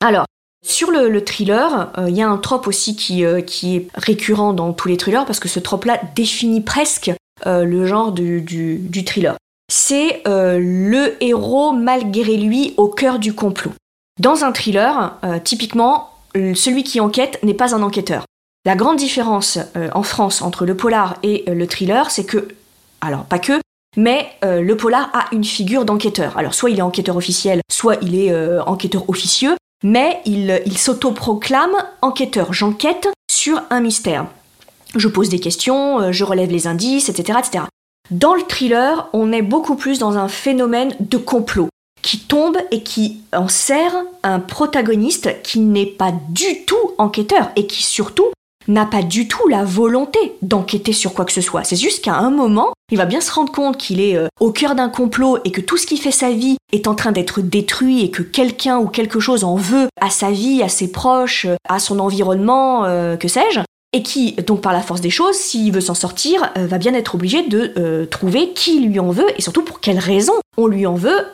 Alors, 0.00 0.26
sur 0.64 0.90
le, 0.90 1.24
thriller, 1.24 1.92
euh, 1.98 2.08
il 2.08 2.16
y 2.16 2.22
a 2.22 2.28
un 2.28 2.38
trope 2.38 2.66
aussi 2.66 2.96
qui, 2.96 3.24
qui, 3.46 3.76
est 3.76 3.88
récurrent 3.94 4.52
dans 4.52 4.72
tous 4.72 4.88
les 4.88 4.96
thrillers, 4.96 5.24
parce 5.26 5.40
que 5.40 5.48
ce 5.48 5.60
trope-là 5.60 6.00
définit 6.14 6.60
presque 6.60 7.12
le 7.44 7.86
genre 7.86 8.12
du, 8.12 9.04
thriller. 9.04 9.36
C'est 9.72 10.22
le 10.26 11.16
héros 11.20 11.72
malgré 11.72 12.36
lui 12.36 12.74
au 12.76 12.88
cœur 12.88 13.18
du 13.18 13.34
complot. 13.34 13.72
Dans 14.20 14.44
un 14.44 14.52
thriller, 14.52 15.18
typiquement, 15.42 16.10
celui 16.34 16.84
qui 16.84 17.00
enquête 17.00 17.40
n'est 17.42 17.54
pas 17.54 17.74
un 17.74 17.82
enquêteur. 17.82 18.24
La 18.64 18.76
grande 18.76 18.96
différence 18.96 19.58
euh, 19.76 19.88
en 19.92 20.04
France 20.04 20.40
entre 20.40 20.66
le 20.66 20.76
polar 20.76 21.16
et 21.24 21.44
euh, 21.48 21.54
le 21.54 21.66
thriller, 21.66 22.12
c'est 22.12 22.24
que, 22.24 22.46
alors 23.00 23.24
pas 23.24 23.40
que, 23.40 23.60
mais 23.96 24.28
euh, 24.44 24.60
le 24.60 24.76
polar 24.76 25.10
a 25.14 25.26
une 25.32 25.42
figure 25.42 25.84
d'enquêteur. 25.84 26.38
Alors 26.38 26.54
soit 26.54 26.70
il 26.70 26.78
est 26.78 26.82
enquêteur 26.82 27.16
officiel, 27.16 27.60
soit 27.70 27.96
il 28.02 28.14
est 28.14 28.32
enquêteur 28.60 29.10
officieux, 29.10 29.56
mais 29.82 30.20
il, 30.24 30.78
s'autoproclame 30.78 31.74
enquêteur. 32.00 32.52
J'enquête 32.52 33.08
sur 33.30 33.62
un 33.70 33.80
mystère. 33.80 34.26
Je 34.94 35.08
pose 35.08 35.28
des 35.28 35.40
questions, 35.40 36.12
je 36.12 36.24
relève 36.24 36.50
les 36.50 36.66
indices, 36.66 37.08
etc., 37.08 37.38
etc. 37.38 37.64
Dans 38.10 38.34
le 38.34 38.42
thriller, 38.42 39.08
on 39.12 39.32
est 39.32 39.42
beaucoup 39.42 39.74
plus 39.74 39.98
dans 39.98 40.18
un 40.18 40.28
phénomène 40.28 40.94
de 41.00 41.16
complot 41.16 41.68
qui 42.02 42.18
tombe 42.18 42.58
et 42.70 42.82
qui 42.82 43.22
en 43.32 43.48
sert 43.48 43.94
un 44.22 44.40
protagoniste 44.40 45.40
qui 45.42 45.60
n'est 45.60 45.86
pas 45.86 46.12
du 46.28 46.64
tout 46.66 46.92
enquêteur 46.98 47.50
et 47.56 47.66
qui 47.66 47.82
surtout 47.82 48.26
n'a 48.68 48.86
pas 48.86 49.02
du 49.02 49.28
tout 49.28 49.48
la 49.48 49.64
volonté 49.64 50.18
d'enquêter 50.42 50.92
sur 50.92 51.14
quoi 51.14 51.24
que 51.24 51.32
ce 51.32 51.40
soit. 51.40 51.64
C'est 51.64 51.76
juste 51.76 52.04
qu'à 52.04 52.14
un 52.14 52.30
moment, 52.30 52.72
il 52.90 52.98
va 52.98 53.06
bien 53.06 53.20
se 53.20 53.32
rendre 53.32 53.52
compte 53.52 53.78
qu'il 53.78 54.00
est 54.00 54.16
euh, 54.16 54.28
au 54.38 54.52
cœur 54.52 54.74
d'un 54.74 54.88
complot 54.88 55.38
et 55.44 55.50
que 55.50 55.60
tout 55.60 55.76
ce 55.76 55.86
qui 55.86 55.96
fait 55.96 56.10
sa 56.10 56.30
vie 56.30 56.56
est 56.72 56.86
en 56.86 56.94
train 56.94 57.12
d'être 57.12 57.40
détruit 57.40 58.02
et 58.04 58.10
que 58.10 58.22
quelqu'un 58.22 58.78
ou 58.78 58.86
quelque 58.86 59.20
chose 59.20 59.44
en 59.44 59.56
veut 59.56 59.88
à 60.00 60.10
sa 60.10 60.30
vie, 60.30 60.62
à 60.62 60.68
ses 60.68 60.92
proches, 60.92 61.46
à 61.68 61.78
son 61.78 61.98
environnement, 61.98 62.84
euh, 62.84 63.16
que 63.16 63.28
sais-je. 63.28 63.60
Et 63.94 64.02
qui, 64.02 64.32
donc 64.32 64.62
par 64.62 64.72
la 64.72 64.80
force 64.80 65.02
des 65.02 65.10
choses, 65.10 65.36
s'il 65.36 65.70
veut 65.72 65.82
s'en 65.82 65.94
sortir, 65.94 66.50
euh, 66.56 66.66
va 66.66 66.78
bien 66.78 66.94
être 66.94 67.14
obligé 67.14 67.42
de 67.46 68.06
trouver 68.10 68.52
qui 68.54 68.80
lui 68.80 68.98
en 68.98 69.10
veut 69.10 69.26
et 69.36 69.42
surtout 69.42 69.62
pour 69.62 69.80
quelle 69.80 69.98
raison 69.98 70.32
on 70.56 70.66
lui 70.66 70.86
en 70.86 70.94
veut. 70.94 71.26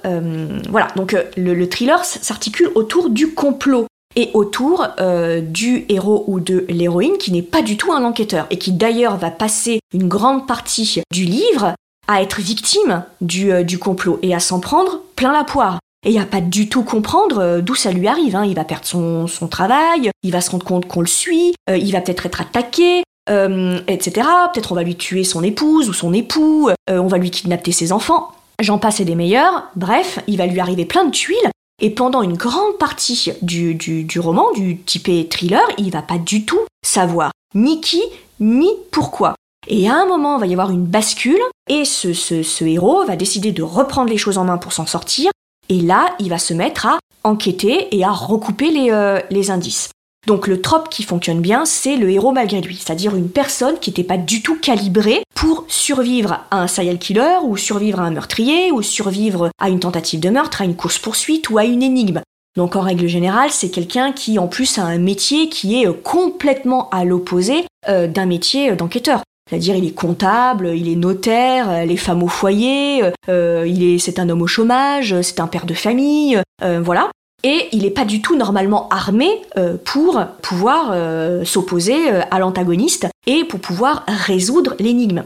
voilà, 0.68 0.88
donc 0.96 1.16
le 1.36 1.68
thriller 1.68 2.04
s'articule 2.04 2.70
autour 2.74 3.10
du 3.10 3.32
complot 3.32 3.86
et 4.18 4.31
autour 4.35 4.85
euh, 4.98 5.40
du 5.40 5.87
héros 5.88 6.24
ou 6.26 6.40
de 6.40 6.66
l'héroïne 6.68 7.16
qui 7.18 7.33
n'est 7.33 7.40
pas 7.40 7.62
du 7.62 7.76
tout 7.76 7.92
un 7.92 8.04
enquêteur 8.04 8.48
et 8.50 8.59
qui 8.59 8.72
d'ailleurs 8.72 9.16
va 9.16 9.31
passer 9.31 9.78
une 9.94 10.09
grande 10.09 10.46
partie 10.46 11.00
du 11.12 11.24
livre 11.24 11.74
à 12.09 12.20
être 12.20 12.40
victime 12.40 13.04
du, 13.20 13.52
euh, 13.52 13.62
du 13.62 13.78
complot 13.78 14.18
et 14.22 14.35
à 14.35 14.40
s'en 14.40 14.59
prendre 14.59 15.02
plein 15.14 15.33
la 15.33 15.44
poire. 15.44 15.78
Et 16.04 16.18
a 16.18 16.24
pas 16.24 16.40
du 16.40 16.68
tout 16.68 16.83
comprendre 16.83 17.38
euh, 17.38 17.61
d'où 17.61 17.76
ça 17.76 17.92
lui 17.92 18.09
arrive. 18.09 18.35
Hein. 18.35 18.44
Il 18.44 18.57
va 18.57 18.64
perdre 18.64 18.87
son, 18.87 19.28
son, 19.28 19.46
travail, 19.46 20.11
il 20.24 20.33
va 20.33 20.40
se 20.40 20.50
rendre 20.50 20.66
compte 20.66 20.88
qu'on 20.88 21.00
le 21.00 21.07
suit, 21.07 21.54
il 21.68 21.92
va 21.92 22.00
peut-être 22.00 22.26
être 22.26 22.40
attaqué, 22.40 23.04
etc. 23.28 24.26
Peut-être 24.52 24.72
on 24.72 24.74
va 24.74 24.83
lui 24.83 24.96
tuer 24.96 25.22
son 25.22 25.44
épouse 25.44 25.88
ou 25.88 25.92
son 25.92 26.12
époux, 26.12 26.70
on 26.88 27.07
va 27.07 27.18
lui 27.18 27.31
kidnapper 27.31 27.72
ses 27.72 27.92
enfants. 27.92 28.33
J'en 28.61 28.78
passe 28.78 29.00
et 29.00 29.04
des 29.04 29.14
meilleurs. 29.14 29.64
Bref, 29.76 30.18
il 30.26 30.38
va 30.38 30.46
lui 30.46 30.61
arriver 30.61 30.87
plein 30.87 31.04
de 31.04 31.11
tuiles 31.11 31.50
et 31.80 31.90
pendant 31.90 32.22
une 32.22 32.36
grande 32.36 32.76
partie 32.78 33.32
du, 33.42 33.74
du, 33.74 34.20
roman, 34.20 34.52
du 34.52 34.78
typé 34.78 35.28
thriller, 35.28 35.62
il 35.78 35.90
va 35.90 36.02
pas 36.02 36.18
du 36.18 36.44
tout 36.44 36.60
savoir 36.84 37.30
ni 37.54 37.80
qui, 37.80 38.02
ni 38.40 38.68
pourquoi. 38.90 39.34
Et 39.68 39.88
à 39.88 39.94
un 39.94 40.06
moment, 40.06 40.36
il 40.36 40.40
va 40.40 40.46
y 40.46 40.52
avoir 40.52 40.70
une 40.70 40.86
bascule, 40.86 41.40
et 41.68 41.84
ce, 41.84 42.12
ce, 42.12 42.64
héros 42.64 43.04
va 43.04 43.16
décider 43.16 43.52
de 43.52 43.62
reprendre 43.62 44.10
les 44.10 44.16
choses 44.16 44.38
en 44.38 44.44
main 44.44 44.59
pour 44.59 44.72
s'en 44.72 44.86
sortir, 44.86 45.30
et 45.68 45.80
là, 45.80 46.14
il 46.18 46.30
va 46.30 46.38
se 46.38 46.55
mettre 46.55 46.86
à 46.86 46.98
enquêter 47.24 47.94
et 47.96 48.05
à 48.05 48.11
recouper 48.11 48.70
les, 48.70 48.90
euh, 48.90 49.20
les 49.30 49.50
indices. 49.50 49.90
Donc 50.29 50.47
le 50.47 50.61
trope 50.61 50.91
qui 50.91 51.05
fonctionne 51.05 51.41
bien, 51.41 51.64
c'est 51.64 51.97
le 51.97 52.11
héros 52.11 52.33
malgré 52.33 52.61
lui, 52.61 52.76
c'est-à-dire 52.76 53.16
une 53.16 53.31
personne 53.31 53.79
qui 53.79 53.89
n'était 53.89 54.05
pas 54.05 54.18
du 54.18 54.43
tout 54.43 54.59
calibrée 54.61 55.22
pour 55.35 55.64
survivre 55.68 56.41
à 56.51 56.61
un 56.61 56.66
serial 56.66 56.99
killer, 56.99 57.39
ou 57.45 57.57
survivre 57.57 57.99
à 57.99 58.03
un 58.03 58.11
meurtrier, 58.11 58.70
ou 58.70 58.83
survivre 58.83 59.49
à 59.59 59.70
une 59.70 59.81
tentative 59.81 60.20
de 60.20 60.29
meurtre, 60.29 60.61
à 60.61 60.66
une 60.66 60.76
course-poursuite 60.76 61.49
ou 61.49 61.57
à 61.57 61.64
une 61.64 61.83
énigme. 61.83 62.20
Donc 62.59 62.76
en 62.76 62.83
règle 62.83 63.07
générale, 63.07 63.49
c'est 63.51 63.70
quelqu'un 63.70 64.12
qui 64.12 64.39
en 64.39 64.49
plus 64.49 64.76
a 64.76 64.83
un 64.83 64.99
métier 64.99 65.49
qui 65.49 65.81
est 65.81 65.89
euh, 65.89 65.95
complètement 65.95 66.91
à 66.91 67.07
l'opposé 67.07 67.64
euh, 67.89 68.07
d'un 68.07 68.26
métier 68.26 68.72
euh, 68.72 68.76
d'enquêteur. 68.76 69.22
C'est-à-dire 69.49 69.76
il 69.76 69.87
est 69.87 69.95
comptable, 69.95 70.76
il 70.76 70.93
est 70.93 70.97
notaire, 70.97 71.87
les 71.87 71.97
femmes 71.97 72.22
au 72.22 72.29
foyer, 72.29 73.03
il 73.29 73.83
est, 73.83 73.99
c'est 73.99 74.18
un 74.18 74.29
homme 74.29 74.43
au 74.43 74.47
chômage, 74.47 75.18
c'est 75.22 75.41
un 75.41 75.47
père 75.47 75.64
de 75.64 75.72
famille, 75.72 76.39
voilà 76.61 77.09
et 77.45 77.68
il 77.72 77.82
n'est 77.82 77.91
pas 77.91 78.05
du 78.05 78.20
tout 78.20 78.36
normalement 78.36 78.89
armé 78.89 79.28
euh, 79.57 79.76
pour 79.84 80.20
pouvoir 80.43 80.91
euh, 80.93 81.45
s'opposer 81.45 82.11
euh, 82.11 82.22
à 82.30 82.39
l'antagoniste 82.39 83.07
et 83.26 83.45
pour 83.45 83.61
pouvoir 83.61 84.05
résoudre 84.07 84.74
l'énigme. 84.78 85.24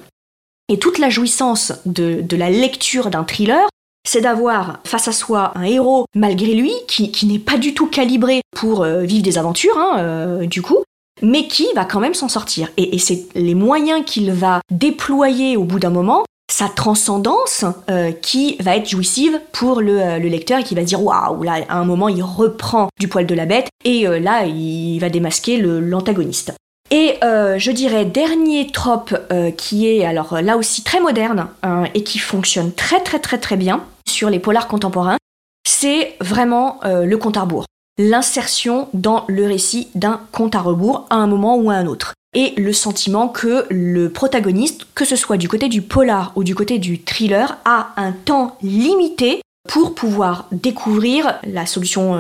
Et 0.68 0.78
toute 0.78 0.98
la 0.98 1.10
jouissance 1.10 1.72
de, 1.86 2.24
la 2.36 2.50
lecture 2.50 3.10
d'un 3.10 3.24
thriller, 3.24 3.66
c'est 4.06 4.20
d'avoir 4.20 4.80
face 4.84 5.08
à 5.08 5.12
soi 5.12 5.52
un 5.54 5.64
héros, 5.64 6.06
malgré 6.14 6.54
lui, 6.54 6.72
qui, 6.86 7.26
n'est 7.26 7.38
pas 7.38 7.58
du 7.58 7.74
tout 7.74 7.86
calibré 7.86 8.40
pour 8.56 8.84
vivre 8.84 9.22
des 9.22 9.38
aventures, 9.38 9.76
hein, 9.76 10.38
du 10.46 10.62
coup, 10.62 10.78
mais 11.20 11.46
qui 11.46 11.66
va 11.74 11.84
quand 11.84 12.00
même 12.00 12.14
s'en 12.14 12.28
sortir. 12.28 12.70
Et, 12.76 12.98
c'est 12.98 13.26
les 13.34 13.54
moyens 13.54 14.02
qu'il 14.06 14.32
va 14.32 14.60
déployer 14.70 15.56
au 15.56 15.64
bout 15.64 15.78
d'un 15.78 15.90
moment, 15.90 16.24
sa 16.50 16.68
transcendance, 16.68 17.64
euh, 17.90 18.12
qui 18.12 18.56
va 18.60 18.76
être 18.76 18.88
jouissive 18.88 19.40
pour 19.52 19.80
le, 19.80 20.18
lecteur 20.18 20.60
et 20.60 20.64
qui 20.64 20.74
va 20.74 20.82
dire 20.82 21.02
waouh, 21.02 21.42
là, 21.42 21.60
à 21.68 21.76
un 21.76 21.84
moment, 21.84 22.08
il 22.08 22.22
reprend 22.22 22.88
du 22.98 23.08
poil 23.08 23.26
de 23.26 23.34
la 23.34 23.46
bête, 23.46 23.68
et 23.84 24.06
là, 24.06 24.44
il 24.44 24.98
va 24.98 25.08
démasquer 25.08 25.58
l'antagoniste. 25.58 26.54
Et 26.92 27.16
euh, 27.24 27.58
je 27.58 27.70
dirais 27.70 28.04
dernier 28.04 28.70
trope 28.70 29.14
euh, 29.32 29.50
qui 29.50 29.88
est 29.88 30.04
alors 30.04 30.42
là 30.42 30.58
aussi 30.58 30.84
très 30.84 31.00
moderne 31.00 31.48
hein, 31.62 31.84
et 31.94 32.04
qui 32.04 32.18
fonctionne 32.18 32.70
très 32.70 33.00
très 33.02 33.18
très 33.18 33.38
très 33.38 33.56
bien 33.56 33.82
sur 34.06 34.28
les 34.28 34.38
polars 34.38 34.68
contemporains, 34.68 35.16
c'est 35.66 36.14
vraiment 36.20 36.80
euh, 36.84 37.06
le 37.06 37.16
compte 37.16 37.38
à 37.38 37.40
rebours. 37.40 37.64
L'insertion 37.96 38.88
dans 38.92 39.24
le 39.26 39.46
récit 39.46 39.88
d'un 39.94 40.20
compte 40.32 40.54
à 40.54 40.60
rebours 40.60 41.06
à 41.08 41.14
un 41.14 41.26
moment 41.26 41.56
ou 41.56 41.70
à 41.70 41.74
un 41.76 41.86
autre. 41.86 42.12
Et 42.34 42.54
le 42.56 42.72
sentiment 42.72 43.28
que 43.28 43.66
le 43.70 44.08
protagoniste, 44.10 44.86
que 44.94 45.04
ce 45.04 45.16
soit 45.16 45.36
du 45.36 45.48
côté 45.48 45.68
du 45.68 45.82
polar 45.82 46.32
ou 46.34 46.44
du 46.44 46.54
côté 46.54 46.78
du 46.78 47.02
thriller, 47.02 47.58
a 47.64 47.92
un 47.96 48.12
temps 48.12 48.56
limité 48.62 49.42
pour 49.68 49.94
pouvoir 49.94 50.46
découvrir 50.50 51.38
la 51.44 51.66
solution 51.66 52.14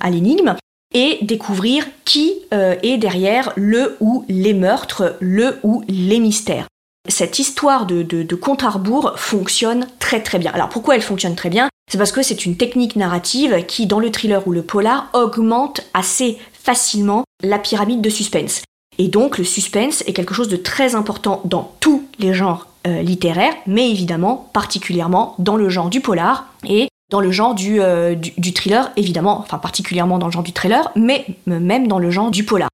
à 0.00 0.10
l'énigme 0.10 0.56
et 0.94 1.18
découvrir 1.22 1.86
qui 2.04 2.32
euh, 2.54 2.76
est 2.82 2.96
derrière 2.96 3.52
le 3.56 3.96
ou 4.00 4.24
les 4.28 4.54
meurtres, 4.54 5.16
le 5.20 5.58
ou 5.62 5.84
les 5.88 6.20
mystères. 6.20 6.66
Cette 7.08 7.38
histoire 7.38 7.84
de, 7.84 8.02
de, 8.02 8.38
rebours 8.66 9.12
fonctionne 9.16 9.86
très 9.98 10.22
très 10.22 10.38
bien. 10.38 10.52
Alors 10.54 10.70
pourquoi 10.70 10.94
elle 10.94 11.02
fonctionne 11.02 11.34
très 11.34 11.50
bien? 11.50 11.68
C'est 11.90 11.98
parce 11.98 12.12
que 12.12 12.22
c'est 12.22 12.46
une 12.46 12.56
technique 12.56 12.96
narrative 12.96 13.66
qui, 13.66 13.86
dans 13.86 14.00
le 14.00 14.10
thriller 14.10 14.46
ou 14.48 14.52
le 14.52 14.62
polar, 14.62 15.10
augmente 15.12 15.82
assez 15.92 16.38
facilement 16.52 17.24
la 17.42 17.58
pyramide 17.58 18.00
de 18.00 18.08
suspense. 18.08 18.62
Et 18.98 19.08
donc 19.08 19.38
le 19.38 19.44
suspense 19.44 20.02
est 20.06 20.12
quelque 20.12 20.34
chose 20.34 20.48
de 20.48 20.56
très 20.56 20.94
important 20.94 21.40
dans 21.44 21.72
tous 21.80 22.04
les 22.18 22.34
genres 22.34 22.68
euh, 22.86 23.02
littéraires, 23.02 23.54
mais 23.66 23.90
évidemment 23.90 24.48
particulièrement 24.52 25.34
dans 25.38 25.56
le 25.56 25.68
genre 25.68 25.90
du 25.90 26.00
polar. 26.00 26.46
Et 26.68 26.88
dans 27.10 27.20
le 27.20 27.30
genre 27.30 27.54
euh, 27.60 28.14
du, 28.14 28.32
du, 28.38 28.52
thriller, 28.52 28.90
évidemment, 28.96 29.38
enfin 29.38 29.58
particulièrement 29.58 30.18
dans 30.18 30.26
le 30.26 30.32
genre 30.32 30.42
du 30.42 30.52
thriller, 30.52 30.90
mais 30.96 31.26
même 31.46 31.86
dans 31.86 31.98
le 31.98 32.10
genre 32.10 32.30
du 32.30 32.44
polar. 32.44 32.68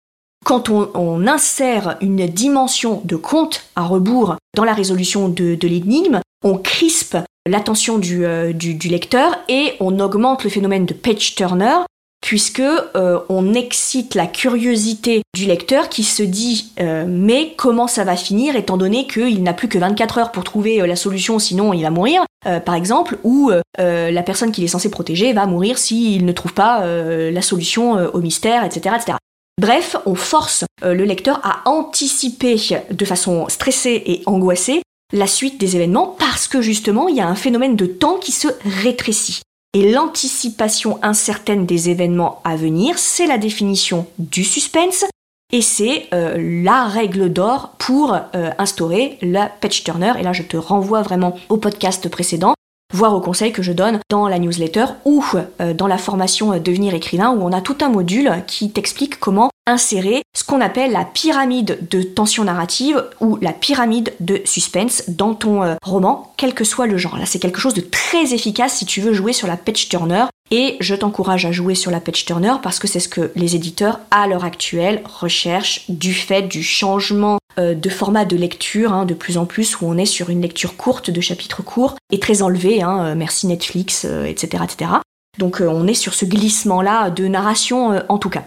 Quand 0.45 0.71
on, 0.71 1.27
insère 1.27 1.99
une 2.01 2.27
dimension 2.27 3.03
de 3.05 3.17
conte 3.17 3.65
à 3.77 3.83
rebours 3.83 4.37
dans 4.57 4.65
la 4.65 4.73
résolution 4.73 5.29
de, 5.29 5.59
l'énigme, 5.63 6.21
on 6.43 6.57
crispe 6.57 7.19
l'attention 7.47 8.01
euh, 8.03 8.53
du, 8.53 8.89
lecteur 8.89 9.39
et 9.49 9.75
on 9.81 10.01
augmente 10.01 10.43
le 10.45 10.51
phénomène 10.51 10.87
de 10.87 10.95
page 10.95 11.35
turner 11.35 11.77
puisque 12.21 12.61
euh, 12.61 13.21
on 13.29 13.55
excite 13.55 14.15
la 14.15 14.27
curiosité 14.27 15.23
du 15.35 15.47
lecteur 15.47 15.89
qui 15.89 16.05
se 16.05 16.23
dit 16.23 16.73
euh, 16.81 17.05
mais 17.09 17.55
comment 17.57 17.87
ça 17.87 18.05
va 18.05 18.17
finir 18.17 18.57
étant 18.57 18.77
donné 18.77 19.07
qu'il 19.07 19.43
n'a 19.43 19.55
plus 19.55 19.69
que 19.69 19.79
24 19.79 20.19
heures 20.19 20.33
pour 20.33 20.45
trouver 20.45 20.81
euh, 20.81 20.87
la 20.87 20.97
solution 20.97 21.39
sinon 21.39 21.73
il 21.73 21.83
va 21.83 21.91
mourir? 21.91 22.23
Par 22.65 22.75
exemple 22.75 23.19
ou 23.23 23.51
la 23.77 24.23
personne 24.23 24.51
qu'il 24.51 24.65
est 24.65 24.69
censé 24.69 24.91
protéger 24.91 25.35
va 25.35 25.45
mourir 25.45 25.77
s'il 25.77 26.25
ne 26.25 26.33
trouve 26.33 26.55
pas 26.55 26.83
la 26.87 27.43
solution 27.43 27.97
au 28.15 28.21
mystère 28.21 28.65
etc 28.65 28.97
etc 28.97 29.19
Bref, 29.61 29.97
on 30.07 30.15
force 30.15 30.65
le 30.83 31.05
lecteur 31.05 31.39
à 31.45 31.69
anticiper 31.69 32.57
de 32.91 33.05
façon 33.05 33.47
stressée 33.51 34.03
et 34.07 34.23
angoissée 34.25 34.81
la 35.13 35.27
suite 35.27 35.61
des 35.61 35.77
événements 35.77 36.17
parce 36.19 36.49
que 36.49 36.63
justement 36.63 37.09
il 37.09 37.17
y 37.17 37.21
a 37.21 37.29
un 37.29 37.35
phénomène 37.35 37.77
de 37.77 37.85
temps 37.85 38.17
qui 38.17 38.33
se 38.33 38.49
rétrécit. 38.65 39.43
Et 39.73 39.93
l'anticipation 39.93 40.99
incertaine 41.03 41.65
des 41.65 41.91
événements 41.91 42.41
à 42.43 42.57
venir, 42.57 42.99
c'est 42.99 43.29
la 43.29 43.39
définition 43.39 44.07
du 44.19 44.43
suspense 44.43 45.05
et 45.53 45.63
c'est 45.63 46.09
euh, 46.13 46.63
la 46.65 46.87
règle 46.87 47.33
d'or 47.33 47.75
pour 47.79 48.15
euh, 48.15 48.51
instaurer 48.59 49.17
la 49.23 49.47
patch 49.47 49.85
turner. 49.85 50.15
Et 50.19 50.25
là, 50.25 50.33
je 50.33 50.43
te 50.43 50.57
renvoie 50.57 51.03
vraiment 51.03 51.37
au 51.49 51.57
podcast 51.57 52.09
précédent 52.09 52.55
voire 52.93 53.15
aux 53.15 53.21
conseils 53.21 53.53
que 53.53 53.63
je 53.63 53.73
donne 53.73 54.01
dans 54.11 54.29
la 54.29 54.39
newsletter 54.39 54.87
ou 55.05 55.25
euh, 55.61 55.75
dans 55.75 55.87
la 55.87 55.99
formation 55.99 56.59
Devenir 56.59 56.95
écrivain 56.95 57.31
où 57.31 57.43
on 57.43 57.53
a 57.53 57.61
tout 57.61 57.77
un 57.81 57.89
module 57.89 58.33
qui 58.47 58.71
t'explique 58.71 59.19
comment 59.21 59.51
insérer 59.67 60.23
ce 60.35 60.45
qu'on 60.45 60.61
appelle 60.61 60.93
la 60.93 61.05
pyramide 61.05 61.79
de 61.91 62.03
tension 62.03 62.45
narrative 62.45 63.05
ou 63.21 63.39
la 63.41 63.53
pyramide 63.53 64.13
de 64.21 64.41
suspense 64.45 65.05
dans 65.09 65.35
ton 65.35 65.63
euh, 65.63 65.75
roman, 65.83 66.33
quel 66.37 66.55
que 66.55 66.65
soit 66.65 66.87
le 66.87 66.99
genre. 66.99 67.17
Là, 67.17 67.27
c'est 67.27 67.39
quelque 67.39 67.61
chose 67.61 67.75
de 67.75 67.81
très 67.81 68.35
efficace 68.35 68.75
si 68.75 68.87
tu 68.87 69.01
veux 69.01 69.13
jouer 69.13 69.33
sur 69.33 69.47
la 69.47 69.57
page 69.57 69.89
turner. 69.89 70.25
Et 70.53 70.77
je 70.81 70.97
t'encourage 70.97 71.47
à 71.47 71.53
jouer 71.53 71.77
sur 71.77 71.93
la 71.93 72.01
page 72.01 72.25
turner 72.25 72.55
parce 72.61 72.81
que 72.81 72.89
c'est 72.89 72.99
ce 72.99 73.09
que 73.09 73.31
les 73.37 73.55
éditeurs 73.55 74.01
à 74.11 74.27
l'heure 74.27 74.45
actuelle 74.45 75.03
recherchent 75.05 75.85
du 75.89 76.13
fait 76.13 76.43
du 76.43 76.65
changement 76.65 77.37
euh, 77.37 77.40
de 77.59 77.89
format 77.91 78.25
de 78.25 78.37
lecture 78.37 78.93
hein, 78.93 79.05
de 79.05 79.15
plus 79.15 79.37
en 79.37 79.47
plus 79.47 79.81
où 79.81 79.87
on 79.87 79.99
est 79.99 80.07
sur 80.07 80.31
une 80.31 80.41
lecture 80.41 80.77
courte 80.77 81.11
de 81.11 81.21
chapitres 81.21 81.63
courts 81.63 81.97
et 82.11 82.19
très 82.19 82.43
enlevé, 82.43 82.83
hein, 82.83 83.05
euh, 83.07 83.15
merci 83.15 83.47
Netflix, 83.47 84.05
etc., 84.05 84.65
etc. 84.65 84.91
Donc 85.39 85.61
on 85.61 85.87
est 85.87 85.95
sur 85.95 86.15
ce 86.15 86.25
glissement-là 86.25 87.11
de 87.11 87.27
narration 87.29 88.03
en 88.09 88.19
tout 88.19 88.31
cas. 88.31 88.45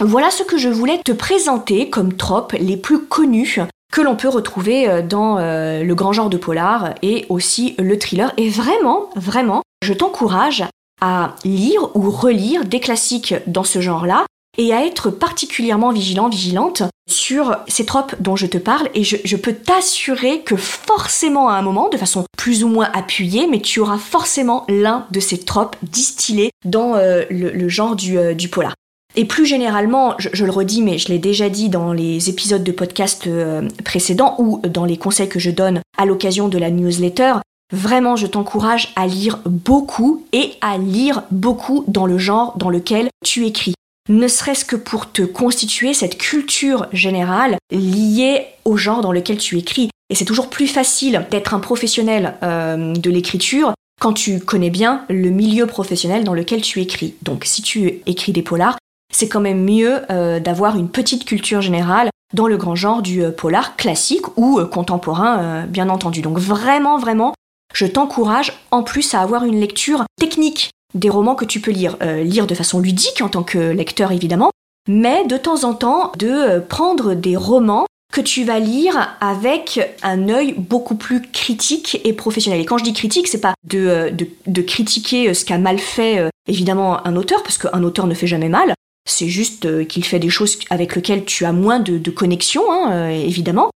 Voilà 0.00 0.30
ce 0.30 0.42
que 0.42 0.58
je 0.58 0.68
voulais 0.68 1.00
te 1.02 1.12
présenter 1.12 1.88
comme 1.88 2.14
tropes 2.14 2.52
les 2.52 2.76
plus 2.76 3.00
connus 3.00 3.60
que 3.92 4.02
l'on 4.02 4.14
peut 4.14 4.28
retrouver 4.28 4.88
euh, 4.88 5.02
dans 5.02 5.38
euh, 5.38 5.82
le 5.82 5.94
grand 5.94 6.12
genre 6.12 6.28
de 6.28 6.36
polar 6.36 6.94
et 7.02 7.24
aussi 7.28 7.74
le 7.78 7.98
thriller. 7.98 8.32
Et 8.36 8.50
vraiment, 8.50 9.10
vraiment, 9.16 9.62
je 9.82 9.94
t'encourage 9.94 10.64
à 11.00 11.34
lire 11.44 11.96
ou 11.96 12.10
relire 12.10 12.64
des 12.64 12.80
classiques 12.80 13.34
dans 13.46 13.64
ce 13.64 13.80
genre-là 13.80 14.26
et 14.58 14.72
à 14.72 14.84
être 14.84 15.10
particulièrement 15.10 15.92
vigilant, 15.92 16.28
vigilante 16.28 16.82
sur 17.08 17.56
ces 17.68 17.86
tropes 17.86 18.16
dont 18.20 18.36
je 18.36 18.46
te 18.46 18.58
parle 18.58 18.88
et 18.94 19.04
je, 19.04 19.36
peux 19.36 19.54
t'assurer 19.54 20.40
que 20.40 20.56
forcément 20.56 21.48
à 21.48 21.54
un 21.54 21.62
moment, 21.62 21.88
de 21.88 21.96
façon 21.96 22.24
plus 22.36 22.64
ou 22.64 22.68
moins 22.68 22.88
appuyée, 22.92 23.46
mais 23.46 23.60
tu 23.60 23.80
auras 23.80 23.98
forcément 23.98 24.64
l'un 24.68 25.06
de 25.10 25.20
ces 25.20 25.38
tropes 25.38 25.76
distillés 25.82 26.50
dans 26.64 26.94
euh, 26.94 27.24
le, 27.30 27.68
genre 27.68 27.94
du, 27.94 28.34
du 28.34 28.48
polar. 28.48 28.74
Et 29.16 29.24
plus 29.24 29.46
généralement, 29.46 30.14
je, 30.18 30.44
le 30.44 30.50
redis, 30.50 30.82
mais 30.82 30.98
je 30.98 31.08
l'ai 31.08 31.18
déjà 31.18 31.48
dit 31.48 31.70
dans 31.70 31.94
les 31.94 32.28
épisodes 32.28 32.62
de 32.62 32.72
podcast 32.72 33.26
euh, 33.26 33.66
précédents 33.82 34.34
ou 34.38 34.60
dans 34.68 34.84
les 34.84 34.98
conseils 34.98 35.28
que 35.28 35.38
je 35.38 35.50
donne 35.50 35.80
à 35.96 36.04
l'occasion 36.04 36.48
de 36.48 36.58
la 36.58 36.70
newsletter, 36.70 37.34
vraiment 37.72 38.16
je 38.16 38.26
t'encourage 38.26 38.92
à 38.94 39.06
lire 39.06 39.38
beaucoup 39.46 40.24
et 40.32 40.52
à 40.60 40.76
lire 40.76 41.22
beaucoup 41.30 41.84
dans 41.88 42.04
le 42.04 42.18
genre 42.18 42.52
dans 42.58 42.68
lequel 42.68 43.08
tu 43.24 43.46
écris. 43.46 43.74
Ne 44.08 44.28
serait-ce 44.28 44.64
que 44.64 44.76
pour 44.76 45.10
te 45.10 45.22
constituer 45.22 45.92
cette 45.92 46.16
culture 46.16 46.86
générale 46.92 47.56
liée 47.72 48.46
au 48.64 48.76
genre 48.76 49.00
dans 49.00 49.12
lequel 49.12 49.38
tu 49.38 49.58
écris. 49.58 49.90
Et 50.10 50.14
c'est 50.14 50.24
toujours 50.24 50.48
plus 50.48 50.68
facile 50.68 51.26
d'être 51.30 51.54
un 51.54 51.58
professionnel 51.58 52.34
euh, 52.44 52.94
de 52.94 53.10
l'écriture 53.10 53.74
quand 54.00 54.12
tu 54.12 54.38
connais 54.38 54.70
bien 54.70 55.04
le 55.08 55.30
milieu 55.30 55.66
professionnel 55.66 56.22
dans 56.22 56.34
lequel 56.34 56.60
tu 56.60 56.80
écris. 56.80 57.14
Donc 57.22 57.44
si 57.44 57.62
tu 57.62 58.02
écris 58.06 58.32
des 58.32 58.42
polars, 58.42 58.78
c'est 59.12 59.28
quand 59.28 59.40
même 59.40 59.64
mieux 59.64 60.02
euh, 60.10 60.38
d'avoir 60.38 60.78
une 60.78 60.88
petite 60.88 61.24
culture 61.24 61.60
générale 61.60 62.10
dans 62.32 62.46
le 62.46 62.56
grand 62.56 62.76
genre 62.76 63.02
du 63.02 63.24
euh, 63.24 63.32
polar 63.32 63.74
classique 63.74 64.36
ou 64.36 64.64
contemporain, 64.66 65.64
bien 65.66 65.88
entendu. 65.88 66.22
Donc 66.22 66.38
vraiment, 66.38 66.98
vraiment, 66.98 67.34
je 67.74 67.86
t'encourage 67.86 68.52
en 68.70 68.84
plus 68.84 69.14
à 69.14 69.20
avoir 69.20 69.44
une 69.44 69.58
lecture 69.58 70.04
technique 70.20 70.70
des 70.94 71.10
romans 71.10 71.34
que 71.34 71.44
tu 71.44 71.60
peux 71.60 71.70
lire. 71.70 71.96
lire 72.00 72.46
de 72.46 72.54
façon 72.54 72.80
ludique 72.80 73.20
en 73.20 73.28
tant 73.28 73.42
que 73.42 73.58
lecteur 73.58 74.12
évidemment, 74.12 74.50
mais 74.88 75.24
de 75.26 75.36
temps 75.36 75.64
en 75.64 75.74
temps 75.74 76.12
de 76.16 76.60
prendre 76.60 77.14
des 77.14 77.36
romans 77.36 77.86
que 78.12 78.20
tu 78.20 78.44
vas 78.44 78.60
lire 78.60 79.16
avec 79.20 79.96
un 80.02 80.28
œil 80.28 80.54
beaucoup 80.56 80.94
plus 80.94 81.20
critique 81.20 82.00
et 82.04 82.12
professionnel. 82.12 82.60
Et 82.60 82.64
quand 82.64 82.78
je 82.78 82.84
dis 82.84 82.92
critique, 82.92 83.28
c'est 83.28 83.40
pas 83.40 83.54
de, 83.64 84.14
de, 84.46 84.62
critiquer 84.62 85.34
ce 85.34 85.44
qu'a 85.44 85.58
mal 85.58 85.78
fait 85.78 86.30
évidemment 86.46 87.06
un 87.06 87.16
auteur, 87.16 87.42
parce 87.42 87.58
qu'un 87.58 87.82
auteur 87.82 88.06
ne 88.06 88.14
fait 88.14 88.28
jamais 88.28 88.48
mal, 88.48 88.74
c'est 89.06 89.28
juste 89.28 89.64
euh, 89.66 89.84
qu'il 89.84 90.04
fait 90.04 90.18
des 90.18 90.28
choses 90.28 90.58
avec 90.68 90.94
lesquelles 90.94 91.24
tu 91.24 91.44
as 91.44 91.52
moins 91.52 91.78
de, 91.80 92.10
connexion, 92.10 92.62
hein, 92.70 92.92
euh, 92.92 93.08
évidemment. 93.10 93.70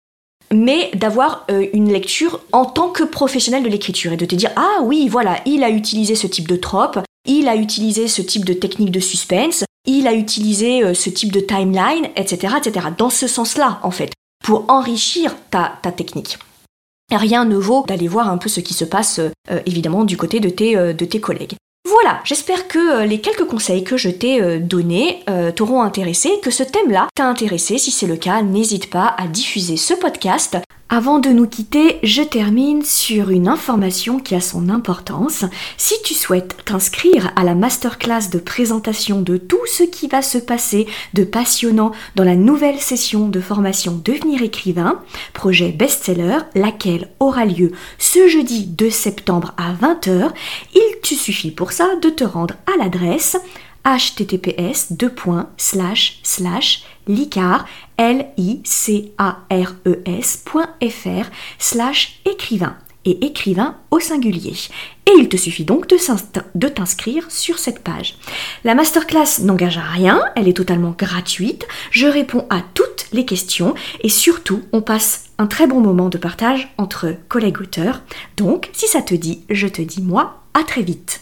Mais 0.53 0.89
d'avoir 0.93 1.45
euh, 1.51 1.67
une 1.73 1.91
lecture 1.91 2.41
en 2.51 2.65
tant 2.65 2.89
que 2.89 3.03
professionnel 3.03 3.63
de 3.63 3.69
l'écriture 3.69 4.13
et 4.13 4.17
de 4.17 4.25
te 4.25 4.35
dire 4.35 4.51
ah 4.55 4.79
oui 4.83 5.07
voilà 5.07 5.39
il 5.45 5.63
a 5.63 5.69
utilisé 5.69 6.15
ce 6.15 6.27
type 6.27 6.47
de 6.47 6.55
trope, 6.55 6.99
il 7.27 7.47
a 7.47 7.55
utilisé 7.55 8.07
ce 8.07 8.21
type 8.21 8.45
de 8.45 8.53
technique 8.53 8.91
de 8.91 8.99
suspense, 8.99 9.63
il 9.85 10.07
a 10.07 10.13
utilisé 10.13 10.93
ce 10.95 11.09
type 11.09 11.31
de 11.31 11.39
timeline, 11.39 12.09
etc., 12.15 12.55
etc. 12.57 12.87
Dans 12.97 13.09
ce 13.09 13.27
sens-là, 13.27 13.79
en 13.83 13.91
fait, 13.91 14.11
pour 14.43 14.65
enrichir 14.69 15.35
ta, 15.51 15.73
ta 15.81 15.91
technique. 15.91 16.39
Rien 17.11 17.45
ne 17.45 17.55
vaut 17.55 17.85
d'aller 17.87 18.07
voir 18.07 18.29
un 18.29 18.37
peu 18.37 18.49
ce 18.49 18.59
qui 18.59 18.73
se 18.73 18.85
passe, 18.85 19.19
évidemment, 19.65 20.03
du 20.03 20.17
côté 20.17 20.39
de 20.39 20.49
tes, 20.49 20.75
de 20.75 21.05
tes 21.05 21.19
collègues. 21.19 21.55
Voilà, 21.89 22.19
j'espère 22.23 22.67
que 22.67 23.01
euh, 23.01 23.05
les 23.07 23.19
quelques 23.19 23.45
conseils 23.45 23.83
que 23.83 23.97
je 23.97 24.09
t'ai 24.09 24.39
euh, 24.43 24.59
donnés 24.59 25.23
euh, 25.27 25.51
t'auront 25.51 25.81
intéressé, 25.81 26.29
que 26.43 26.51
ce 26.51 26.61
thème-là 26.61 27.07
t'a 27.15 27.25
intéressé. 27.25 27.79
Si 27.79 27.89
c'est 27.89 28.05
le 28.05 28.15
cas, 28.15 28.43
n'hésite 28.43 28.91
pas 28.91 29.15
à 29.17 29.25
diffuser 29.27 29.75
ce 29.75 29.95
podcast 29.95 30.57
Avant 30.89 31.17
de 31.17 31.29
nous 31.29 31.47
quitter, 31.47 31.97
je 32.03 32.21
termine 32.21 32.83
sur 32.83 33.31
une 33.31 33.47
information 33.47 34.19
qui 34.19 34.35
a 34.35 34.41
son 34.41 34.69
importance. 34.69 35.45
Si 35.77 35.95
tu 36.03 36.13
souhaites 36.13 36.63
t'inscrire 36.65 37.31
à 37.35 37.43
la 37.43 37.55
masterclass 37.55 38.29
de 38.31 38.39
présentation 38.39 39.21
de 39.21 39.37
tout 39.37 39.65
ce 39.65 39.81
qui 39.81 40.07
va 40.07 40.21
se 40.21 40.37
passer 40.37 40.85
de 41.15 41.23
passionnant 41.23 41.91
dans 42.15 42.23
la 42.23 42.35
nouvelle 42.35 42.79
session 42.79 43.29
de 43.29 43.39
formation 43.39 43.99
Devenir 44.03 44.43
écrivain, 44.43 45.01
projet 45.33 45.69
best-seller, 45.69 46.39
laquelle 46.53 47.09
aura 47.19 47.45
lieu 47.45 47.71
ce 47.97 48.27
jeudi 48.27 48.67
2 48.67 48.91
septembre 48.91 49.55
à 49.57 49.73
20h, 49.73 50.29
il 50.75 50.98
te 51.09 51.15
suffit 51.15 51.51
pour 51.51 51.71
ça 51.71 51.95
de 52.01 52.09
te 52.09 52.23
rendre 52.23 52.55
à 52.67 52.77
l'adresse 52.77 53.35
https 53.83 54.93
licar 57.07 57.65
l 57.97 58.27
i 58.37 58.61
c 58.63 59.11
a 59.17 59.39
r 59.49 59.75
e 59.85 60.03
s.fr 60.05 61.25
slash 61.57 62.21
écrivain 62.25 62.77
écrivain 63.21 63.75
au 63.91 63.99
singulier. 63.99 64.53
Et 65.07 65.11
il 65.17 65.29
te 65.29 65.37
suffit 65.37 65.63
donc 65.63 65.87
de 65.87 66.67
t'inscrire 66.67 67.29
sur 67.29 67.57
cette 67.57 67.83
page. 67.83 68.15
La 68.63 68.75
masterclass 68.75 69.41
n'engage 69.41 69.77
à 69.77 69.81
rien, 69.81 70.21
elle 70.35 70.47
est 70.47 70.57
totalement 70.57 70.95
gratuite, 70.97 71.67
je 71.91 72.07
réponds 72.07 72.45
à 72.49 72.61
toutes 72.73 73.07
les 73.11 73.25
questions 73.25 73.73
et 74.01 74.09
surtout 74.09 74.61
on 74.71 74.81
passe 74.81 75.25
un 75.37 75.47
très 75.47 75.67
bon 75.67 75.79
moment 75.79 76.09
de 76.09 76.17
partage 76.17 76.73
entre 76.77 77.15
collègues 77.27 77.61
auteurs. 77.61 78.01
Donc 78.37 78.69
si 78.73 78.87
ça 78.87 79.01
te 79.01 79.15
dit, 79.15 79.43
je 79.49 79.67
te 79.67 79.81
dis 79.81 80.01
moi 80.01 80.43
à 80.53 80.63
très 80.63 80.81
vite. 80.81 81.21